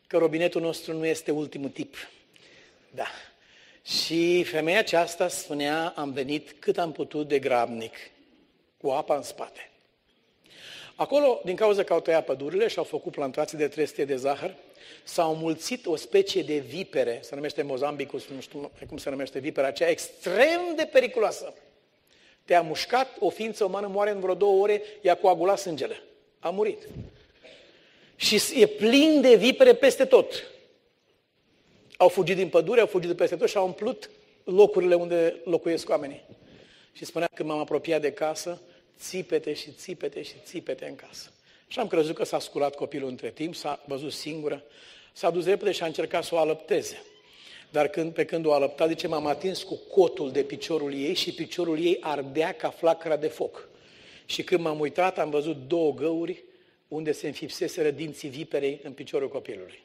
că 0.07 0.17
robinetul 0.17 0.61
nostru 0.61 0.93
nu 0.93 1.05
este 1.05 1.31
ultimul 1.31 1.69
tip. 1.69 1.95
Da. 2.91 3.07
Și 3.85 4.43
femeia 4.43 4.79
aceasta 4.79 5.27
spunea, 5.27 5.93
am 5.95 6.11
venit 6.11 6.55
cât 6.59 6.77
am 6.77 6.91
putut 6.91 7.27
de 7.27 7.39
grabnic. 7.39 7.95
cu 8.77 8.89
apa 8.89 9.15
în 9.15 9.23
spate. 9.23 9.69
Acolo, 10.95 11.41
din 11.43 11.55
cauza 11.55 11.83
că 11.83 11.93
au 11.93 11.99
tăiat 12.01 12.25
pădurile 12.25 12.67
și 12.67 12.77
au 12.77 12.83
făcut 12.83 13.11
plantații 13.11 13.57
de 13.57 13.67
trestie 13.67 14.05
de 14.05 14.15
zahăr, 14.15 14.55
s-au 15.03 15.35
mulțit 15.35 15.85
o 15.85 15.95
specie 15.95 16.41
de 16.41 16.57
vipere, 16.57 17.19
se 17.21 17.35
numește 17.35 17.61
Mozambicus, 17.61 18.27
nu 18.27 18.41
știu 18.41 18.71
cum 18.87 18.97
se 18.97 19.09
numește 19.09 19.39
vipera 19.39 19.67
aceea, 19.67 19.89
extrem 19.89 20.73
de 20.75 20.89
periculoasă. 20.91 21.53
Te-a 22.45 22.61
mușcat, 22.61 23.15
o 23.19 23.29
ființă 23.29 23.63
umană 23.63 23.87
moare 23.87 24.11
în 24.11 24.19
vreo 24.19 24.33
două 24.33 24.61
ore, 24.61 24.81
i-a 25.01 25.15
coagulat 25.15 25.59
sângele. 25.59 26.03
A 26.39 26.49
murit. 26.49 26.87
Și 28.15 28.41
e 28.55 28.67
plin 28.67 29.21
de 29.21 29.35
vipere 29.35 29.73
peste 29.73 30.05
tot. 30.05 30.51
Au 31.97 32.07
fugit 32.07 32.35
din 32.35 32.49
pădure, 32.49 32.79
au 32.79 32.87
fugit 32.87 33.07
de 33.07 33.15
peste 33.15 33.35
tot 33.35 33.49
și 33.49 33.57
au 33.57 33.65
umplut 33.65 34.09
locurile 34.43 34.95
unde 34.95 35.35
locuiesc 35.43 35.89
oamenii. 35.89 36.23
Și 36.93 37.05
spunea 37.05 37.29
că 37.35 37.43
m-am 37.43 37.59
apropiat 37.59 38.01
de 38.01 38.11
casă, 38.11 38.61
țipete 38.99 39.53
și 39.53 39.71
țipete 39.71 40.21
și 40.21 40.33
țipete 40.45 40.85
în 40.85 40.95
casă. 40.95 41.31
Și 41.67 41.79
am 41.79 41.87
crezut 41.87 42.15
că 42.15 42.23
s-a 42.23 42.39
sculat 42.39 42.75
copilul 42.75 43.09
între 43.09 43.29
timp, 43.29 43.55
s-a 43.55 43.83
văzut 43.85 44.11
singură, 44.11 44.63
s-a 45.13 45.29
dus 45.29 45.45
repede 45.45 45.71
și 45.71 45.83
a 45.83 45.85
încercat 45.85 46.23
să 46.23 46.35
o 46.35 46.37
alăpteze. 46.37 47.03
Dar 47.73 47.87
când, 47.87 48.13
pe 48.13 48.25
când 48.25 48.45
o 48.45 48.53
alăpta, 48.53 48.87
zice, 48.87 49.07
m-am 49.07 49.25
atins 49.25 49.63
cu 49.63 49.75
cotul 49.75 50.31
de 50.31 50.43
piciorul 50.43 50.93
ei 50.93 51.13
și 51.13 51.33
piciorul 51.33 51.79
ei 51.79 51.97
ardea 51.99 52.51
ca 52.51 52.69
flacăra 52.69 53.15
de 53.15 53.27
foc. 53.27 53.67
Și 54.25 54.43
când 54.43 54.61
m-am 54.61 54.79
uitat, 54.79 55.19
am 55.19 55.29
văzut 55.29 55.57
două 55.67 55.93
găuri 55.93 56.43
unde 56.87 57.11
se 57.11 57.27
înfipseseră 57.27 57.91
dinții 57.91 58.29
viperei 58.29 58.79
în 58.83 58.91
piciorul 58.91 59.29
copilului. 59.29 59.79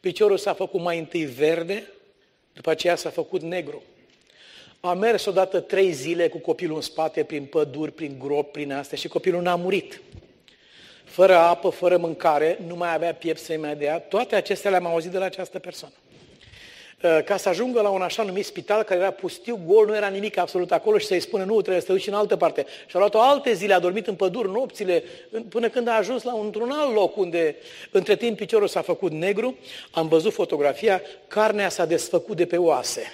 Piciorul 0.00 0.38
s-a 0.38 0.52
făcut 0.52 0.80
mai 0.80 0.98
întâi 0.98 1.24
verde, 1.24 1.90
după 2.52 2.70
aceea 2.70 2.96
s-a 2.96 3.10
făcut 3.10 3.42
negru. 3.42 3.82
A 4.80 4.94
mers 4.94 5.24
odată 5.24 5.60
trei 5.60 5.92
zile 5.92 6.28
cu 6.28 6.38
copilul 6.38 6.76
în 6.76 6.82
spate, 6.82 7.24
prin 7.24 7.44
păduri, 7.44 7.92
prin 7.92 8.18
gropi, 8.18 8.50
prin 8.50 8.72
astea 8.72 8.98
și 8.98 9.08
copilul 9.08 9.42
n-a 9.42 9.56
murit. 9.56 10.00
Fără 11.04 11.36
apă, 11.36 11.68
fără 11.68 11.96
mâncare, 11.96 12.58
nu 12.66 12.76
mai 12.76 12.94
avea 12.94 13.14
piept 13.14 13.40
să-i 13.40 13.56
mai 13.56 13.76
dea. 13.76 14.00
Toate 14.00 14.34
acestea 14.34 14.70
le-am 14.70 14.86
auzit 14.86 15.10
de 15.10 15.18
la 15.18 15.24
această 15.24 15.58
persoană. 15.58 15.94
Uh, 17.02 17.18
ca 17.24 17.36
să 17.36 17.48
ajungă 17.48 17.80
la 17.80 17.88
un 17.88 18.02
așa 18.02 18.22
numit 18.22 18.44
spital 18.44 18.82
care 18.82 19.00
era 19.00 19.10
pustiu, 19.10 19.60
gol, 19.66 19.86
nu 19.86 19.96
era 19.96 20.08
nimic 20.08 20.36
absolut 20.36 20.72
acolo 20.72 20.98
și 20.98 21.06
să-i 21.06 21.20
spună 21.20 21.44
nu, 21.44 21.60
trebuie 21.60 21.80
să 21.80 21.86
te 21.86 21.92
duci 21.92 22.06
în 22.06 22.14
altă 22.14 22.36
parte. 22.36 22.66
Și 22.86 22.96
a 22.96 22.98
luat-o 22.98 23.20
alte 23.20 23.52
zile, 23.52 23.74
a 23.74 23.78
dormit 23.78 24.06
în 24.06 24.14
păduri 24.14 24.50
nopțile, 24.50 25.04
până 25.48 25.68
când 25.68 25.88
a 25.88 25.96
ajuns 25.96 26.22
la 26.22 26.38
într-un 26.42 26.70
alt 26.70 26.94
loc 26.94 27.16
unde 27.16 27.56
între 27.90 28.16
timp 28.16 28.36
piciorul 28.36 28.68
s-a 28.68 28.82
făcut 28.82 29.12
negru, 29.12 29.58
am 29.90 30.08
văzut 30.08 30.32
fotografia, 30.32 31.02
carnea 31.28 31.68
s-a 31.68 31.84
desfăcut 31.84 32.36
de 32.36 32.46
pe 32.46 32.56
oase. 32.56 33.12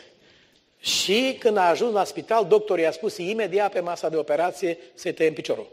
Și 0.80 1.36
când 1.38 1.56
a 1.56 1.68
ajuns 1.68 1.92
la 1.92 2.04
spital, 2.04 2.46
doctorul 2.46 2.82
i-a 2.82 2.92
spus 2.92 3.16
imediat 3.16 3.72
pe 3.72 3.80
masa 3.80 4.08
de 4.08 4.16
operație 4.16 4.78
să-i 4.94 5.12
tăiem 5.12 5.32
piciorul. 5.32 5.70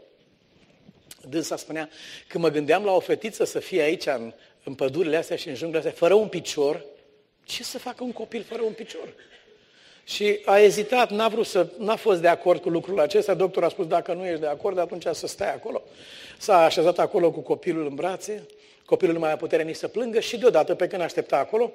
Dânsa 1.28 1.56
spunea, 1.56 1.88
când 2.28 2.44
mă 2.44 2.50
gândeam 2.50 2.84
la 2.84 2.92
o 2.92 3.00
fetiță 3.00 3.44
să 3.44 3.58
fie 3.58 3.82
aici 3.82 4.06
în, 4.06 4.32
în 4.64 4.74
pădurile 4.74 5.16
astea 5.16 5.36
și 5.36 5.48
în 5.48 5.54
junglele 5.54 5.86
astea, 5.86 6.06
fără 6.06 6.14
un 6.14 6.28
picior, 6.28 6.84
ce 7.44 7.62
să 7.62 7.78
facă 7.78 8.04
un 8.04 8.12
copil 8.12 8.44
fără 8.48 8.62
un 8.62 8.72
picior? 8.72 9.08
Și 10.04 10.40
a 10.44 10.58
ezitat, 10.58 11.10
n-a 11.10 11.28
vrut 11.28 11.46
să, 11.46 11.66
n-a 11.78 11.96
fost 11.96 12.20
de 12.20 12.28
acord 12.28 12.60
cu 12.60 12.68
lucrul 12.68 13.00
acesta. 13.00 13.34
Doctorul 13.34 13.68
a 13.68 13.70
spus, 13.70 13.86
dacă 13.86 14.12
nu 14.12 14.26
ești 14.26 14.40
de 14.40 14.46
acord, 14.46 14.78
atunci 14.78 15.06
să 15.12 15.26
stai 15.26 15.54
acolo. 15.54 15.82
S-a 16.38 16.64
așezat 16.64 16.98
acolo 16.98 17.30
cu 17.30 17.40
copilul 17.40 17.86
în 17.86 17.94
brațe, 17.94 18.46
copilul 18.84 19.14
nu 19.14 19.20
mai 19.20 19.32
a 19.32 19.36
putere 19.36 19.62
nici 19.62 19.76
să 19.76 19.88
plângă 19.88 20.20
și 20.20 20.38
deodată, 20.38 20.74
pe 20.74 20.86
când 20.86 21.02
aștepta 21.02 21.36
acolo, 21.36 21.72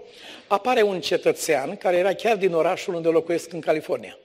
apare 0.47 0.81
un 0.81 1.01
cetățean 1.01 1.75
care 1.75 1.97
era 1.97 2.13
chiar 2.13 2.37
din 2.37 2.53
orașul 2.53 2.93
unde 2.93 3.07
locuiesc 3.07 3.53
în 3.53 3.59
California 3.59 4.17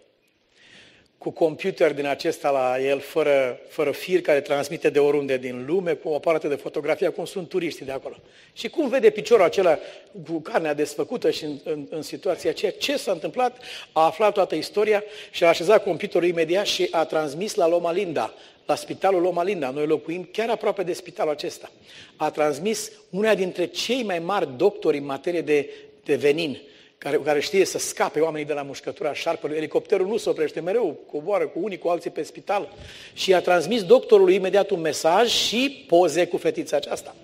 cu 1.23 1.31
computer 1.31 1.95
din 1.95 2.07
acesta 2.07 2.51
la 2.51 2.81
el, 2.81 3.01
fără, 3.01 3.61
fără 3.69 3.91
fir, 3.91 4.21
care 4.21 4.41
transmite 4.41 4.91
de 4.91 4.99
oriunde 4.99 5.37
din 5.37 5.65
lume, 5.67 5.93
cu 5.93 6.09
o 6.09 6.15
aparată 6.15 6.49
de 6.49 6.55
fotografie, 6.55 7.09
cum 7.09 7.25
sunt 7.25 7.49
turiștii 7.49 7.85
de 7.85 7.93
acolo. 7.93 8.17
Și 8.53 8.69
cum 8.69 8.89
vede 8.89 9.11
piciorul 9.11 9.45
acela 9.45 9.79
cu 10.27 10.41
carnea 10.41 10.75
desfăcută 10.75 11.31
și 11.31 11.45
în, 11.45 11.59
în, 11.65 11.87
în 11.91 12.03
situația 12.03 12.51
aceea, 12.51 12.73
ce 12.73 12.97
s-a 12.97 13.13
întâmplat, 13.13 13.59
a 13.93 14.05
aflat 14.05 14.33
toată 14.33 14.55
istoria 14.55 15.05
și 15.31 15.45
a 15.45 15.49
așezat 15.49 15.83
computerul 15.83 16.29
imediat 16.29 16.67
și 16.67 16.89
a 16.91 17.05
transmis 17.05 17.55
la 17.55 17.69
Loma 17.69 17.93
Linda, 17.93 18.35
la 18.67 18.75
spitalul 18.75 19.21
Loma 19.21 19.43
Linda. 19.43 19.71
Noi 19.71 19.87
locuim 19.87 20.29
chiar 20.33 20.51
aproape 20.51 20.83
de 20.83 20.93
spitalul 20.93 21.33
acesta. 21.33 21.71
A 22.17 22.31
transmis 22.31 22.93
una 23.11 23.35
dintre 23.35 23.67
cei 23.67 24.03
mai 24.03 24.19
mari 24.19 24.49
doctori 24.57 24.99
în 24.99 25.05
materie 25.05 25.41
de, 25.41 25.71
de 26.05 26.15
venin, 26.15 26.59
care, 27.03 27.21
care 27.25 27.41
știe 27.41 27.65
să 27.65 27.79
scape 27.79 28.21
oamenii 28.21 28.47
de 28.47 28.53
la 28.53 28.63
mușcătura 28.63 29.13
șarpelui. 29.13 29.57
Elicopterul 29.57 30.07
nu 30.07 30.17
se 30.17 30.29
oprește 30.29 30.61
mereu, 30.61 30.99
coboară 31.11 31.47
cu 31.47 31.59
unii, 31.63 31.79
cu 31.79 31.89
alții 31.89 32.11
pe 32.11 32.23
spital. 32.23 32.73
Și 33.15 33.35
a 33.35 33.41
transmis 33.41 33.85
doctorului 33.85 34.35
imediat 34.35 34.71
un 34.71 34.81
mesaj 34.81 35.29
și 35.29 35.85
poze 35.89 36.27
cu 36.27 36.37
fetița 36.37 36.77
aceasta. 36.77 37.15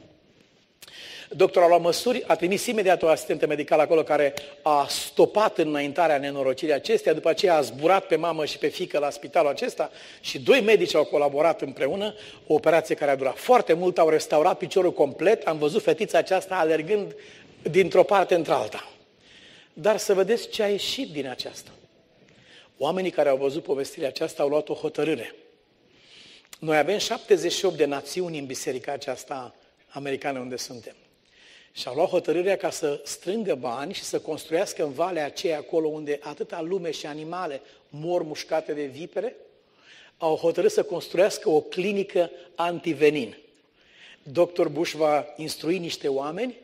Doctorul 1.30 1.66
a 1.66 1.68
luat 1.68 1.80
măsuri, 1.80 2.24
a 2.26 2.34
trimis 2.34 2.66
imediat 2.66 3.02
o 3.02 3.08
asistentă 3.08 3.46
medicală 3.46 3.82
acolo 3.82 4.02
care 4.02 4.34
a 4.62 4.86
stopat 4.88 5.58
înaintarea 5.58 6.18
nenorocirii 6.18 6.74
acesteia, 6.74 7.14
după 7.14 7.28
aceea 7.28 7.56
a 7.56 7.60
zburat 7.60 8.06
pe 8.06 8.16
mamă 8.16 8.44
și 8.44 8.58
pe 8.58 8.68
fică 8.68 8.98
la 8.98 9.10
spitalul 9.10 9.50
acesta 9.50 9.90
și 10.20 10.38
doi 10.38 10.60
medici 10.60 10.94
au 10.94 11.04
colaborat 11.04 11.60
împreună, 11.60 12.14
o 12.46 12.54
operație 12.54 12.94
care 12.94 13.10
a 13.10 13.16
durat 13.16 13.38
foarte 13.38 13.72
mult, 13.72 13.98
au 13.98 14.08
restaurat 14.08 14.58
piciorul 14.58 14.92
complet, 14.92 15.46
am 15.46 15.58
văzut 15.58 15.82
fetița 15.82 16.18
aceasta 16.18 16.54
alergând 16.54 17.14
dintr-o 17.62 18.02
parte 18.02 18.34
într-alta. 18.34 18.97
Dar 19.80 19.96
să 19.96 20.14
vedeți 20.14 20.48
ce 20.48 20.62
a 20.62 20.68
ieșit 20.68 21.12
din 21.12 21.26
aceasta. 21.26 21.70
Oamenii 22.78 23.10
care 23.10 23.28
au 23.28 23.36
văzut 23.36 23.62
povestirea 23.62 24.08
aceasta 24.08 24.42
au 24.42 24.48
luat 24.48 24.68
o 24.68 24.74
hotărâre. 24.74 25.34
Noi 26.58 26.78
avem 26.78 26.98
78 26.98 27.76
de 27.76 27.84
națiuni 27.84 28.38
în 28.38 28.46
biserica 28.46 28.92
aceasta 28.92 29.54
americană 29.88 30.38
unde 30.38 30.56
suntem. 30.56 30.94
Și 31.72 31.88
au 31.88 31.94
luat 31.94 32.08
hotărârea 32.08 32.56
ca 32.56 32.70
să 32.70 33.00
strângă 33.04 33.54
bani 33.54 33.92
și 33.92 34.02
să 34.02 34.20
construiască 34.20 34.84
în 34.84 34.92
valea 34.92 35.24
aceea 35.24 35.58
acolo 35.58 35.88
unde 35.88 36.18
atâta 36.22 36.60
lume 36.60 36.90
și 36.90 37.06
animale 37.06 37.60
mor 37.88 38.22
mușcate 38.22 38.72
de 38.72 38.84
vipere, 38.84 39.36
au 40.16 40.36
hotărât 40.36 40.70
să 40.70 40.82
construiască 40.82 41.48
o 41.48 41.60
clinică 41.60 42.30
antivenin. 42.54 43.36
Dr. 44.22 44.66
Bush 44.66 44.92
va 44.92 45.26
instrui 45.36 45.78
niște 45.78 46.08
oameni 46.08 46.54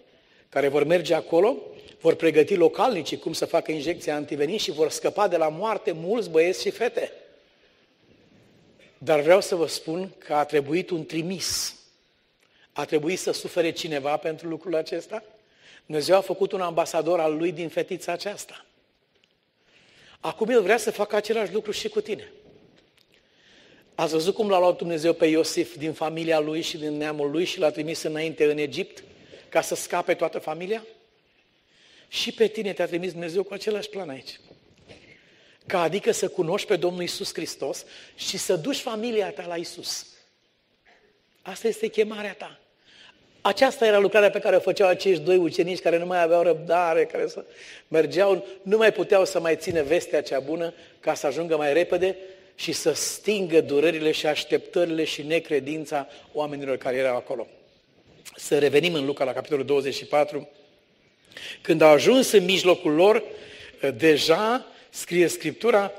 care 0.49 0.69
vor 0.69 0.85
merge 0.85 1.15
acolo 1.15 1.57
vor 2.05 2.15
pregăti 2.15 2.55
localnicii 2.55 3.19
cum 3.19 3.33
să 3.33 3.45
facă 3.45 3.73
injecția 3.73 4.15
antivenin 4.15 4.59
și 4.59 4.71
vor 4.71 4.91
scăpa 4.91 5.29
de 5.29 5.37
la 5.37 5.49
moarte 5.49 5.93
mulți 5.93 6.31
băieți 6.31 6.63
și 6.63 6.71
fete. 6.71 7.13
Dar 8.99 9.21
vreau 9.21 9.41
să 9.41 9.55
vă 9.55 9.67
spun 9.67 10.11
că 10.19 10.35
a 10.35 10.45
trebuit 10.45 10.91
un 10.91 11.07
trimis. 11.07 11.77
A 12.73 12.85
trebuit 12.85 13.19
să 13.19 13.33
sufere 13.33 13.71
cineva 13.71 14.17
pentru 14.17 14.49
lucrul 14.49 14.75
acesta? 14.75 15.23
Dumnezeu 15.87 16.17
a 16.17 16.21
făcut 16.21 16.53
un 16.53 16.61
ambasador 16.61 17.21
al 17.21 17.37
lui 17.37 17.53
din 17.53 17.69
fetița 17.69 18.13
aceasta. 18.13 18.65
Acum 20.21 20.49
El 20.49 20.63
vrea 20.63 20.77
să 20.77 20.91
facă 20.91 21.17
același 21.17 21.53
lucru 21.53 21.71
și 21.71 21.89
cu 21.89 22.01
tine. 22.01 22.33
Ați 23.95 24.13
văzut 24.13 24.35
cum 24.35 24.49
l-a 24.49 24.59
luat 24.59 24.77
Dumnezeu 24.77 25.13
pe 25.13 25.27
Iosif 25.27 25.77
din 25.77 25.93
familia 25.93 26.39
lui 26.41 26.61
și 26.61 26.77
din 26.77 26.97
neamul 26.97 27.31
lui 27.31 27.45
și 27.45 27.59
l-a 27.59 27.71
trimis 27.71 28.03
înainte 28.03 28.51
în 28.51 28.59
Egipt 28.59 29.05
ca 29.49 29.61
să 29.61 29.75
scape 29.75 30.15
toată 30.15 30.39
familia? 30.39 30.85
Și 32.15 32.33
pe 32.33 32.47
tine 32.47 32.73
te-a 32.73 32.87
trimis 32.87 33.11
Dumnezeu 33.11 33.43
cu 33.43 33.55
același 33.55 33.89
plan 33.89 34.09
aici. 34.09 34.41
Ca 35.67 35.81
adică 35.81 36.13
să 36.13 36.29
cunoști 36.29 36.67
pe 36.67 36.77
Domnul 36.77 37.03
Isus 37.03 37.35
Hristos 37.35 37.85
și 38.15 38.39
să 38.39 38.57
duci 38.57 38.79
familia 38.79 39.31
ta 39.31 39.45
la 39.47 39.57
Isus. 39.57 40.07
Asta 41.43 41.69
este 41.69 41.87
chemarea 41.87 42.35
ta. 42.35 42.61
Aceasta 43.41 43.87
era 43.87 43.99
lucrarea 43.99 44.31
pe 44.31 44.39
care 44.39 44.57
o 44.57 44.61
făceau 44.61 44.89
acești 44.89 45.23
doi 45.23 45.37
ucenici 45.37 45.81
care 45.81 45.99
nu 45.99 46.07
mai 46.07 46.23
aveau 46.23 46.43
răbdare, 46.43 47.05
care 47.05 47.29
să 47.29 47.45
mergeau, 47.89 48.47
nu 48.63 48.77
mai 48.77 48.93
puteau 48.93 49.25
să 49.25 49.41
mai 49.41 49.57
țină 49.57 49.83
vestea 49.83 50.23
cea 50.23 50.41
bună 50.41 50.75
ca 51.01 51.15
să 51.15 51.27
ajungă 51.27 51.57
mai 51.57 51.73
repede 51.73 52.17
și 52.55 52.73
să 52.73 52.93
stingă 52.93 53.61
durerile 53.61 54.13
și 54.13 54.27
așteptările 54.27 55.05
și 55.05 55.23
necredința 55.23 56.09
oamenilor 56.33 56.77
care 56.77 56.97
erau 56.97 57.17
acolo. 57.17 57.47
Să 58.37 58.59
revenim 58.59 58.95
în 58.95 59.05
Luca 59.05 59.25
la 59.25 59.33
capitolul 59.33 59.65
24, 59.65 60.49
când 61.61 61.81
au 61.81 61.91
ajuns 61.91 62.31
în 62.31 62.45
mijlocul 62.45 62.93
lor, 62.93 63.23
eh, 63.81 63.91
deja, 63.97 64.67
scrie 64.91 65.27
Scriptura, 65.27 65.93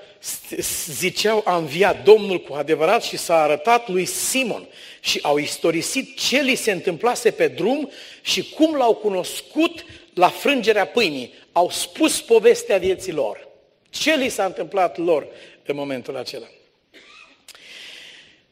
ziceau, 0.91 1.41
a 1.45 1.55
înviat 1.55 2.03
Domnul 2.03 2.41
cu 2.41 2.53
adevărat 2.53 3.03
și 3.03 3.17
s-a 3.17 3.41
arătat 3.41 3.89
lui 3.89 4.05
Simon 4.05 4.67
și 4.99 5.19
au 5.21 5.38
istorisit 5.38 6.17
ce 6.17 6.41
li 6.41 6.55
se 6.55 6.71
întâmplase 6.71 7.31
pe 7.31 7.47
drum 7.47 7.91
și 8.21 8.53
cum 8.53 8.75
l-au 8.75 8.95
cunoscut 8.95 9.86
la 10.13 10.29
frângerea 10.29 10.86
pâinii. 10.86 11.33
Au 11.51 11.69
spus 11.69 12.21
povestea 12.21 12.77
vieții 12.77 13.11
lor. 13.11 13.47
Ce 13.89 14.15
li 14.15 14.29
s-a 14.29 14.45
întâmplat 14.45 14.97
lor 14.97 15.27
în 15.65 15.75
momentul 15.75 16.17
acela. 16.17 16.47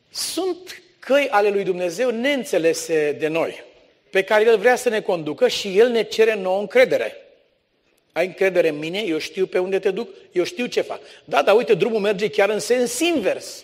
Sunt 0.09 0.81
căi 0.99 1.27
ale 1.29 1.49
lui 1.49 1.63
Dumnezeu 1.63 2.09
neînțelese 2.09 3.15
de 3.19 3.27
noi 3.27 3.63
pe 4.13 4.21
care 4.21 4.43
El 4.43 4.57
vrea 4.57 4.75
să 4.75 4.89
ne 4.89 5.01
conducă 5.01 5.47
și 5.47 5.77
El 5.77 5.89
ne 5.89 6.03
cere 6.03 6.35
nouă 6.35 6.59
încredere. 6.59 7.15
Ai 8.11 8.25
încredere 8.25 8.69
în 8.69 8.77
mine, 8.77 9.03
eu 9.07 9.17
știu 9.17 9.45
pe 9.45 9.57
unde 9.57 9.79
te 9.79 9.91
duc, 9.91 10.09
eu 10.31 10.43
știu 10.43 10.65
ce 10.65 10.81
fac. 10.81 10.99
Da, 11.25 11.41
dar 11.41 11.55
uite, 11.55 11.73
drumul 11.73 11.99
merge 11.99 12.29
chiar 12.29 12.49
în 12.49 12.59
sens 12.59 12.99
invers. 12.99 13.63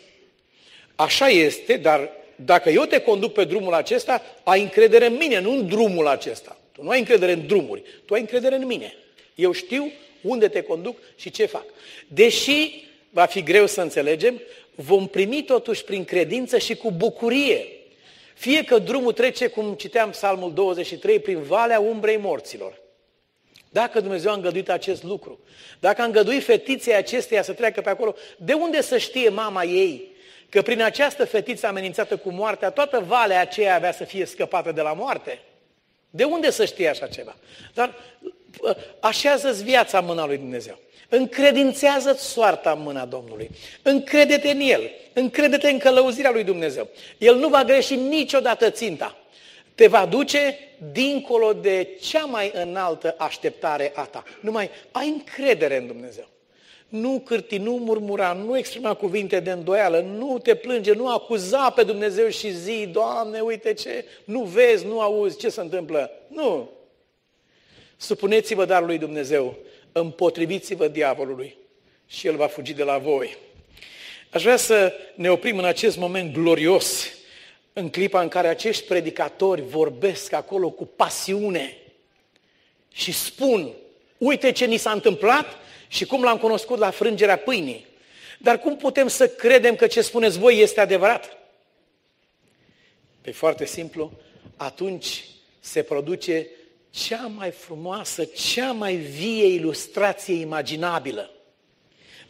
așa 0.96 1.28
este, 1.28 1.78
dar 1.78 2.10
dacă 2.36 2.70
eu 2.70 2.84
te 2.84 3.00
conduc 3.00 3.34
pe 3.34 3.44
drumul 3.44 3.74
acesta, 3.74 4.22
ai 4.44 4.62
încredere 4.62 5.06
în 5.06 5.16
mine, 5.16 5.40
nu 5.40 5.52
în 5.52 5.68
drumul 5.68 6.08
acesta. 6.08 6.58
Tu 6.72 6.84
nu 6.84 6.90
ai 6.90 7.00
încredere 7.00 7.32
în 7.32 7.48
drumuri, 7.48 7.84
tu 8.06 8.14
ai 8.14 8.20
încredere 8.20 8.56
în 8.56 8.66
mine. 8.66 8.94
Eu 9.36 9.52
știu 9.52 9.92
unde 10.22 10.48
te 10.48 10.62
conduc 10.62 10.98
și 11.16 11.32
ce 11.32 11.46
fac. 11.46 11.66
Deși 12.08 12.88
va 13.10 13.26
fi 13.26 13.44
greu 13.44 13.66
să 13.66 13.82
înțelegem, 13.82 14.42
vom 14.76 15.08
primi 15.08 15.44
totuși 15.44 15.84
prin 15.84 16.06
credință 16.06 16.58
și 16.58 16.76
cu 16.76 16.92
bucurie. 16.92 17.79
Fie 18.40 18.64
că 18.64 18.80
drumul 18.80 19.14
trece, 19.14 19.48
cum 19.48 19.74
citeam 19.74 20.10
Psalmul 20.10 20.54
23, 20.54 21.20
prin 21.20 21.42
valea 21.42 21.80
umbrei 21.80 22.18
morților. 22.18 22.82
Dacă 23.70 24.00
Dumnezeu 24.00 24.32
a 24.32 24.34
îngăduit 24.34 24.70
acest 24.70 25.04
lucru, 25.04 25.40
dacă 25.80 26.02
a 26.02 26.06
îngăduit 26.06 26.44
fetiței 26.44 26.94
acesteia 26.94 27.42
să 27.42 27.54
treacă 27.54 27.82
pe 27.82 27.90
acolo, 27.90 28.16
de 28.38 28.54
unde 28.54 28.82
să 28.82 28.98
știe 28.98 29.30
mama 29.30 29.64
ei 29.64 30.12
că 30.50 30.62
prin 30.62 30.82
această 30.82 31.26
fetiță 31.26 31.68
amenințată 31.68 32.18
cu 32.18 32.30
moartea, 32.32 32.70
toată 32.70 33.04
valea 33.08 33.42
aceea 33.42 33.76
avea 33.76 33.92
să 33.92 34.04
fie 34.04 34.26
scăpată 34.26 34.72
de 34.72 34.82
la 34.82 34.94
moarte? 34.94 35.40
De 36.10 36.24
unde 36.24 36.50
să 36.50 36.66
știe 36.66 36.90
așa 36.90 37.08
ceva? 37.08 37.36
Dar 37.74 37.96
ă, 38.64 38.76
așează-ți 39.00 39.64
viața 39.64 39.98
în 39.98 40.06
mâna 40.06 40.26
lui 40.26 40.38
Dumnezeu. 40.38 40.80
Încredințează-ți 41.10 42.26
soarta 42.26 42.72
în 42.72 42.82
mâna 42.82 43.06
Domnului. 43.06 43.50
Încrede-te 43.82 44.50
în 44.50 44.60
El. 44.60 44.92
Încrede-te 45.14 45.70
în 45.70 45.78
călăuzirea 45.78 46.32
lui 46.32 46.44
Dumnezeu. 46.44 46.88
El 47.18 47.36
nu 47.36 47.48
va 47.48 47.64
greși 47.64 47.96
niciodată 47.96 48.70
ținta. 48.70 49.18
Te 49.76 49.88
va 49.88 50.06
duce 50.06 50.58
dincolo 50.92 51.54
de 51.54 51.88
cea 52.02 52.26
mai 52.26 52.52
înaltă 52.54 53.16
așteptare 53.18 53.92
a 53.96 54.04
ta. 54.04 54.24
Numai 54.40 54.70
ai 54.92 55.08
încredere 55.08 55.78
în 55.78 55.88
Dumnezeu. 55.88 56.28
Nu 56.90 57.22
cârti, 57.26 57.58
nu 57.58 57.72
murmura, 57.72 58.34
nu 58.34 58.58
exprima 58.58 58.94
cuvinte 58.94 59.40
de 59.40 59.52
îndoială, 59.52 60.00
nu 60.00 60.40
te 60.40 60.56
plânge, 60.56 60.94
nu 60.94 61.08
acuza 61.08 61.70
pe 61.70 61.84
Dumnezeu 61.84 62.30
și 62.30 62.52
zi, 62.52 62.90
Doamne, 62.92 63.40
uite 63.40 63.74
ce, 63.74 64.06
nu 64.24 64.44
vezi, 64.44 64.86
nu 64.86 65.00
auzi, 65.00 65.38
ce 65.38 65.50
se 65.50 65.62
întâmplă. 65.62 66.12
Nu. 66.28 66.70
Supuneți-vă 67.98 68.66
dar 68.66 68.84
lui 68.84 68.98
Dumnezeu, 68.98 69.56
împotriviți-vă 69.92 70.88
diavolului 70.88 71.58
și 72.08 72.28
el 72.28 72.36
va 72.36 72.48
fugi 72.48 72.74
de 72.74 72.84
la 72.84 72.98
voi. 72.98 73.38
Aș 74.30 74.42
vrea 74.42 74.58
să 74.58 74.94
ne 75.16 75.32
oprim 75.32 75.58
în 75.58 75.66
acest 75.66 75.98
moment 75.98 76.34
glorios, 76.34 77.08
în 77.74 77.90
clipa 77.90 78.22
în 78.22 78.28
care 78.28 78.48
acești 78.48 78.84
predicatori 78.84 79.62
vorbesc 79.62 80.34
acolo 80.34 80.70
cu 80.70 80.86
pasiune 80.86 81.78
și 82.92 83.12
spun, 83.12 83.72
uite 84.18 84.52
ce 84.52 84.66
ni 84.66 84.78
s-a 84.78 84.92
întâmplat 84.92 85.58
și 85.88 86.06
cum 86.06 86.24
l-am 86.24 86.38
cunoscut 86.38 86.78
la 86.78 86.90
frângerea 86.90 87.38
pâinii. 87.38 87.86
Dar 88.40 88.60
cum 88.60 88.78
putem 88.78 89.08
să 89.08 89.28
credem 89.28 89.76
că 89.76 89.88
ce 89.88 90.02
spuneți 90.02 90.40
voi 90.40 90.60
este 90.60 90.80
adevărat? 90.80 91.38
Pe 93.22 93.32
foarte 93.32 93.66
simplu, 93.66 94.12
atunci 94.56 95.26
se 95.60 95.84
produce 95.84 96.48
cea 96.90 97.32
mai 97.36 97.52
frumoasă, 97.52 98.26
cea 98.26 98.72
mai 98.72 98.96
vie 98.96 99.46
ilustrație 99.46 100.34
imaginabilă. 100.34 101.30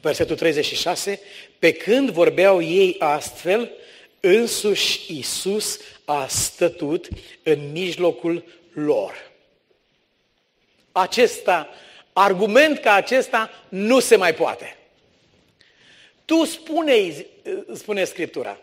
Versetul 0.01 0.36
36, 0.36 1.22
pe 1.60 1.72
când 1.72 2.10
vorbeau 2.10 2.62
ei 2.62 2.95
astfel, 2.99 3.72
însuși 4.20 5.18
Isus 5.18 5.80
a 6.05 6.28
stătut 6.28 7.07
în 7.43 7.72
mijlocul 7.72 8.43
lor. 8.74 9.32
Acesta, 10.91 11.70
argument 12.14 12.80
ca 12.80 12.93
acesta 12.93 13.49
nu 13.70 13.99
se 13.99 14.16
mai 14.16 14.34
poate. 14.34 14.78
Tu 16.26 16.45
spune 16.45 17.26
spune 17.74 18.03
Scriptura, 18.03 18.60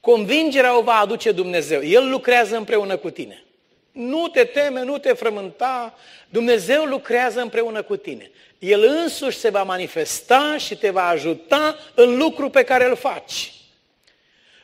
convingerea 0.00 0.78
o 0.78 0.82
va 0.82 0.94
aduce 0.94 1.32
Dumnezeu. 1.32 1.82
El 1.82 2.08
lucrează 2.08 2.56
împreună 2.56 2.96
cu 2.96 3.10
tine. 3.10 3.45
Nu 3.96 4.28
te 4.28 4.44
teme, 4.44 4.82
nu 4.82 4.98
te 4.98 5.12
frământa, 5.12 5.94
Dumnezeu 6.28 6.84
lucrează 6.84 7.40
împreună 7.40 7.82
cu 7.82 7.96
tine. 7.96 8.30
El 8.58 8.82
însuși 8.82 9.38
se 9.38 9.48
va 9.48 9.62
manifesta 9.62 10.56
și 10.58 10.76
te 10.76 10.90
va 10.90 11.06
ajuta 11.06 11.76
în 11.94 12.16
lucru 12.16 12.50
pe 12.50 12.62
care 12.62 12.88
îl 12.88 12.96
faci. 12.96 13.52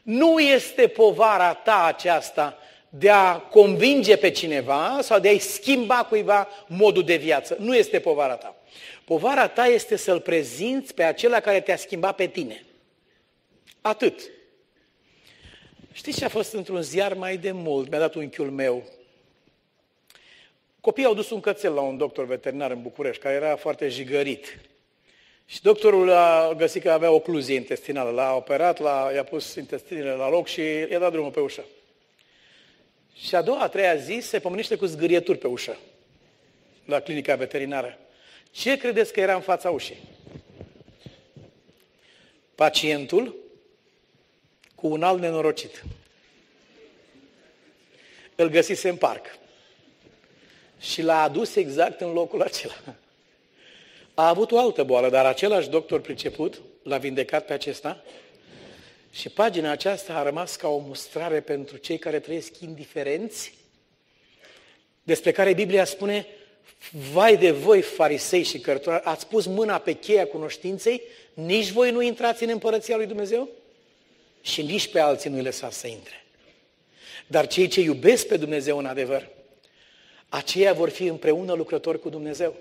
Nu 0.02 0.38
este 0.38 0.86
povara 0.86 1.54
ta 1.54 1.84
aceasta 1.84 2.58
de 2.88 3.10
a 3.10 3.36
convinge 3.36 4.16
pe 4.16 4.30
cineva 4.30 4.98
sau 5.02 5.18
de 5.18 5.28
a-i 5.28 5.38
schimba 5.38 6.04
cuiva 6.08 6.48
modul 6.66 7.04
de 7.04 7.16
viață. 7.16 7.56
Nu 7.60 7.76
este 7.76 8.00
povara 8.00 8.34
ta. 8.34 8.56
Povara 9.04 9.48
ta 9.48 9.66
este 9.66 9.96
să-l 9.96 10.20
prezinți 10.20 10.94
pe 10.94 11.02
acela 11.02 11.40
care 11.40 11.60
te-a 11.60 11.76
schimbat 11.76 12.14
pe 12.14 12.26
tine. 12.26 12.64
Atât. 13.80 14.20
Știți 15.92 16.18
ce 16.18 16.24
a 16.24 16.28
fost 16.28 16.52
într-un 16.52 16.82
ziar 16.82 17.14
mai 17.14 17.36
de 17.36 17.52
mult? 17.52 17.90
Mi-a 17.90 17.98
dat 17.98 18.14
unchiul 18.14 18.50
meu. 18.50 18.84
Copiii 20.82 21.06
au 21.06 21.14
dus 21.14 21.30
un 21.30 21.40
cățel 21.40 21.72
la 21.72 21.80
un 21.80 21.96
doctor 21.96 22.24
veterinar 22.24 22.70
în 22.70 22.82
București, 22.82 23.22
care 23.22 23.34
era 23.34 23.56
foarte 23.56 23.88
jigărit. 23.88 24.58
Și 25.46 25.62
doctorul 25.62 26.10
a 26.10 26.54
găsit 26.56 26.82
că 26.82 26.90
avea 26.90 27.10
ocluzie 27.10 27.54
intestinală. 27.54 28.10
L-a 28.10 28.34
operat, 28.34 28.78
l-a, 28.78 29.10
i-a 29.14 29.24
pus 29.24 29.54
intestinele 29.54 30.10
la 30.10 30.28
loc 30.28 30.46
și 30.46 30.60
i-a 30.60 30.98
dat 30.98 31.12
drumul 31.12 31.30
pe 31.30 31.40
ușă. 31.40 31.64
Și 33.14 33.34
a 33.34 33.42
doua, 33.42 33.60
a 33.60 33.68
treia 33.68 33.96
zi 33.96 34.18
se 34.22 34.40
pomenește 34.40 34.76
cu 34.76 34.84
zgârieturi 34.84 35.38
pe 35.38 35.46
ușă 35.46 35.76
la 36.84 37.00
clinica 37.00 37.34
veterinară. 37.34 37.98
Ce 38.50 38.76
credeți 38.76 39.12
că 39.12 39.20
era 39.20 39.34
în 39.34 39.40
fața 39.40 39.70
ușii? 39.70 39.98
Pacientul 42.54 43.36
cu 44.74 44.86
un 44.86 45.02
alt 45.02 45.20
nenorocit. 45.20 45.84
Îl 48.34 48.48
găsise 48.48 48.88
în 48.88 48.96
parc. 48.96 49.40
Și 50.82 51.02
l-a 51.02 51.22
adus 51.22 51.54
exact 51.54 52.00
în 52.00 52.12
locul 52.12 52.42
acela. 52.42 52.74
A 54.14 54.28
avut 54.28 54.52
o 54.52 54.58
altă 54.58 54.82
boală, 54.82 55.10
dar 55.10 55.26
același 55.26 55.68
doctor 55.68 56.00
priceput 56.00 56.60
l-a 56.82 56.98
vindecat 56.98 57.44
pe 57.46 57.52
acesta 57.52 58.02
și 59.12 59.28
pagina 59.28 59.70
aceasta 59.70 60.14
a 60.14 60.22
rămas 60.22 60.56
ca 60.56 60.68
o 60.68 60.78
mustrare 60.78 61.40
pentru 61.40 61.76
cei 61.76 61.98
care 61.98 62.20
trăiesc 62.20 62.60
indiferenți, 62.60 63.54
despre 65.02 65.32
care 65.32 65.52
Biblia 65.52 65.84
spune, 65.84 66.26
vai 67.12 67.36
de 67.36 67.50
voi, 67.50 67.82
farisei 67.82 68.42
și 68.42 68.58
cărturari, 68.58 69.04
ați 69.04 69.26
pus 69.26 69.46
mâna 69.46 69.78
pe 69.78 69.92
cheia 69.92 70.26
cunoștinței, 70.26 71.02
nici 71.34 71.70
voi 71.70 71.90
nu 71.90 72.02
intrați 72.02 72.42
în 72.42 72.48
împărăția 72.48 72.96
lui 72.96 73.06
Dumnezeu 73.06 73.48
și 74.42 74.62
nici 74.62 74.88
pe 74.88 75.00
alții 75.00 75.30
nu-i 75.30 75.42
lăsați 75.42 75.78
să 75.78 75.86
intre. 75.86 76.24
Dar 77.26 77.46
cei 77.46 77.66
ce 77.66 77.80
iubesc 77.80 78.26
pe 78.26 78.36
Dumnezeu 78.36 78.78
în 78.78 78.86
adevăr, 78.86 79.28
aceia 80.32 80.72
vor 80.72 80.88
fi 80.88 81.04
împreună 81.04 81.52
lucrători 81.52 82.00
cu 82.00 82.08
Dumnezeu. 82.08 82.54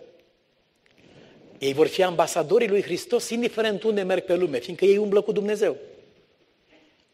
Ei 1.60 1.74
vor 1.74 1.88
fi 1.88 2.04
ambasadorii 2.04 2.68
lui 2.68 2.82
Hristos, 2.82 3.30
indiferent 3.30 3.84
unde 3.84 4.02
merg 4.02 4.24
pe 4.24 4.36
lume, 4.36 4.60
fiindcă 4.60 4.86
ei 4.86 4.98
umblă 4.98 5.22
cu 5.22 5.32
Dumnezeu. 5.32 5.78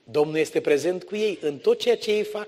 Domnul 0.04 0.38
este 0.38 0.62
prezent 0.62 1.04
cu 1.04 1.16
ei 1.16 1.40
în 1.42 1.58
tot 1.58 1.80
ceea 1.80 1.98
ce 1.98 2.12
ei 2.12 2.24
fac. 2.24 2.48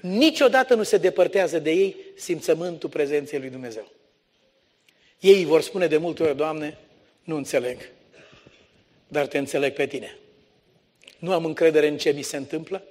Niciodată 0.00 0.74
nu 0.74 0.82
se 0.82 0.96
depărtează 0.96 1.58
de 1.58 1.70
ei 1.70 1.96
simțământul 2.16 2.88
prezenței 2.88 3.38
lui 3.38 3.50
Dumnezeu. 3.50 3.88
Ei 5.20 5.44
vor 5.44 5.60
spune 5.60 5.86
de 5.86 5.96
multe 5.96 6.22
ori, 6.22 6.36
Doamne, 6.36 6.78
nu 7.24 7.36
înțeleg, 7.36 7.78
dar 9.08 9.26
te 9.26 9.38
înțeleg 9.38 9.72
pe 9.72 9.86
tine. 9.86 10.18
Nu 11.18 11.32
am 11.32 11.44
încredere 11.44 11.88
în 11.88 11.98
ce 11.98 12.10
mi 12.10 12.22
se 12.22 12.36
întâmplă, 12.36 12.84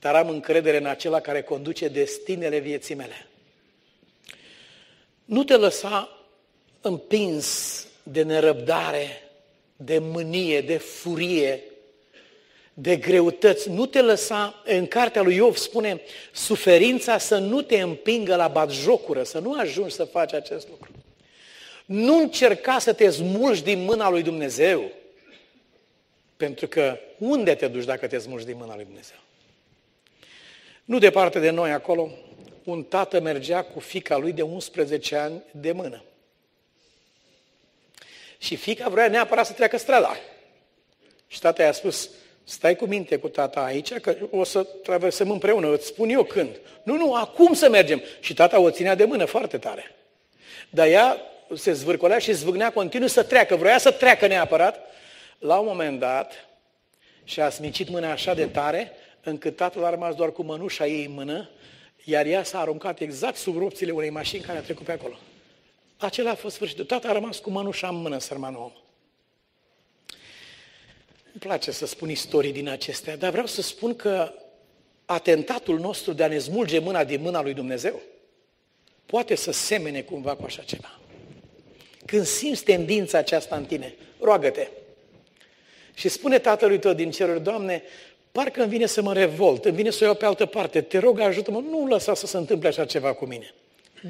dar 0.00 0.14
am 0.14 0.28
încredere 0.28 0.76
în 0.76 0.86
acela 0.86 1.20
care 1.20 1.42
conduce 1.42 1.88
destinele 1.88 2.58
vieții 2.58 2.94
mele. 2.94 3.24
Nu 5.30 5.44
te 5.44 5.56
lăsa 5.56 6.08
împins 6.80 7.86
de 8.02 8.22
nerăbdare, 8.22 9.22
de 9.76 9.98
mânie, 9.98 10.60
de 10.60 10.76
furie, 10.76 11.62
de 12.74 12.96
greutăți. 12.96 13.68
Nu 13.68 13.86
te 13.86 14.00
lăsa, 14.00 14.62
în 14.64 14.86
cartea 14.86 15.22
lui 15.22 15.34
Iov 15.34 15.56
spune, 15.56 16.00
suferința 16.32 17.18
să 17.18 17.38
nu 17.38 17.62
te 17.62 17.80
împingă 17.80 18.36
la 18.36 18.48
batjocură, 18.48 19.22
să 19.22 19.38
nu 19.38 19.58
ajungi 19.58 19.94
să 19.94 20.04
faci 20.04 20.32
acest 20.32 20.68
lucru. 20.68 20.90
Nu 21.84 22.16
încerca 22.16 22.78
să 22.78 22.92
te 22.92 23.10
smulgi 23.10 23.62
din 23.62 23.84
mâna 23.84 24.10
lui 24.10 24.22
Dumnezeu, 24.22 24.92
pentru 26.36 26.66
că 26.66 26.98
unde 27.18 27.54
te 27.54 27.68
duci 27.68 27.84
dacă 27.84 28.06
te 28.06 28.18
smulgi 28.18 28.46
din 28.46 28.56
mâna 28.56 28.74
lui 28.74 28.84
Dumnezeu? 28.84 29.18
Nu 30.84 30.98
departe 30.98 31.38
de 31.38 31.50
noi 31.50 31.70
acolo, 31.70 32.10
un 32.64 32.82
tată 32.82 33.20
mergea 33.20 33.62
cu 33.62 33.80
fica 33.80 34.16
lui 34.16 34.32
de 34.32 34.42
11 34.42 35.16
ani 35.16 35.42
de 35.50 35.72
mână. 35.72 36.02
Și 38.38 38.56
fica 38.56 38.88
vrea 38.88 39.08
neapărat 39.08 39.46
să 39.46 39.52
treacă 39.52 39.76
strada. 39.76 40.16
Și 41.26 41.40
tata 41.40 41.62
i-a 41.62 41.72
spus, 41.72 42.10
stai 42.44 42.76
cu 42.76 42.84
minte 42.84 43.16
cu 43.16 43.28
tata 43.28 43.60
aici, 43.60 43.94
că 43.94 44.16
o 44.30 44.44
să 44.44 44.62
traversăm 44.62 45.30
împreună, 45.30 45.72
îți 45.72 45.86
spun 45.86 46.08
eu 46.08 46.24
când. 46.24 46.60
Nu, 46.82 46.96
nu, 46.96 47.14
acum 47.14 47.54
să 47.54 47.68
mergem. 47.68 48.02
Și 48.20 48.34
tata 48.34 48.58
o 48.58 48.70
ținea 48.70 48.94
de 48.94 49.04
mână 49.04 49.24
foarte 49.24 49.58
tare. 49.58 49.94
Dar 50.70 50.86
ea 50.86 51.20
se 51.54 51.72
zvârcolea 51.72 52.18
și 52.18 52.32
zvâgnea 52.32 52.72
continuu 52.72 53.08
să 53.08 53.22
treacă, 53.22 53.56
vrea 53.56 53.78
să 53.78 53.90
treacă 53.90 54.26
neapărat. 54.26 54.80
La 55.38 55.58
un 55.58 55.66
moment 55.66 55.98
dat, 55.98 56.32
și 57.24 57.40
a 57.40 57.50
smicit 57.50 57.88
mâna 57.88 58.10
așa 58.10 58.34
de 58.34 58.46
tare, 58.46 58.92
încât 59.22 59.56
tatăl 59.56 59.84
a 59.84 59.90
rămas 59.90 60.14
doar 60.14 60.32
cu 60.32 60.42
mănușa 60.42 60.86
ei 60.86 61.04
în 61.04 61.12
mână, 61.12 61.50
iar 62.10 62.26
ea 62.26 62.42
s-a 62.42 62.60
aruncat 62.60 63.00
exact 63.00 63.36
sub 63.36 63.58
ropțile 63.58 63.90
unei 63.90 64.10
mașini 64.10 64.42
care 64.42 64.58
a 64.58 64.62
trecut 64.62 64.84
pe 64.84 64.92
acolo. 64.92 65.18
Acela 65.96 66.30
a 66.30 66.34
fost 66.34 66.54
sfârșitul. 66.54 66.84
Tata 66.84 67.08
a 67.08 67.12
rămas 67.12 67.38
cu 67.38 67.50
mănușa 67.50 67.88
în 67.88 67.96
mână, 67.96 68.18
sărmanul 68.18 68.60
om. 68.60 68.72
Îmi 71.24 71.38
place 71.38 71.70
să 71.70 71.86
spun 71.86 72.10
istorii 72.10 72.52
din 72.52 72.68
acestea, 72.68 73.16
dar 73.16 73.30
vreau 73.30 73.46
să 73.46 73.62
spun 73.62 73.96
că 73.96 74.32
atentatul 75.04 75.78
nostru 75.78 76.12
de 76.12 76.22
a 76.22 76.28
ne 76.28 76.38
smulge 76.38 76.78
mâna 76.78 77.04
din 77.04 77.20
mâna 77.20 77.42
lui 77.42 77.54
Dumnezeu 77.54 78.00
poate 79.06 79.34
să 79.34 79.52
semene 79.52 80.00
cumva 80.00 80.36
cu 80.36 80.44
așa 80.44 80.62
ceva. 80.62 81.00
Când 82.06 82.24
simți 82.24 82.64
tendința 82.64 83.18
aceasta 83.18 83.56
în 83.56 83.64
tine, 83.64 83.94
roagă-te. 84.20 84.68
Și 85.94 86.08
spune 86.08 86.38
tatălui 86.38 86.78
tău 86.78 86.92
din 86.92 87.10
ceruri, 87.10 87.42
Doamne, 87.42 87.82
parcă 88.32 88.60
îmi 88.60 88.70
vine 88.70 88.86
să 88.86 89.02
mă 89.02 89.12
revolt, 89.12 89.64
îmi 89.64 89.76
vine 89.76 89.90
să 89.90 89.98
o 90.02 90.04
iau 90.04 90.14
pe 90.14 90.24
altă 90.24 90.46
parte, 90.46 90.80
te 90.80 90.98
rog, 90.98 91.20
ajută-mă, 91.20 91.62
nu 91.70 91.86
lăsa 91.86 92.14
să 92.14 92.26
se 92.26 92.36
întâmple 92.36 92.68
așa 92.68 92.84
ceva 92.84 93.12
cu 93.12 93.24
mine. 93.24 93.54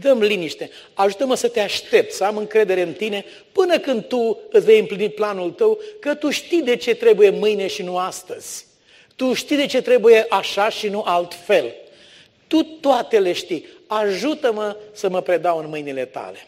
Dăm 0.00 0.20
liniște, 0.20 0.70
ajută-mă 0.94 1.34
să 1.34 1.48
te 1.48 1.60
aștept, 1.60 2.12
să 2.12 2.24
am 2.24 2.36
încredere 2.36 2.82
în 2.82 2.92
tine, 2.92 3.24
până 3.52 3.78
când 3.78 4.04
tu 4.04 4.38
îți 4.50 4.64
vei 4.64 4.78
împlini 4.78 5.08
planul 5.08 5.50
tău, 5.50 5.78
că 6.00 6.14
tu 6.14 6.30
știi 6.30 6.62
de 6.62 6.76
ce 6.76 6.94
trebuie 6.94 7.30
mâine 7.30 7.66
și 7.66 7.82
nu 7.82 7.98
astăzi. 7.98 8.66
Tu 9.16 9.32
știi 9.32 9.56
de 9.56 9.66
ce 9.66 9.82
trebuie 9.82 10.26
așa 10.28 10.68
și 10.68 10.88
nu 10.88 11.02
altfel. 11.06 11.74
Tu 12.46 12.62
toate 12.62 13.18
le 13.18 13.32
știi. 13.32 13.66
Ajută-mă 13.86 14.76
să 14.92 15.08
mă 15.08 15.20
predau 15.20 15.58
în 15.58 15.68
mâinile 15.68 16.04
tale. 16.04 16.46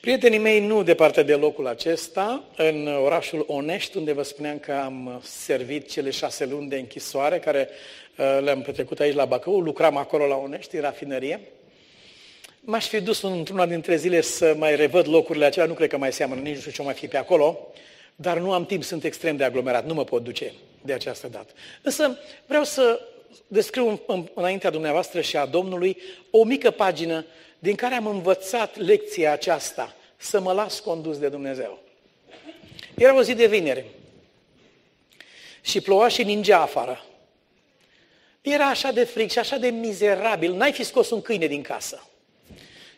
Prietenii 0.00 0.38
mei, 0.38 0.66
nu 0.66 0.82
departe 0.82 1.22
de 1.22 1.34
locul 1.34 1.66
acesta, 1.66 2.44
în 2.56 2.86
orașul 2.86 3.44
Onești, 3.46 3.96
unde 3.96 4.12
vă 4.12 4.22
spuneam 4.22 4.58
că 4.58 4.72
am 4.72 5.20
servit 5.24 5.90
cele 5.90 6.10
șase 6.10 6.46
luni 6.46 6.68
de 6.68 6.76
închisoare, 6.76 7.38
care 7.38 7.68
uh, 8.16 8.38
le-am 8.42 8.62
petrecut 8.62 9.00
aici 9.00 9.14
la 9.14 9.24
Bacău, 9.24 9.60
lucram 9.60 9.96
acolo 9.96 10.26
la 10.26 10.34
Onești, 10.34 10.74
în 10.74 10.80
rafinărie. 10.80 11.40
M-aș 12.60 12.86
fi 12.86 13.00
dus 13.00 13.22
într-una 13.22 13.66
dintre 13.66 13.96
zile 13.96 14.20
să 14.20 14.54
mai 14.58 14.76
revăd 14.76 15.08
locurile 15.08 15.44
acelea, 15.44 15.68
nu 15.68 15.74
cred 15.74 15.88
că 15.88 15.96
mai 15.96 16.12
seamănă, 16.12 16.40
nici 16.40 16.54
nu 16.54 16.60
știu 16.60 16.72
ce 16.72 16.82
mai 16.82 16.94
fi 16.94 17.06
pe 17.06 17.16
acolo, 17.16 17.72
dar 18.16 18.38
nu 18.38 18.52
am 18.52 18.66
timp, 18.66 18.82
sunt 18.82 19.04
extrem 19.04 19.36
de 19.36 19.44
aglomerat, 19.44 19.86
nu 19.86 19.94
mă 19.94 20.04
pot 20.04 20.24
duce 20.24 20.52
de 20.82 20.92
această 20.92 21.28
dată. 21.28 21.52
Însă 21.82 22.18
vreau 22.46 22.64
să 22.64 23.00
descriu 23.46 24.00
înaintea 24.34 24.70
dumneavoastră 24.70 25.20
și 25.20 25.36
a 25.36 25.46
Domnului 25.46 25.96
o 26.30 26.44
mică 26.44 26.70
pagină 26.70 27.24
din 27.62 27.74
care 27.74 27.94
am 27.94 28.06
învățat 28.06 28.76
lecția 28.76 29.32
aceasta, 29.32 29.94
să 30.16 30.40
mă 30.40 30.52
las 30.52 30.78
condus 30.78 31.18
de 31.18 31.28
Dumnezeu. 31.28 31.82
Era 32.94 33.16
o 33.16 33.22
zi 33.22 33.34
de 33.34 33.46
vineri 33.46 33.84
și 35.60 35.80
ploua 35.80 36.08
și 36.08 36.22
ningea 36.22 36.60
afară. 36.60 37.04
Era 38.40 38.64
așa 38.64 38.92
de 38.92 39.04
fric 39.04 39.30
și 39.30 39.38
așa 39.38 39.56
de 39.56 39.68
mizerabil, 39.68 40.52
n-ai 40.52 40.72
fi 40.72 40.84
scos 40.84 41.10
un 41.10 41.22
câine 41.22 41.46
din 41.46 41.62
casă. 41.62 42.08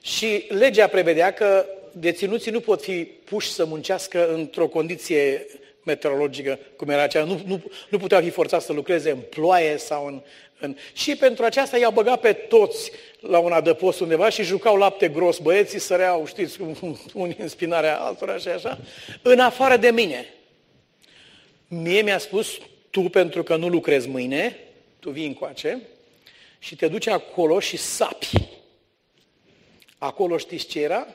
Și 0.03 0.45
legea 0.49 0.87
prevedea 0.87 1.33
că 1.33 1.67
deținuții 1.93 2.51
nu 2.51 2.61
pot 2.61 2.83
fi 2.83 3.05
puși 3.05 3.51
să 3.51 3.65
muncească 3.65 4.33
într-o 4.35 4.69
condiție 4.69 5.47
meteorologică, 5.85 6.59
cum 6.77 6.89
era 6.89 7.03
aceea, 7.03 7.25
nu, 7.25 7.41
nu, 7.47 7.63
nu 7.89 7.99
puteau 7.99 8.23
fi 8.23 8.31
forțați 8.31 8.67
să 8.67 8.73
lucreze 8.73 9.11
în 9.11 9.21
ploaie 9.21 9.77
sau 9.77 10.07
în, 10.07 10.23
în... 10.63 10.77
Și 10.93 11.17
pentru 11.17 11.45
aceasta 11.45 11.79
i-au 11.79 11.91
băgat 11.91 12.21
pe 12.21 12.33
toți 12.33 12.91
la 13.21 13.39
un 13.39 13.53
adăpost 13.53 14.01
undeva 14.01 14.29
și 14.29 14.43
jucau 14.43 14.77
lapte 14.77 15.09
gros. 15.09 15.39
Băieții 15.39 15.79
săreau, 15.79 16.27
știți, 16.27 16.59
unii 17.15 17.37
în 17.39 17.49
spinarea 17.49 18.01
altora 18.01 18.37
și 18.37 18.49
așa, 18.49 18.79
în 19.23 19.39
afară 19.39 19.77
de 19.77 19.91
mine. 19.91 20.27
Mie 21.69 22.03
mi-a 22.03 22.19
spus, 22.19 22.59
tu 22.91 23.01
pentru 23.01 23.43
că 23.43 23.57
nu 23.57 23.69
lucrezi 23.69 24.09
mâine, 24.09 24.59
tu 24.99 25.11
vii 25.11 25.27
încoace 25.27 25.81
și 26.59 26.77
te 26.77 26.89
duci 26.89 27.07
acolo 27.07 27.61
și 27.61 27.77
sapi. 27.77 28.31
Acolo 29.99 30.37
știți 30.37 30.67
ce 30.67 30.81
era? 30.81 31.07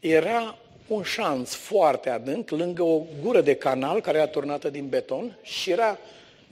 Era 0.00 0.58
un 0.86 1.02
șanț 1.02 1.54
foarte 1.54 2.10
adânc, 2.10 2.50
lângă 2.50 2.82
o 2.82 3.02
gură 3.22 3.40
de 3.40 3.54
canal 3.54 4.00
care 4.00 4.18
era 4.18 4.26
turnată 4.26 4.70
din 4.70 4.88
beton 4.88 5.38
și 5.42 5.70
era 5.70 5.98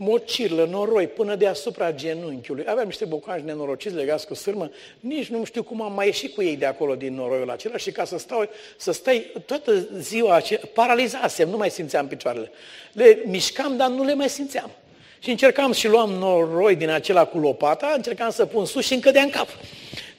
mocirlă, 0.03 0.65
noroi, 0.71 1.07
până 1.07 1.35
deasupra 1.35 1.93
genunchiului. 1.93 2.65
Aveam 2.67 2.87
niște 2.87 3.05
bocanci 3.05 3.45
nenorociți 3.45 3.95
legați 3.95 4.27
cu 4.27 4.35
sârmă, 4.35 4.71
nici 5.01 5.27
nu 5.27 5.45
știu 5.45 5.63
cum 5.63 5.83
am 5.83 5.93
mai 5.93 6.07
ieșit 6.07 6.35
cu 6.35 6.43
ei 6.43 6.57
de 6.57 6.67
acolo 6.67 6.95
din 6.95 7.15
noroiul 7.15 7.51
acela 7.51 7.77
și 7.77 7.91
ca 7.91 8.05
să 8.05 8.19
stau, 8.19 8.49
să 8.77 8.93
stai 8.93 9.33
toată 9.47 9.87
ziua 9.99 10.35
aceea, 10.35 10.61
paralizasem, 10.75 11.49
nu 11.49 11.57
mai 11.57 11.71
simțeam 11.71 12.07
picioarele. 12.07 12.51
Le 12.93 13.23
mișcam, 13.27 13.77
dar 13.77 13.89
nu 13.89 14.05
le 14.05 14.15
mai 14.15 14.29
simțeam. 14.29 14.71
Și 15.19 15.31
încercam 15.31 15.73
și 15.73 15.89
luam 15.89 16.11
noroi 16.11 16.77
din 16.77 16.89
acela 16.89 17.25
cu 17.25 17.39
lopata, 17.39 17.93
încercam 17.97 18.31
să 18.31 18.47
pun 18.47 18.65
sus 18.67 18.85
și 18.85 18.95
încă 18.95 19.11
de 19.11 19.21
în 19.21 19.31
cap. 19.31 19.49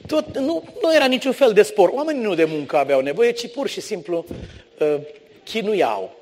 Tot, 0.06 0.38
nu, 0.38 0.64
nu 0.82 0.94
era 0.94 1.06
niciun 1.06 1.32
fel 1.32 1.52
de 1.52 1.62
spor. 1.62 1.88
Oamenii 1.88 2.22
nu 2.22 2.34
de 2.34 2.44
muncă 2.44 2.76
aveau 2.76 3.00
nevoie, 3.00 3.30
ci 3.30 3.50
pur 3.50 3.68
și 3.68 3.80
simplu 3.80 4.24
uh, 4.78 4.94
chinuiau. 5.44 6.21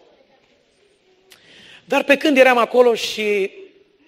Dar 1.91 2.05
pe 2.05 2.17
când 2.17 2.37
eram 2.37 2.59
acolo 2.59 2.95
și 2.95 3.51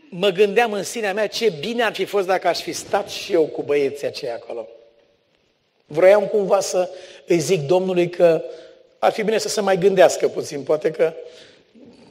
mă 0.09 0.28
gândeam 0.28 0.72
în 0.72 0.83
sinea 0.83 1.12
mea 1.12 1.26
ce 1.26 1.53
bine 1.61 1.83
ar 1.83 1.95
fi 1.95 2.05
fost 2.05 2.26
dacă 2.26 2.49
aș 2.49 2.61
fi 2.61 2.72
stat 2.72 3.09
și 3.09 3.33
eu 3.33 3.45
cu 3.45 3.62
băieții 3.62 4.07
aceia 4.07 4.35
acolo. 4.35 4.68
Vroiam 5.87 6.26
cumva 6.26 6.61
să 6.61 6.91
îi 7.26 7.39
zic 7.39 7.61
Domnului 7.61 8.09
că 8.09 8.43
ar 8.99 9.12
fi 9.12 9.22
bine 9.22 9.39
să 9.39 9.49
se 9.49 9.61
mai 9.61 9.78
gândească 9.78 10.28
puțin, 10.28 10.62
poate 10.62 10.91
că 10.91 11.12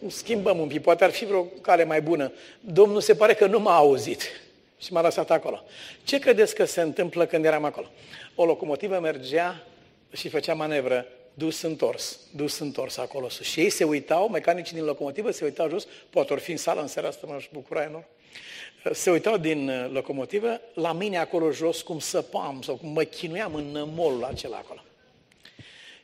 schimbăm 0.08 0.60
un 0.60 0.68
pic, 0.68 0.82
poate 0.82 1.04
ar 1.04 1.12
fi 1.12 1.26
vreo 1.26 1.44
cale 1.44 1.84
mai 1.84 2.02
bună. 2.02 2.32
Domnul 2.60 3.02
se 3.02 3.16
pare 3.16 3.34
că 3.34 3.46
nu 3.46 3.60
m-a 3.60 3.76
auzit 3.76 4.22
și 4.78 4.94
m-a 4.94 5.02
lăsat 5.02 5.32
acolo. 5.32 5.64
Ce 6.04 6.20
credeți 6.20 6.56
că 6.56 6.66
se 6.66 6.82
întâmplă 6.82 7.26
când 7.26 7.46
eram 7.46 7.66
acolo? 7.66 7.88
O 8.36 8.46
locomotivă 8.46 9.00
mergea 9.00 9.64
și 10.12 10.30
făcea 10.30 10.54
manevră 10.54 11.08
dus 11.34 11.62
întors, 11.62 12.20
dus 12.36 12.60
întors 12.60 12.98
acolo 12.98 13.30
sus. 13.30 13.46
Și 13.46 13.60
ei 13.60 13.70
se 13.70 13.84
uitau, 13.84 14.30
mecanicii 14.30 14.76
din 14.76 14.86
locomotivă 14.86 15.32
se 15.32 15.44
uitau 15.44 15.70
jos, 15.70 15.88
poate 16.10 16.34
ori 16.34 16.42
fi 16.42 16.52
în 16.52 16.58
sală 16.58 16.82
în 16.82 16.88
seara 16.88 17.08
asta, 17.08 17.28
m-aș 17.28 17.48
bucura 17.52 17.84
enorm. 17.84 18.06
Se 18.92 19.12
uitau 19.12 19.38
din 19.38 19.70
uh, 19.70 19.90
locomotivă 19.92 20.62
la 20.74 20.94
mine 20.94 21.18
acolo 21.18 21.52
jos 21.52 21.82
cum 21.82 22.00
săpam 22.00 22.62
sau 22.62 22.76
cum 22.76 22.90
mă 22.90 23.04
chinuiam 23.04 23.56
în 23.56 23.66
nămolul 23.66 24.24
acela 24.24 24.58
acolo. 24.58 24.84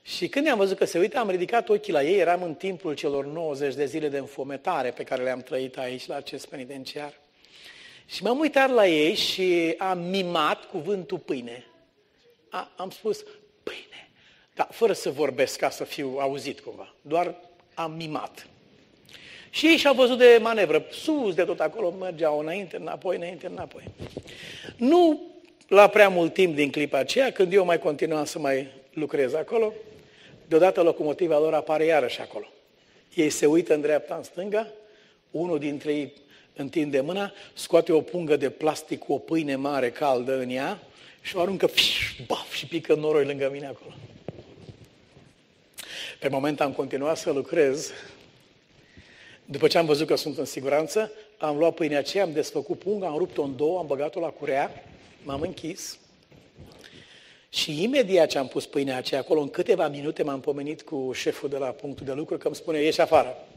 Și 0.01 0.27
când 0.27 0.47
am 0.47 0.57
văzut 0.57 0.77
că 0.77 0.85
se 0.85 0.99
uită, 0.99 1.17
am 1.17 1.29
ridicat 1.29 1.69
ochii 1.69 1.93
la 1.93 2.03
ei, 2.03 2.19
eram 2.19 2.43
în 2.43 2.53
timpul 2.53 2.93
celor 2.93 3.25
90 3.25 3.73
de 3.73 3.85
zile 3.85 4.09
de 4.09 4.17
înfometare 4.17 4.91
pe 4.91 5.03
care 5.03 5.23
le-am 5.23 5.41
trăit 5.41 5.77
aici 5.77 6.07
la 6.07 6.15
acest 6.15 6.47
penitenciar. 6.47 7.13
Și 8.05 8.23
m-am 8.23 8.39
uitat 8.39 8.69
la 8.69 8.87
ei 8.87 9.15
și 9.15 9.75
am 9.77 9.99
mimat 9.99 10.65
cuvântul 10.65 11.17
pâine. 11.17 11.65
A, 12.49 12.71
am 12.75 12.89
spus, 12.89 13.23
pâine. 13.63 14.06
Dar 14.57 14.67
fără 14.71 14.93
să 14.93 15.09
vorbesc 15.09 15.59
ca 15.59 15.69
să 15.69 15.83
fiu 15.83 16.17
auzit 16.19 16.59
cumva. 16.59 16.93
Doar 17.01 17.35
am 17.73 17.91
mimat. 17.91 18.47
Și 19.49 19.65
ei 19.65 19.77
și-au 19.77 19.93
văzut 19.93 20.17
de 20.17 20.39
manevră. 20.41 20.85
Sus 20.91 21.33
de 21.33 21.43
tot 21.43 21.59
acolo 21.59 21.89
mergeau 21.89 22.39
înainte, 22.39 22.77
înapoi, 22.77 23.15
înainte, 23.15 23.47
înapoi. 23.47 23.83
Nu 24.77 25.21
la 25.67 25.87
prea 25.87 26.09
mult 26.09 26.33
timp 26.33 26.55
din 26.55 26.71
clipa 26.71 26.97
aceea, 26.97 27.31
când 27.31 27.53
eu 27.53 27.65
mai 27.65 27.79
continuam 27.79 28.25
să 28.25 28.39
mai 28.39 28.67
lucrez 28.93 29.33
acolo, 29.33 29.73
deodată 30.47 30.81
locomotiva 30.81 31.39
lor 31.39 31.53
apare 31.53 31.85
iarăși 31.85 32.21
acolo. 32.21 32.47
Ei 33.13 33.29
se 33.29 33.45
uită 33.45 33.73
în 33.73 33.81
dreapta, 33.81 34.15
în 34.15 34.23
stânga, 34.23 34.67
unul 35.31 35.59
dintre 35.59 35.93
ei 35.93 36.13
întinde 36.55 37.01
mâna, 37.01 37.33
scoate 37.53 37.91
o 37.91 38.01
pungă 38.01 38.35
de 38.35 38.49
plastic 38.49 38.99
cu 38.99 39.13
o 39.13 39.17
pâine 39.17 39.55
mare 39.55 39.91
caldă 39.91 40.39
în 40.39 40.49
ea 40.49 40.79
și 41.21 41.35
o 41.35 41.41
aruncă, 41.41 41.67
fiș, 41.67 42.15
baf, 42.27 42.53
și 42.53 42.65
pică 42.65 42.95
noroi 42.95 43.25
lângă 43.25 43.49
mine 43.51 43.67
acolo. 43.67 43.93
Pe 46.19 46.27
moment 46.27 46.61
am 46.61 46.73
continuat 46.73 47.17
să 47.17 47.31
lucrez. 47.31 47.91
După 49.45 49.67
ce 49.67 49.77
am 49.77 49.85
văzut 49.85 50.07
că 50.07 50.15
sunt 50.15 50.37
în 50.37 50.45
siguranță, 50.45 51.11
am 51.37 51.57
luat 51.57 51.73
pâinea 51.73 51.99
aceea, 51.99 52.23
am 52.23 52.31
desfăcut 52.31 52.79
punga, 52.79 53.07
am 53.07 53.17
rupt-o 53.17 53.41
în 53.41 53.55
două, 53.55 53.79
am 53.79 53.87
băgat-o 53.87 54.19
la 54.19 54.27
curea, 54.27 54.83
m-am 55.23 55.41
închis 55.41 55.99
și 57.49 57.83
imediat 57.83 58.29
ce 58.29 58.37
am 58.37 58.47
pus 58.47 58.65
pâinea 58.65 58.97
aceea 58.97 59.19
acolo, 59.19 59.41
în 59.41 59.49
câteva 59.49 59.87
minute 59.87 60.23
m-am 60.23 60.39
pomenit 60.39 60.81
cu 60.81 61.11
șeful 61.13 61.49
de 61.49 61.57
la 61.57 61.67
punctul 61.67 62.05
de 62.05 62.13
lucru 62.13 62.37
că 62.37 62.47
îmi 62.47 62.55
spune, 62.55 62.81
ieși 62.81 63.01
afară. 63.01 63.47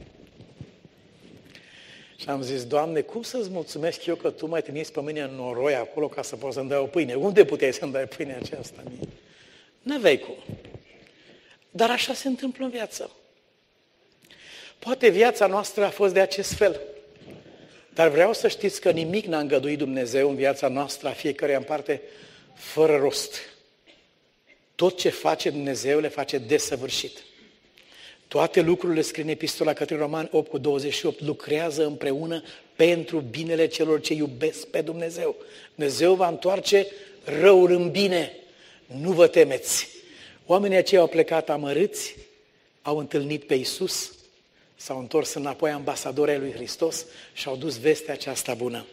Și 2.16 2.28
am 2.28 2.42
zis, 2.42 2.64
Doamne, 2.64 3.00
cum 3.00 3.22
să-ți 3.22 3.50
mulțumesc 3.50 4.06
eu 4.06 4.14
că 4.14 4.30
Tu 4.30 4.46
mai 4.46 4.62
trimis 4.62 4.90
pe 4.90 5.00
mine 5.00 5.20
în 5.20 5.34
noroi 5.34 5.74
acolo 5.74 6.08
ca 6.08 6.22
să 6.22 6.36
poți 6.36 6.54
să-mi 6.54 6.68
dai 6.68 6.78
o 6.78 6.84
pâine? 6.84 7.14
Unde 7.14 7.44
puteai 7.44 7.72
să-mi 7.72 7.92
dai 7.92 8.04
pâinea 8.04 8.36
aceasta 8.42 8.82
mie? 8.84 9.08
N-aveai 9.82 10.18
cum. 10.18 10.34
Dar 11.70 11.90
așa 11.90 12.14
se 12.14 12.28
întâmplă 12.28 12.64
în 12.64 12.70
viață. 12.70 13.10
Poate 14.78 15.08
viața 15.08 15.46
noastră 15.46 15.84
a 15.84 15.90
fost 15.90 16.12
de 16.12 16.20
acest 16.20 16.52
fel. 16.52 16.80
Dar 17.94 18.08
vreau 18.08 18.32
să 18.32 18.48
știți 18.48 18.80
că 18.80 18.90
nimic 18.90 19.24
n-a 19.26 19.38
îngăduit 19.38 19.78
Dumnezeu 19.78 20.28
în 20.28 20.34
viața 20.34 20.68
noastră, 20.68 21.08
a 21.08 21.12
fiecare 21.12 21.54
în 21.54 21.62
parte, 21.62 22.02
fără 22.54 22.96
rost. 22.96 23.34
Tot 24.74 24.98
ce 24.98 25.08
face 25.08 25.50
Dumnezeu 25.50 26.00
le 26.00 26.08
face 26.08 26.38
desăvârșit. 26.38 27.22
Toate 28.28 28.60
lucrurile, 28.60 29.00
scrie 29.00 29.22
în 29.22 29.28
Epistola 29.28 29.72
către 29.72 29.96
Roman 29.96 30.28
8 30.32 30.50
cu 30.50 30.58
28, 30.58 31.20
lucrează 31.20 31.86
împreună 31.86 32.42
pentru 32.76 33.20
binele 33.20 33.66
celor 33.66 34.00
ce 34.00 34.14
iubesc 34.14 34.66
pe 34.66 34.80
Dumnezeu. 34.80 35.36
Dumnezeu 35.74 36.14
va 36.14 36.28
întoarce 36.28 36.86
răul 37.24 37.70
în 37.70 37.90
bine. 37.90 38.32
Nu 38.86 39.12
vă 39.12 39.26
temeți. 39.26 39.88
Oamenii 40.50 40.76
aceia 40.76 41.00
au 41.00 41.06
plecat 41.06 41.50
amărâți, 41.50 42.16
au 42.82 42.98
întâlnit 42.98 43.44
pe 43.44 43.54
Isus, 43.54 44.12
s-au 44.76 44.98
întors 44.98 45.34
înapoi 45.34 45.70
ambasadorii 45.70 46.38
lui 46.38 46.52
Hristos 46.52 47.04
și 47.32 47.48
au 47.48 47.56
dus 47.56 47.78
vestea 47.78 48.14
aceasta 48.14 48.54
bună. 48.54 48.86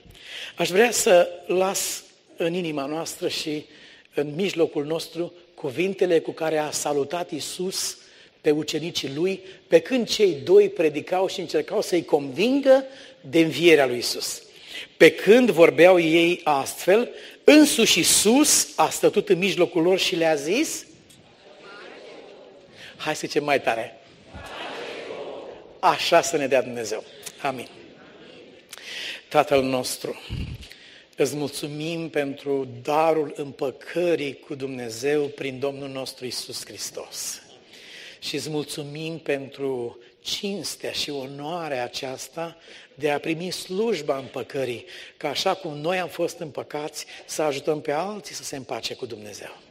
Aș 0.58 0.70
vrea 0.70 0.92
să 0.92 1.30
las 1.48 2.04
în 2.36 2.54
inima 2.54 2.86
noastră 2.86 3.28
și 3.28 3.66
în 4.14 4.34
mijlocul 4.36 4.86
nostru 4.86 5.34
cuvintele 5.54 6.20
cu 6.20 6.32
care 6.32 6.58
a 6.58 6.72
salutat 6.72 7.32
Isus 7.32 7.98
pe 8.42 8.52
ucenicii 8.52 9.14
lui, 9.16 9.40
pe 9.68 9.80
când 9.80 10.08
cei 10.08 10.34
doi 10.44 10.70
predicau 10.70 11.28
și 11.28 11.40
încercau 11.40 11.82
să-i 11.82 12.06
convingă 12.06 12.84
de 13.22 13.40
învierea 13.40 13.86
lui 13.86 13.98
Isus. 13.98 14.42
Pe 14.98 15.12
când 15.12 15.50
vorbeau 15.50 16.00
ei 16.00 16.42
astfel, 16.44 17.10
însuși 17.44 18.00
Isus 18.00 18.68
a 18.76 18.90
stătut 18.90 19.30
în 19.30 19.38
mijlocul 19.38 19.82
lor 19.82 20.00
și 20.00 20.16
le-a 20.16 20.36
zis, 20.36 20.86
hai 22.98 23.16
să 23.16 23.28
zicem 23.28 23.44
mai 23.44 23.62
tare, 23.62 23.98
așa 25.80 26.22
să 26.22 26.38
ne 26.38 26.48
dea 26.48 26.62
Dumnezeu. 26.62 27.04
Amin. 27.42 27.68
Tatăl 29.30 29.64
nostru, 29.64 30.20
îți 31.16 31.36
mulțumim 31.36 32.10
pentru 32.10 32.68
darul 32.82 33.34
împăcării 33.36 34.40
cu 34.40 34.56
Dumnezeu 34.56 35.26
prin 35.26 35.60
Domnul 35.60 35.90
nostru 35.90 36.26
Isus 36.26 36.66
Hristos. 36.66 37.42
Și 38.20 38.36
îți 38.36 38.50
mulțumim 38.50 39.18
pentru 39.18 40.00
cinstea 40.20 40.92
și 40.92 41.10
onoarea 41.10 41.84
aceasta 41.84 42.58
de 42.96 43.12
a 43.12 43.20
primi 43.20 43.52
slujba 43.52 44.18
împăcării, 44.18 44.86
ca 45.18 45.30
așa 45.30 45.54
cum 45.54 45.78
noi 45.78 46.00
am 46.00 46.08
fost 46.08 46.40
împăcați, 46.40 47.06
să 47.26 47.42
ajutăm 47.42 47.82
pe 47.82 47.92
alții 47.92 48.36
să 48.36 48.44
se 48.44 48.56
împace 48.56 48.94
cu 48.94 49.06
Dumnezeu. 49.06 49.67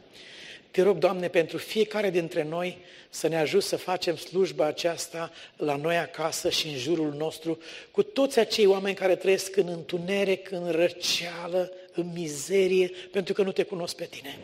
Te 0.77 0.83
rog, 0.83 0.97
Doamne, 0.97 1.27
pentru 1.27 1.57
fiecare 1.57 2.09
dintre 2.09 2.43
noi 2.43 2.77
să 3.09 3.27
ne 3.27 3.37
ajut 3.37 3.63
să 3.63 3.75
facem 3.75 4.15
slujba 4.15 4.65
aceasta 4.65 5.31
la 5.55 5.75
noi 5.75 5.97
acasă 5.97 6.49
și 6.49 6.67
în 6.67 6.77
jurul 6.77 7.13
nostru, 7.13 7.59
cu 7.91 8.03
toți 8.03 8.39
acei 8.39 8.65
oameni 8.65 8.95
care 8.95 9.15
trăiesc 9.15 9.55
în 9.55 9.67
întuneric, 9.67 10.51
în 10.51 10.71
răceală, 10.71 11.71
în 11.93 12.11
mizerie, 12.13 12.91
pentru 13.11 13.33
că 13.33 13.41
nu 13.41 13.51
te 13.51 13.63
cunosc 13.63 13.95
pe 13.95 14.05
tine. 14.05 14.39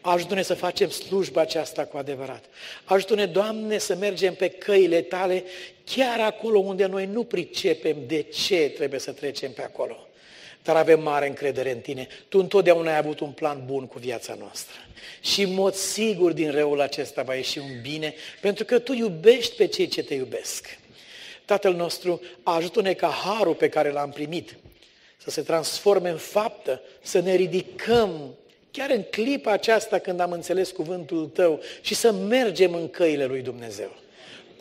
Ajută-ne 0.00 0.42
să 0.42 0.54
facem 0.54 0.90
slujba 0.90 1.40
aceasta 1.40 1.84
cu 1.84 1.96
adevărat. 1.96 2.44
Ajută-ne, 2.84 3.26
Doamne, 3.26 3.78
să 3.78 3.94
mergem 3.94 4.34
pe 4.34 4.48
căile 4.48 5.00
Tale, 5.00 5.44
chiar 5.84 6.20
acolo 6.20 6.58
unde 6.58 6.86
noi 6.86 7.06
nu 7.06 7.24
pricepem 7.24 7.96
de 8.06 8.22
ce 8.22 8.72
trebuie 8.74 9.00
să 9.00 9.12
trecem 9.12 9.52
pe 9.52 9.62
acolo. 9.62 10.06
Dar 10.62 10.76
avem 10.76 11.02
mare 11.02 11.26
încredere 11.28 11.70
în 11.72 11.78
Tine. 11.78 12.06
Tu 12.28 12.38
întotdeauna 12.38 12.90
ai 12.90 12.96
avut 12.96 13.20
un 13.20 13.30
plan 13.30 13.62
bun 13.66 13.86
cu 13.86 13.98
viața 13.98 14.34
noastră. 14.38 14.76
Și 15.20 15.42
în 15.42 15.54
mod 15.54 15.74
sigur 15.74 16.32
din 16.32 16.50
răul 16.50 16.80
acesta 16.80 17.22
va 17.22 17.34
ieși 17.34 17.58
un 17.58 17.80
bine, 17.82 18.14
pentru 18.40 18.64
că 18.64 18.78
Tu 18.78 18.92
iubești 18.92 19.56
pe 19.56 19.66
cei 19.66 19.86
ce 19.86 20.02
Te 20.02 20.14
iubesc. 20.14 20.78
Tatăl 21.44 21.74
nostru, 21.74 22.20
ajută-ne 22.42 22.92
ca 22.92 23.08
harul 23.08 23.54
pe 23.54 23.68
care 23.68 23.90
l-am 23.90 24.10
primit 24.10 24.56
să 25.16 25.30
se 25.30 25.42
transforme 25.42 26.08
în 26.08 26.16
faptă, 26.16 26.82
să 27.02 27.20
ne 27.20 27.34
ridicăm 27.34 28.34
chiar 28.70 28.90
în 28.90 29.02
clipa 29.10 29.50
aceasta 29.50 29.98
când 29.98 30.20
am 30.20 30.32
înțeles 30.32 30.70
cuvântul 30.70 31.26
Tău 31.26 31.60
și 31.80 31.94
să 31.94 32.12
mergem 32.12 32.74
în 32.74 32.88
căile 32.90 33.24
lui 33.24 33.40
Dumnezeu. 33.40 33.96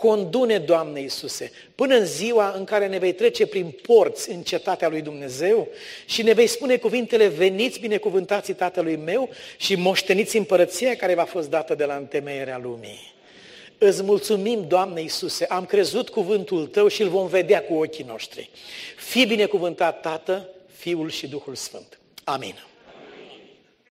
Condune, 0.02 0.58
Doamne 0.58 1.00
Iisuse, 1.00 1.52
până 1.76 1.96
în 1.96 2.06
ziua 2.06 2.54
în 2.58 2.64
care 2.64 2.88
ne 2.88 2.98
vei 2.98 3.14
trece 3.14 3.46
prin 3.46 3.76
porți 3.82 4.32
în 4.32 4.42
cetatea 4.42 4.90
lui 4.90 5.02
Dumnezeu 5.02 5.68
și 6.06 6.24
ne 6.24 6.34
vei 6.34 6.48
spune 6.48 6.78
cuvintele, 6.78 7.28
veniți 7.28 7.80
binecuvântații 7.80 8.54
Tatălui 8.54 8.96
meu 8.96 9.30
și 9.58 9.76
moșteniți 9.76 10.38
împărăția 10.38 10.96
care 10.96 11.16
v-a 11.16 11.26
fost 11.26 11.50
dată 11.50 11.76
de 11.76 11.86
la 11.86 11.96
întemeierea 11.96 12.60
lumii. 12.64 13.14
Îți 13.78 14.04
mulțumim, 14.04 14.66
Doamne 14.68 15.02
Iisuse, 15.02 15.46
am 15.46 15.66
crezut 15.66 16.10
cuvântul 16.10 16.68
Tău 16.68 16.88
și 16.88 17.02
îl 17.02 17.10
vom 17.10 17.28
vedea 17.28 17.64
cu 17.64 17.74
ochii 17.74 18.06
noștri. 18.08 18.50
Fii 18.98 19.26
binecuvântat, 19.26 20.02
Tată, 20.02 20.50
Fiul 20.76 21.10
și 21.10 21.28
Duhul 21.28 21.56
Sfânt. 21.56 22.00
Amin. 22.24 22.71